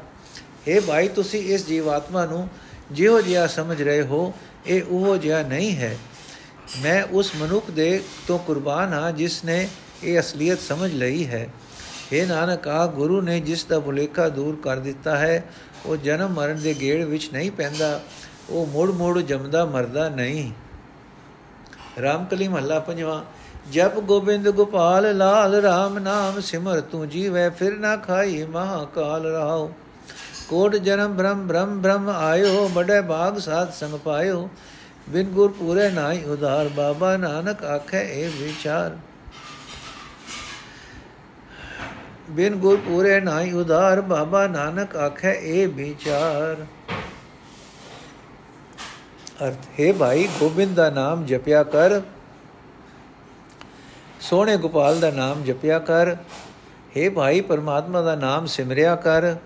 हे 0.68 0.82
ਭਾਈ, 0.86 1.08
ਤੁਸੀਂ 1.08 1.40
ਇਸ 1.40 1.66
ਜੀਵਾਤਮਾ 1.66 2.24
ਨੂੰ 2.26 2.48
ਜਿਹੋ 2.92 3.20
ਜਿਹਾ 3.20 3.46
ਸਮਝ 3.46 3.82
ਰਹੇ 3.82 4.02
ਹੋ, 4.02 4.34
ਇਹ 4.66 4.82
ਉਹ 4.82 5.16
ਜਿਹਾ 5.16 5.42
ਨਹੀਂ 5.42 5.76
ਹੈ। 5.76 5.96
ਮੈਂ 6.82 7.04
ਉਸ 7.04 7.32
ਮਨੁੱਖ 7.36 7.70
ਦੇ 7.70 8.02
ਤੋਂ 8.26 8.38
ਕੁਰਬਾਨ 8.38 8.92
ਹਾਂ, 8.92 9.12
ਜਿਸ 9.12 9.44
ਨੇ 9.44 9.68
ਇਹ 10.04 10.18
ਅਸਲੀਅਤ 10.20 10.58
ਸਮਝ 10.58 10.92
ਲਈ 10.94 11.26
ਹੈ। 11.26 11.48
हे 12.12 12.26
ਨਾਨਕ 12.28 12.68
ਆ 12.68 12.86
ਗੁਰੂ 12.86 13.20
ਨੇ 13.20 13.40
ਜਿਸ 13.40 13.64
ਦਾ 13.64 13.78
ਭੁਲੇਖਾ 13.80 14.28
ਦੂਰ 14.28 14.56
ਕਰ 14.62 14.76
ਦਿੱਤਾ 14.76 15.16
ਹੈ, 15.16 15.44
ਉਹ 15.86 15.96
ਜਨਮ 15.96 16.32
ਮਰਨ 16.32 16.60
ਦੇ 16.62 16.74
ਗੇੜ 16.80 17.04
ਵਿੱਚ 17.04 17.28
ਨਹੀਂ 17.32 17.50
ਪੈਂਦਾ, 17.50 18.00
ਉਹ 18.50 18.66
ਮੋੜ 18.66 18.90
ਮੋੜ 18.90 19.18
ਜਮਦਾ 19.18 19.64
ਮਰਦਾ 19.64 20.08
ਨਹੀਂ। 20.08 20.50
ਰਾਮਕਲੀ 22.02 22.48
ਮਹੱਲਾ 22.48 22.78
ਪੰਜਵਾਂ, 22.78 23.22
ਜਪ 23.72 23.98
ਗੋਬਿੰਦ 24.00 24.48
ਗੋਪਾਲ, 24.48 25.16
ਲਾਲ 25.16 25.54
RAM 25.56 25.98
ਨਾਮ 25.98 26.40
ਸਿਮਰ, 26.40 26.80
ਤੂੰ 26.80 27.08
ਜੀਵੈ 27.08 27.48
ਫਿਰ 27.50 27.78
ਨਾ 27.78 27.96
ਖਾਈ 27.96 28.44
ਮਹਾਕਾਲ 28.44 29.26
ਰਹਾਓ 29.26 29.70
ਕੋਟ 30.48 30.76
ਜਨਮ 30.76 31.16
ਬ੍ਰਹਮ 31.16 31.46
ਬ੍ਰਹਮ 31.46 31.80
ਬ੍ਰਹਮ 31.82 32.08
ਆਇਓ 32.08 32.68
ਬੜੇ 32.68 33.00
ਬਾਗ 33.00 33.38
ਸਾਧ 33.38 33.72
ਸੰਗ 33.72 33.94
ਪਾਇਓ। 33.94 34.48
ਬਿਨ 35.08 35.26
ਗੁਰ 35.26 35.52
ਪੂਰੇ 35.52 35.88
ਨਾਈ 35.90 36.22
ਉਧਾਰ, 36.24 36.68
ਬਾਬਾ 36.68 37.16
ਨਾਨਕ 37.16 37.64
ਆਖੇ 37.64 38.00
ਇਹ 38.14 38.30
ਵਿਚਾਰ। 38.38 38.96
ਬਿਨ 42.30 42.54
ਗੁਰ 42.54 42.76
ਪੂਰੇ 42.76 43.20
ਨਾਈ 43.20 43.52
ਉਧਾਰ, 43.52 44.00
ਬਾਬਾ 44.00 44.46
ਨਾਨਕ 44.46 44.96
ਆਖੇ 44.96 45.38
ਇਹ 45.42 45.68
ਵਿਚਾਰ। 45.68 46.66
ਅਰਥ, 49.46 49.80
ਹੈ 49.80 49.92
ਭਾਈ, 49.92 50.28
ਗੋਬਿੰਦ 50.40 50.76
ਦਾ 50.76 50.90
ਨਾਮ 50.90 51.26
ਜਪਿਆ 51.26 51.62
ਕਰ। 51.62 52.00
ਸੋਹਣੇ 54.20 54.56
ਗੋਪਾਲ 54.56 55.00
ਦਾ 55.00 55.10
ਨਾਮ 55.10 55.44
ਜਪਿਆ 55.44 55.78
ਕਰ। 55.78 56.16
हे 56.96 57.12
ਭਾਈ, 57.12 57.40
ਪਰਮਾਤਮਾ 57.40 58.02
ਦਾ 58.02 58.14
ਨਾਮ 58.14 58.46
ਸਿਮਰਿਆ 58.46 58.96
ਕਰ। 58.96 59.36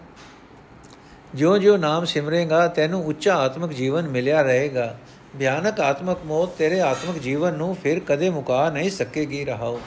ਜਿਉਂ-ਜਿਉਂ 1.35 1.79
ਨਾਮ 1.79 2.05
ਸਿਮਰੇਗਾ, 2.05 2.69
ਤੈਨੂੰ 2.69 3.07
ਉੱਚਾ 3.07 3.37
ਆਤਮਿਕ 3.37 3.73
ਜੀਵਨ 3.73 4.09
ਮਿਲਿਆ 4.09 4.43
ਰਹੇਗਾ। 4.43 4.99
ਭਿਆਨਕ 5.39 5.81
ਆਤਮਿਕ 5.81 6.19
ਮੌਤ 6.25 6.49
ਤੇਰੇ 6.49 6.81
ਆਤਮਿਕ 6.81 7.23
ਜੀਵਨ 7.23 7.53
ਨੂੰ 7.53 7.77
ਫਿਰ 7.77 8.01
ਕਦੇ 8.01 8.31
ਮੁਕਾ 8.31 8.71
ਨਹੀਂ 8.71 8.91
ਸਕੇਗੀ 8.91 9.45
ਰਹਾਓ। 9.45 9.81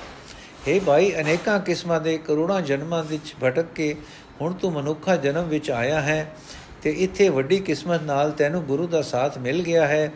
हे 0.67 0.79
ਭਾਈ, 0.85 1.11
ਅਨੇਕਾਂ 1.21 1.59
ਕਿਸਮਾਂ 1.59 1.99
ਦੇ 2.01 2.17
ਕਰੋੜਾਂ 2.17 2.61
ਜਨਮਾਂ 2.61 3.03
ਵਿੱਚ 3.03 3.33
ਭਟਕ 3.43 3.65
ਕੇ 3.75 3.95
ਹੁਣ 4.41 4.53
ਤੂੰ 4.53 4.71
ਮਨੁੱਖਾ 4.73 5.15
ਜਨਮ 5.15 5.47
ਵਿੱਚ 5.49 5.69
ਆਇਆ 5.71 6.01
ਹੈ 6.01 6.35
ਤੇ 6.83 6.91
ਇੱਥੇ 6.99 7.27
ਵੱਡੀ 7.29 7.59
ਕਿਸਮਤ 7.59 8.01
ਨਾਲ 8.01 8.31
ਤੈਨੂੰ 8.31 8.63
ਗੁਰੂ 8.63 8.87
ਦਾ 8.87 9.01
ਸਾਥ 9.01 9.37
ਮਿਲ 9.37 9.61
ਗਿਆ 9.61 9.87
ਹੈ। 9.87 10.11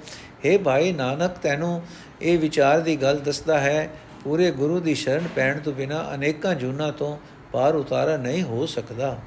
हे 0.45 0.57
ਭਾਈ, 0.63 0.91
ਨਾਨਕ 0.91 1.37
ਤੈਨੂੰ 1.37 1.81
ਇਹ 2.21 2.37
ਵਿਚਾਰ 2.39 2.79
ਦੀ 2.79 2.95
ਗੱਲ 2.95 3.19
ਦੱਸਦਾ 3.19 3.59
ਹੈ, 3.59 3.89
ਪੂਰੇ 4.23 4.51
ਗੁਰੂ 4.51 4.79
ਦੀ 4.79 4.95
ਸ਼ਰਨ 4.95 5.27
ਪੈਣ 5.35 5.59
ਤੋਂ 5.59 5.73
ਬਿਨਾ 5.73 6.03
ਅਨੇਕਾਂ 6.13 6.55
ਜੁਨਾ 6.55 6.91
ਤੋਂ 6.91 7.17
ਪਾਰ 7.51 7.75
ਉਤਾਰਾ 7.75 8.17
ਨਹੀਂ 8.17 8.43
ਹੋ 8.43 8.65
ਸਕਦਾ। 8.65 9.17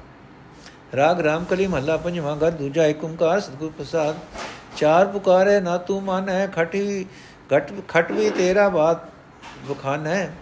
ਰਾਗ 0.95 1.21
ਰਾਮਕਲੀ 1.21 1.67
ਮਹੱਲਾ 1.67 1.97
ਪੰਜਵਾਂ 1.97 2.35
ਘਰ, 2.37 2.51
ਦੂਜਾ 2.51 2.85
ਏਕ 2.85 3.03
ਓੰਕਾਰ, 3.03 3.39
ਸਤਿਗੁਰ 3.39 3.71
ਪ੍ਰਸਾਦ। 3.77 4.15
ਚਾਰ 4.77 5.05
ਪੁਕਾਰੇ 5.07 5.59
ਨਾ 5.61 5.77
ਤੂੰ 5.77 6.03
ਮਨ 6.03 6.29
ਹੈ 6.29 6.47
ਖਟੀ 6.47 7.05
ਘਟ 7.49 7.71
ਖਟ 7.87 8.11
ਵੀ 8.11 8.29
ਤੇਰਾ 8.29 8.69
ਬਾਤ 8.69 9.09
ਵਖਾਨ। 9.67 10.07
ਹੈ 10.07 10.33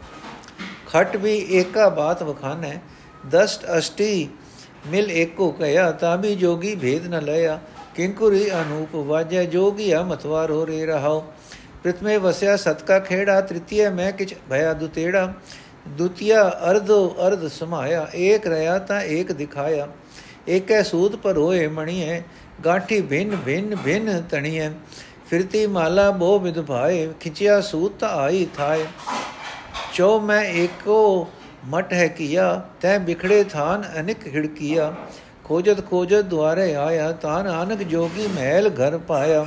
ਖਟ 0.92 1.16
ਵੀ 1.18 1.36
ਏਕਾ 1.52 1.88
ਬਾਤ 1.90 2.24
ਵਖਾਨ 2.24 2.64
ਹੈ 2.64 2.82
ਦਸਟ 3.32 3.66
ਅਸ਼ਟੀ 3.78 4.28
ਮਿਲ 4.88 5.12
ਏਕੋ 5.12 5.50
ਕਹਿਆ 5.52 5.92
ਤਾਂ 5.92 6.18
ਵੀ 6.18 6.34
ਜੋਗੀ 6.36 6.74
ਭੇਦ 6.76 7.08
ਨ 7.08 7.22
ਲਿਆ 7.22 7.60
ਕਿੰਕੁਰੀ 7.96 8.50
ਅਨੂਪ 8.52 8.96
ਵਾਜੈ 9.08 9.44
ਜੋਗੀਆ 9.46 10.02
ਮਤਵਾਰ 10.04 10.52
ਹੋ 10.52 10.66
ਰੇ 10.68 10.86
ਰਹਾਓ 10.86 11.24
ਪ੍ਰਥਮੇ 11.84 12.18
ਵਸਿਆ 12.18 12.56
ਸਤਕਾ 12.58 13.00
ਖੇੜਾ 13.00 13.40
ਤ੍ਰਿਤੀय 13.42 13.90
ਮੈਂ 13.92 14.12
ਕਿਛ 14.12 14.34
ਭਇਆ 14.50 14.74
ਦੁਤੇੜਾ 14.74 15.34
ਦੁਤੀਆ 15.90 16.44
ਅਰਧੋ 16.72 17.08
ਅਰਧ 17.28 17.48
ਸਮਾਇਆ 17.50 18.08
ਏਕ 18.16 18.48
ਰਹਾ 18.48 18.78
ਤਾਂ 18.80 19.02
ਏਕ 19.02 19.32
ਦਿਖਾਇਆ 19.32 19.88
ਏਕੈ 20.50 20.82
ਸੂਤ 20.84 21.16
ਪਰ 21.16 21.38
ਹੋਏ 21.38 21.68
ਮਣੀਏ 21.70 22.22
ਗਾਠੀ 22.66 23.02
ਭਿੰਨ 23.02 23.36
ਭਿੰਨ 23.36 23.76
ਭਿੰਨ 23.76 24.22
ਤਣੀਏ 24.32 24.70
ਫਿਰਤੀ 25.30 25.66
ਮਾਲਾ 25.68 26.10
ਬੋ 26.12 26.38
ਵਿਦ 26.40 26.60
ਭਾਏ 26.62 27.08
ਖਿਚਿਆ 27.20 27.60
ਸੂਤ 27.62 28.04
ਆਈ 28.04 28.46
ਥਾਏ 28.54 28.86
ਚੋ 29.94 30.20
ਮੈਂ 30.20 30.44
ਏਕੋ 30.44 31.28
ਮਟ 31.70 31.94
ਹੈ 31.94 32.08
ਕੀਆ, 32.08 32.62
ਤੈ 32.82 32.98
ਬਿਖੜੇ 33.00 33.44
ਥਾਨ 33.44 33.84
ਅਨਿਕ 34.00 34.28
ਹਿੜਕੀਆ 34.28 34.94
ਖੋਜਤ 35.44 35.86
ਖੋਜਤ 35.90 36.26
ਦੁਆਰੇ 36.26 36.74
ਆਇਆ 36.76 37.12
ਤਾਂ 37.12 37.44
ਨਾਨਕ 37.44 37.82
ਜੋਗੀ 37.84 38.28
ਮਹਿਲ 38.28 38.70
ਘਰ 38.70 38.98
ਪਾਇਆ। 38.98 39.46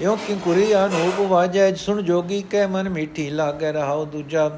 ਇਉ 0.00 0.16
ਕਿ 0.26 0.36
ਕੁਰੀ 0.44 0.72
ਅਨੂਪ 0.74 1.20
ਵਾਜੈ, 1.20 1.72
ਸੁਣ 1.74 2.02
ਜੋਗੀ 2.02 2.40
ਕੈ 2.42 2.66
ਮਨ 2.66 2.88
ਮੀਠੀ 2.88 3.28
ਲਾਗੇ 3.30 3.72
ਰਹਾਉ 3.72 4.04
ਦੂਜਾ। 4.04 4.48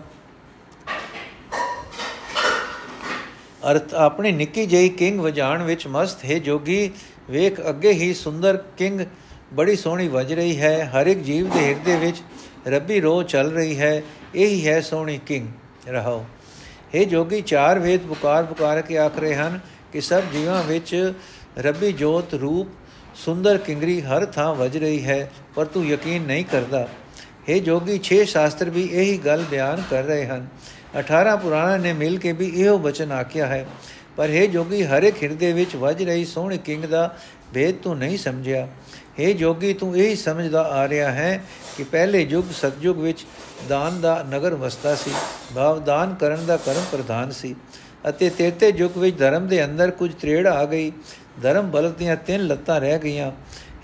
ਅਰਥ 3.71 3.95
ਆਪਣੀ 3.95 4.33
ਨਿੱਕੀ 4.33 4.67
ਜਿਹੀ 4.67 4.89
ਕਿੰਗ 4.89 5.21
ਵਜਾਣ 5.21 5.63
ਵਿੱਚ 5.63 5.87
ਮਸਤ 5.87 6.25
ਹੈ 6.25 6.39
ਜੋਗੀ। 6.39 6.91
ਵੇਖ 7.31 7.61
ਅੱਗੇ 7.69 7.93
ਹੀ 7.93 8.13
ਸੁੰਦਰ 8.15 8.57
ਕਿੰਗ 8.79 9.01
ਬੜੀ 9.55 9.77
ਸੋਹਣੀ 9.77 10.09
ਵਜ 10.09 10.33
ਰਹੀ 10.33 10.57
ਹੈ, 10.61 10.91
ਹਰ 10.95 11.07
ਇੱਕ 11.07 11.19
ਜੀਵ 11.21 11.51
ਦੇ 11.51 11.65
ਹਿਰਦੇ 11.67 11.97
ਵਿੱਚ 11.97 12.23
ਰੱਬੀ 12.67 13.01
ਰੋ 13.01 13.23
ਚੱਲ 13.23 13.51
ਰਹੀ 13.53 13.79
ਹੈ। 13.79 14.03
ਇਹੀ 14.36 14.68
ਹੈ 14.68 14.80
ਸੋਹਣੀ 14.82 15.18
ਕਿੰਗ 15.26 15.88
ਰਹਾਓ 15.88 16.26
हे 16.94 17.06
ਜੋਗੀ 17.06 17.42
ਚਾਰ 17.42 17.80
ਵੇਦ 17.80 18.08
ਪੁਕਾਰ 18.08 18.44
ਪੁਕਾਰ 18.44 18.82
ਕੇ 18.82 18.98
ਆਖ 18.98 19.18
ਰਹੇ 19.18 19.36
ਹਨ 19.36 19.60
ਕਿ 19.94 20.02
ਸਭ 20.02 20.32
ਜੀਵਾਂ 20.34 20.64
ਵਿੱਚ 20.64 21.14
ਰੱਬੀ 21.58 21.92
ਜੋਤ 21.94 22.34
ਰੂਪ 22.34 22.68
ਸੁੰਦਰ 23.16 23.58
ਕਿੰਗਰੀ 23.58 24.02
ਹਰ 24.02 24.26
ਥਾਂ 24.26 24.54
ਵਜ 24.56 24.78
ਰਹੀ 24.78 25.04
ਹੈ 25.06 25.32
ਪਰ 25.56 25.66
ਤੂੰ 25.66 25.86
ਯਕੀਨ 25.86 26.22
ਨਹੀਂ 26.22 26.46
ਕਰਦਾ 26.46 26.88
हे 27.50 27.60
ਜੋਗੀ 27.60 27.98
ਛੇ 28.00 28.24
ਸ਼ਾਸਤਰ 28.26 28.70
ਵੀ 28.70 28.84
ਇਹੀ 28.84 29.18
ਗੱਲ 29.18 29.44
ਬਿਆਨ 29.52 29.84
ਕਰ 29.90 30.04
ਰਹੇ 30.04 30.26
ਹਨ 30.26 30.48
18 31.00 31.38
ਪੁਰਾਣਾ 31.38 31.78
ਨੇ 31.78 31.94
ਮਿਲ 31.94 32.18
ਕੇ 32.18 32.32
ਵੀ 32.32 32.52
ਇਹੋ 32.56 32.78
ਬਚਨ 32.78 33.12
ਆਖਿਆ 33.12 33.48
ਹੈ 33.48 33.66
ਪਰ 34.18 34.30
हे 34.30 34.48
ਜੋਗੀ 34.48 34.84
ਹਰ 34.84 35.04
ਇੱਕ 35.04 35.24
ਹਿਰਦੇ 35.24 35.52
ਵਿੱਚ 35.54 35.76
ਵਜ 35.76 36.04
ਰਹੀ 36.04 36.26
ਸੋਹਣੀ 36.26 36.58
ਕਿੰਗ 36.58 36.84
ਦਾ 36.86 37.10
ਭੇਦ 37.54 37.76
ਤੂੰ 37.76 37.98
ਨਹੀਂ 37.98 38.18
ਸਮਝਿਆ 38.18 38.68
हे 39.21 39.33
ਜੋਗੀ, 39.35 39.73
ਤੂੰ 39.73 39.97
ਇਹੀ 39.97 40.17
ਸਮਝਦਾ 40.17 40.61
ਆ 40.73 40.89
ਰਿਹਾ 40.89 41.11
ਹੈ 41.13 41.45
ਕਿ 41.77 41.85
ਪਹਿਲੇ 41.85 42.21
ਯੁੱਗ 42.23 42.51
ਸਤਜੁਗ 42.53 42.99
ਵਿੱਚ 42.99 43.25
ਦਾਨ 43.69 44.01
ਦਾ 44.01 44.23
ਨਗਰ 44.29 44.55
ਵਸਦਾ 44.55 44.95
ਸੀ, 44.95 45.11
ਭਾਵ 45.55 45.81
ਦਾਨ 45.85 46.15
ਕਰਨ 46.15 46.45
ਦਾ 46.47 46.57
ਕਰਮ 46.57 46.85
ਪ੍ਰਧਾਨ 46.93 47.31
ਸੀ 47.31 47.55
ਅਤੇ 48.09 48.29
ਤੇਤੇ 48.31 48.73
ਯੁੱਗ 48.77 48.99
ਵਿੱਚ 48.99 49.19
ਧਰਮ 49.19 49.47
ਦੇ 49.49 49.65
ਅੰਦਰ 49.65 49.91
ਕੁਝ 49.91 50.13
ਤ੍ਰੇੜ 50.15 50.47
ਆ 50.47 50.65
ਗਈ। 50.65 50.93
ਧਰਮ 51.43 51.71
ਬਲਕ 51.71 51.97
ਦੀਆਂ 51.97 52.17
ਤਿੰਨ 52.17 52.47
ਲੱਤਾਂ 52.47 52.81
ਰਹਿ 52.81 52.99
ਗਈਆਂ। 52.99 53.31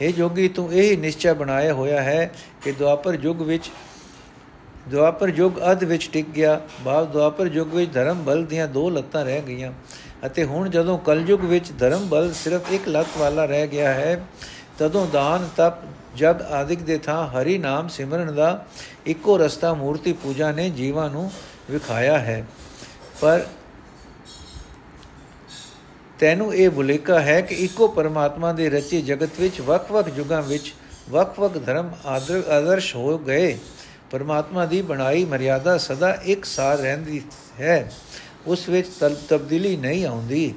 हे 0.03 0.13
ਜੋਗੀ, 0.13 0.49
ਤੂੰ 0.49 0.73
ਇਹ 0.73 0.97
ਨਿਸ਼ਚੈ 0.99 1.33
ਬਣਾਇਆ 1.33 1.73
ਹੋਇਆ 1.75 2.03
ਹੈ 2.03 2.31
ਕਿ 2.65 2.73
ਦੁਆਪਰ 2.73 3.19
ਯੁੱਗ 3.23 3.43
ਵਿੱਚ, 3.43 3.71
ਦੁਆਪਰ 4.89 5.29
ਯੁੱਗ 5.29 5.59
ਅਧ 5.73 5.85
ਵਿੱਚ 5.85 6.09
ਟਿਕ 6.13 6.31
ਗਿਆ, 6.31 6.61
ਭਾਵ 6.85 7.11
ਦੁਆਪਰ 7.13 7.47
ਯੁੱਗ 7.47 7.75
ਵਿੱਚ 7.75 7.93
ਧਰਮ 7.93 8.23
ਬਲ 8.25 8.45
ਦੀਆਂ 8.45 8.69
ਦੋ 8.69 8.89
ਲੱਤਾਂ 8.91 9.25
ਰਹਿ 9.25 9.43
ਗਈਆਂ। 9.43 9.73
ਅਤੇ 10.27 10.45
ਹੁਣ 10.45 10.69
ਜਦੋਂ 10.71 10.99
ਕਲਯੁਗ 10.99 11.41
ਵਿੱਚ 11.45 11.71
ਧਰਮ 11.79 12.09
ਬਲ 12.09 12.33
ਸਿਰਫ 12.35 12.73
ਇੱਕ 12.73 12.89
ਲੱਤ 12.89 13.17
ਵਾਲਾ 13.19 13.45
ਰਹਿ 13.45 13.67
ਗਿਆ 13.67 13.93
ਹੈ 13.95 14.21
ਤਦੋਂ 14.79 15.07
ਦਾਨ 15.07 15.49
ਤਪ 15.57 15.79
ਜਗ 16.17 16.43
ਆਦਿਕ 16.43 16.83
ਦੇ 16.83 16.99
ਥਾਂ 16.99 17.27
ਹਰੀ 17.29 17.59
ਨਾਮ 17.59 17.89
ਸਿਮਰਨ 17.89 18.35
ਦਾ 18.35 18.67
ਇੱਕੋ 19.07 19.39
ਰਸਤਾ 19.39 19.75
ਮੂਰਤੀ 19.75 20.13
ਪੂਜਾ 20.13 20.53
ਨੇ 20.53 20.71
ਜੀਵਾਂ 20.71 21.11
ਨੂੰ 21.11 21.31
ਵਿਖਾਇਆ 21.71 22.19
ਹੈ। 22.19 22.47
ਪਰ 23.21 23.47
ਤੈਨੂੰ 26.19 26.55
ਇਹ 26.55 26.71
ਭੁਲੇਖਾ 26.71 27.21
ਹੈ 27.21 27.41
ਕਿ 27.41 27.55
ਇੱਕੋ 27.55 27.89
ਪਰਮਾਤਮਾ 27.89 28.53
ਦੇ 28.53 28.71
ਰਚੇ 28.71 29.01
ਜਗਤ 29.01 29.31
ਵਿੱਚ 29.41 29.61
ਵੱਖ-ਵੱਖ 29.61 30.09
ਯੁਗਾਂ 30.17 30.43
ਵਿੱਚ 30.43 30.75
ਵੱਖ-ਵੱਖ 31.11 31.67
ਧਰਮ 31.67 31.91
ਆਦਰਸ਼ 32.07 32.97
ਹੋ 32.97 33.19
ਗਏ। 33.19 33.59
ਪਰਮਾਤਮਾ 34.11 34.67
ਦੀ 34.67 34.83
ਬਣਾਈ 34.83 35.25
ਮਰਿਆਦਾ 35.25 35.79
ਸਦਾ 35.79 36.13
ਇੱਕ 36.15 36.45
ਸਾਰ 36.45 36.79
ਰਹਿੰਦੀ 36.79 37.23
ਹੈ। 37.61 37.93
ਉਸ 38.47 38.69
ਵਿੱਚ 38.69 38.89
ਤਬਦੀਲੀ 39.29 39.77
ਨਹੀਂ 39.77 40.07
ਆਉਂਦੀ। 40.07 40.55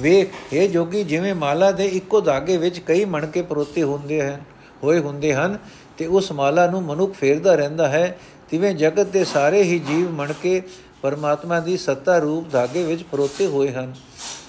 ਵੇਖ 0.00 0.28
ਇਹ 0.52 0.68
ਜੋਗੀ, 0.68 1.02
ਜਿਵੇਂ 1.04 1.34
ਮਾਲਾ 1.34 1.70
ਦੇ 1.72 1.84
ਇੱਕੋ 1.86 2.20
ਧਾਗੇ 2.20 2.56
ਵਿੱਚ 2.56 2.78
ਕਈ 2.78 3.04
ਮਣਕੇ 3.04 3.42
ਪਰੋਤੇ 3.42 3.82
ਹੁੰਦੇ 3.82 4.22
ਹਨ, 4.22 4.40
ਹੋਏ 4.84 4.98
ਹੁੰਦੇ 4.98 5.34
ਹਨ, 5.34 5.58
ਤੇ 5.98 6.06
ਉਸ 6.06 6.32
ਮਾਲਾ 6.32 6.66
ਨੂੰ 6.66 6.82
ਮਨੁੱਖ 6.82 7.14
ਫੇਰਦਾ 7.14 7.54
ਰਹਿੰਦਾ 7.54 7.88
ਹੈ, 7.88 8.18
ਤਿਵੇਂ 8.50 8.74
ਜਗਤ 8.74 9.06
ਦੇ 9.06 9.24
ਸਾਰੇ 9.24 9.62
ਹੀ 9.62 9.78
ਜੀਵ 9.78 10.10
ਮਣਕੇ 10.10 10.62
ਪਰਮਾਤਮਾ 11.02 11.60
ਦੀ 11.60 11.76
ਸੱਤਾ 11.76 12.18
ਰੂਪ 12.18 12.50
ਧਾਗੇ 12.50 12.82
ਵਿੱਚ 12.82 13.02
ਪਰੋਤੇ 13.02 13.46
ਹੋਏ 13.46 13.72
ਹਨ। 13.72 13.94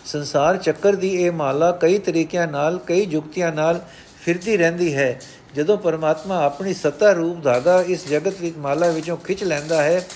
ਸੰਸਾਰ 0.05 0.57
ਚੱਕਰ 0.57 0.95
ਦੀ 0.95 1.09
ਇਹ 1.15 1.31
ਮਾਲਾ 1.31 1.71
ਕਈ 1.71 1.97
ਤਰੀਕਿਆਂ 1.97 2.47
ਨਾਲ, 2.47 2.79
ਕਈ 2.87 3.01
ਯੁਕਤੀਆਂ 3.01 3.51
ਨਾਲ 3.51 3.81
ਫਿਰਦੀ 4.21 4.57
ਰਹਿੰਦੀ 4.57 4.93
ਹੈ। 4.95 5.19
ਜਦੋਂ 5.55 5.77
ਪਰਮਾਤਮਾ 5.77 6.43
ਆਪਣੀ 6.43 6.73
ਸੱਤਾ 6.73 7.11
ਰੂਪ 7.11 7.43
ਧਾਗਾ 7.43 7.81
ਇਸ 7.81 8.07
ਜਗਤ 8.07 8.41
ਵਿੱਚ 8.41 8.57
ਮਾਲਾ 8.57 8.89
ਵਿੱਚੋਂ 8.89 9.17
ਖਿੱਚ 9.17 9.43
ਲੈਂਦਾ 9.43 9.81
ਹੈ, 9.83 10.07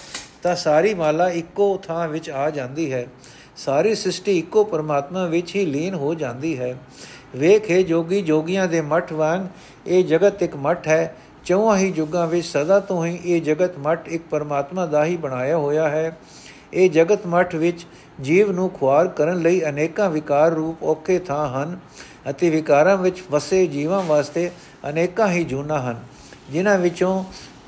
ਤਾਂ 0.43 0.55
ਸਾਰੀ 0.55 0.93
ਮਾਲਾ 0.93 1.29
ਇੱਕੋ 1.29 1.77
ਥਾਂ 1.77 2.07
ਵਿੱਚ 2.07 2.29
ਆ 2.29 2.49
ਜਾਂਦੀ 2.49 2.93
ਹੈ। 2.93 3.07
ਸਾਰੀ 3.61 3.93
ਸ੍ਰਿਸ਼ਟੀ 3.95 4.37
ਇੱਕੋ 4.37 4.63
ਪਰਮਾਤਮਾ 4.63 5.25
ਵਿੱਚ 5.25 5.55
ਹੀ 5.55 5.65
ਲੀਨ 5.65 5.93
ਹੋ 5.93 6.13
ਜਾਂਦੀ 6.13 6.57
ਹੈ। 6.59 6.75
ਵੇਖੇ 7.35 7.81
ਜੋਗੀ, 7.83 8.21
ਜੋਗੀਆਂ 8.21 8.67
ਦੇ 8.67 8.81
ਮਠ 8.81 9.11
ਵਾਂਗ 9.13 9.45
ਇਹ 9.87 10.03
ਜਗਤ 10.03 10.41
ਇੱਕ 10.43 10.55
ਮਠ 10.55 10.87
ਹੈ। 10.87 11.15
ਚੌਹਾਂ 11.45 11.77
ਹੀ 11.77 11.93
ਯੁੱਗਾਂ 11.95 12.25
ਵਿੱਚ 12.27 12.45
ਸਦਾ 12.45 12.79
ਤੋਂ 12.79 13.05
ਹੀ 13.05 13.19
ਇਹ 13.25 13.41
ਜਗਤ 13.41 13.77
ਮਠ 13.79 14.07
ਇੱਕ 14.07 14.23
ਪਰਮਾਤਮਾ 14.29 14.85
ਦਾ 14.85 15.05
ਹੀ 15.05 15.17
ਬਣਾਇਆ 15.17 15.57
ਹੋਇਆ 15.57 15.87
ਹੈ। 15.89 16.17
ਇਹ 16.73 16.89
ਜਗਤ 16.89 17.27
ਮਠ 17.27 17.55
ਵਿੱਚ 17.55 17.85
ਜੀਵ 18.21 18.51
ਨੂੰ 18.51 18.69
ਖੁਆਰ 18.69 19.07
ਕਰਨ 19.07 19.41
ਲਈ 19.41 19.61
ਅਨੇਕਾਂ 19.65 20.09
ਵਿਕਾਰ 20.09 20.51
ਰੂਪ 20.51 20.83
ਔਕੇ 20.83 21.19
ਥਾਂ 21.19 21.47
ਹਨ 21.53 21.79
ਅਤੇ 22.29 22.49
ਵਿਕਾਰਾਂ 22.49 22.97
ਵਿੱਚ 22.97 23.23
ਵਸੇ 23.31 23.65
ਜੀਵਾਂ 23.67 24.01
ਵਾਸਤੇ 24.03 24.49
ਅਨੇਕਾਂ 24.89 25.27
ਹੀ 25.27 25.43
ਜੂਨਾ 25.43 25.79
ਹਨ, 25.81 25.99
ਜਿਨ੍ਹਾਂ 26.51 26.77
ਵਿੱਚੋਂ 26.79 27.23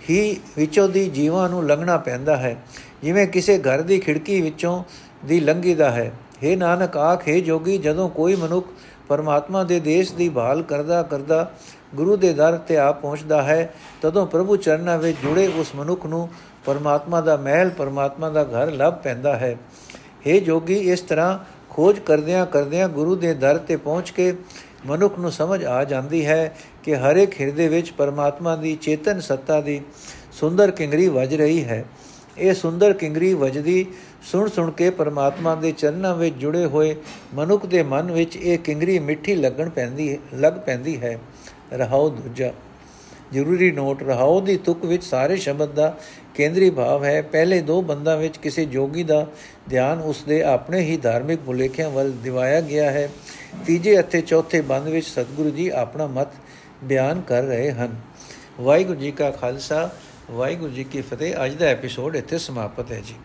ਹੀ, 0.10 0.39
ਵਿੱਚੋਂ 0.58 0.88
ਦੀ 0.89 1.10
ਜੀਵਾਂ 1.10 1.49
ਨੂੰ 1.49 1.65
ਲੰਘਣਾ 1.67 1.97
ਪੈਂਦਾ 1.97 2.38
ਹੈ। 2.38 2.56
ਜਿਵੇਂ 3.03 3.27
ਕਿਸੇ 3.27 3.58
ਘਰ 3.58 3.82
ਦੀ 3.82 3.99
ਖਿੜਕੀ 3.99 4.39
ਵਿੱਚੋਂ 4.41 4.84
ਦੀ 5.25 5.39
ਲੰਘੀਦਾ 5.39 5.91
ਹੈ। 5.91 6.12
हे 6.43 6.57
ਨਾਨਕ 6.57 6.97
ਆਖੇ 6.97 7.41
ਜੋਗੀ, 7.41 7.77
ਜਦੋਂ 7.77 8.09
ਕੋਈ 8.09 8.36
ਮਨੁੱਖ 8.36 8.67
ਪਰਮਾਤਮਾ 9.07 9.63
ਦੇ 9.63 9.79
ਦੇਸ਼ 9.79 10.13
ਦੀ 10.13 10.29
ਭਾਲ 10.29 10.62
ਕਰਦਾ 10.62 11.03
ਕਰਦਾ 11.03 11.51
ਗੁਰੂ 11.95 12.15
ਦੇ 12.15 12.33
ਦਰ 12.33 12.57
ਤੇ 12.57 12.77
ਆ 12.77 12.91
ਪਹੁੰਚਦਾ 12.91 13.41
ਹੈ, 13.41 13.73
ਤਦੋਂ 14.01 14.25
ਪ੍ਰਭੂ 14.27 14.55
ਚਰਨਾਂ 14.55 14.97
ਵਿੱਚ 14.97 15.17
ਜੁੜੇ 15.23 15.47
ਉਸ 15.47 15.75
ਮਨੁੱਖ 15.75 16.05
ਨੂੰ 16.05 16.29
ਪਰਮਾਤਮਾ 16.65 17.21
ਦਾ 17.21 17.38
ਮਹਿਲ, 17.38 17.69
ਪਰਮਾਤਮਾ 17.69 18.29
ਦਾ 18.29 18.43
ਘਰ 18.43 18.71
ਲੱਭ 18.71 18.93
ਪੈਂਦਾ 18.93 19.36
ਹੈ। 19.36 19.57
हे 20.27 20.39
ਜੋਗੀ, 20.39 20.73
ਇਸ 20.73 21.01
ਤਰ੍ਹਾਂ 21.01 21.39
ਖੋਜ 21.69 21.99
ਕਰਦਿਆਂ 21.99 22.45
ਕਰਦਿਆਂ 22.45 22.89
ਗੁਰੂ 22.89 23.15
ਦੇ 23.15 23.33
ਦਰ 23.33 23.57
ਤੇ 23.57 23.75
ਪਹੁੰਚ 23.75 24.12
ਕੇ 24.12 24.33
ਮਨੁੱਖ 24.86 25.19
ਨੂੰ 25.19 25.31
ਸਮਝ 25.31 25.65
ਆ 25.65 25.83
ਜਾਂਦੀ 25.83 26.25
ਹੈ 26.25 26.57
ਕਿ 26.83 26.95
ਹਰ 26.95 27.15
ਇੱਕ 27.15 27.41
ਹਿਰਦੇ 27.41 27.67
ਵਿੱਚ 27.67 27.91
ਪਰਮਾਤਮਾ 27.91 28.55
ਦੀ 28.55 28.75
ਚੇਤਨ 28.75 29.19
ਸੱਤਾ 29.19 29.62
ਦੀ 29.62 29.81
ਸੁੰਦਰ 30.31 30.71
ਕਿੰਗਰੀ 30.71 31.07
ਵੱਜ 31.07 31.36
ਰਹੀ 31.36 31.63
ਹੈ। 31.63 31.86
ਇਹ 32.38 32.53
ਸੁੰਦਰ 32.53 32.93
ਕਿੰਗਰੀ 32.93 33.33
ਵੱਜਦੀ 33.33 33.86
ਸੁਣ 34.23 34.49
ਸੁਣ 34.49 34.71
ਕੇ 34.71 34.89
ਪਰਮਾਤਮਾ 34.89 35.55
ਦੇ 35.55 35.71
ਚਰਨਾਂ 35.71 36.15
ਵਿੱਚ 36.15 36.36
ਜੁੜੇ 36.36 36.65
ਹੋਏ 36.65 36.95
ਮਨੁੱਖ 37.33 37.65
ਦੇ 37.65 37.83
ਮਨ 37.83 38.12
ਵਿੱਚ 38.12 38.38
ਇਹ 38.38 38.57
ਕਿੰਗਰੀ 38.57 38.99
ਮਿੱਠੀ 38.99 39.36
ਲੱਗਣ 39.36 39.69
ਪੈਂਦੀ, 39.69 40.17
ਲੱਗ 40.33 40.53
ਪੈਂਦੀ 40.53 41.01
ਹੈ। 41.01 41.19
ਰਹਾਉ 41.73 42.09
ਦੂਜਾ। 42.09 42.53
ਜ਼ਰੂਰੀ 43.33 43.71
ਨੋਟ 43.71 44.03
ਰਹਾਉ 44.03 44.41
ਦੀ 44.41 44.57
ਤੁਕ 44.57 44.86
ਵਿੱਚ 44.86 45.03
ਸਾਰੇ 45.03 45.36
ਸ਼ਬਦ 45.36 45.71
ਦਾ 45.71 45.97
ਕੇਂਦਰੀ 46.36 46.69
ਭਾਵ 46.69 47.03
ਹੈ। 47.03 47.21
ਪਹਿਲੇ 47.21 47.62
ਦੋ 47.62 47.81
ਬੰਦਾਂ 47.81 48.17
ਵਿੱਚ 48.17 48.38
ਕਿਸੇ 48.38 48.65
ਜੋਗੀ 48.65 49.03
ਦਾ 49.03 49.27
ਧਿਆਨ 49.69 49.99
ਉਸ 49.99 50.23
ਦੇ 50.23 50.43
ਆਪਣੇ 50.43 50.79
ਹੀ 50.79 50.97
ਧਾਰਮਿਕ 50.97 51.39
ਮੁਲੇਖਿਆਂ 51.45 51.89
ਵੱਲ 51.89 52.12
ਦਿਵਾਇਆ 52.12 52.62
ਗਿਆ 52.62 52.91
ਹੈ। 52.91 53.09
ਤੀਜੇ 53.65 53.99
ਅਤੇ 53.99 54.21
ਚੌਥੇ 54.21 54.62
ਬੰਦ 54.62 54.88
ਵਿੱਚ 54.88 55.05
ਸਤਿਗੁਰੂ 55.05 55.49
ਜੀ 55.49 55.69
ਆਪਣਾ 55.69 56.07
ਮਤ 56.07 56.27
ਬਿਆਨ 56.83 57.21
ਕਰ 57.21 57.43
ਰਹੇ 57.43 57.71
ਹਨ। 57.71 57.95
ਵਾਹਿਗੁਰੂ 58.62 58.99
ਜੀ 58.99 59.12
ਕਾ 59.12 59.31
ਖਾਲਸਾ, 59.31 59.89
ਵਾਹਿਗੁਰੂ 60.31 60.71
ਜੀ 60.71 60.83
ਕੀ 60.83 61.01
ਫਤਿਹ। 61.01 61.36
ਅੱਜ 61.45 61.53
ਦਾ 61.53 61.65
ਐਪੀਸੋਡ 61.65 62.15
ਇੱਥੇ 62.15 62.38
ਸਮਾਪਤ 62.38 62.91
ਹੈ 62.91 63.01
ਜੀ। 63.07 63.15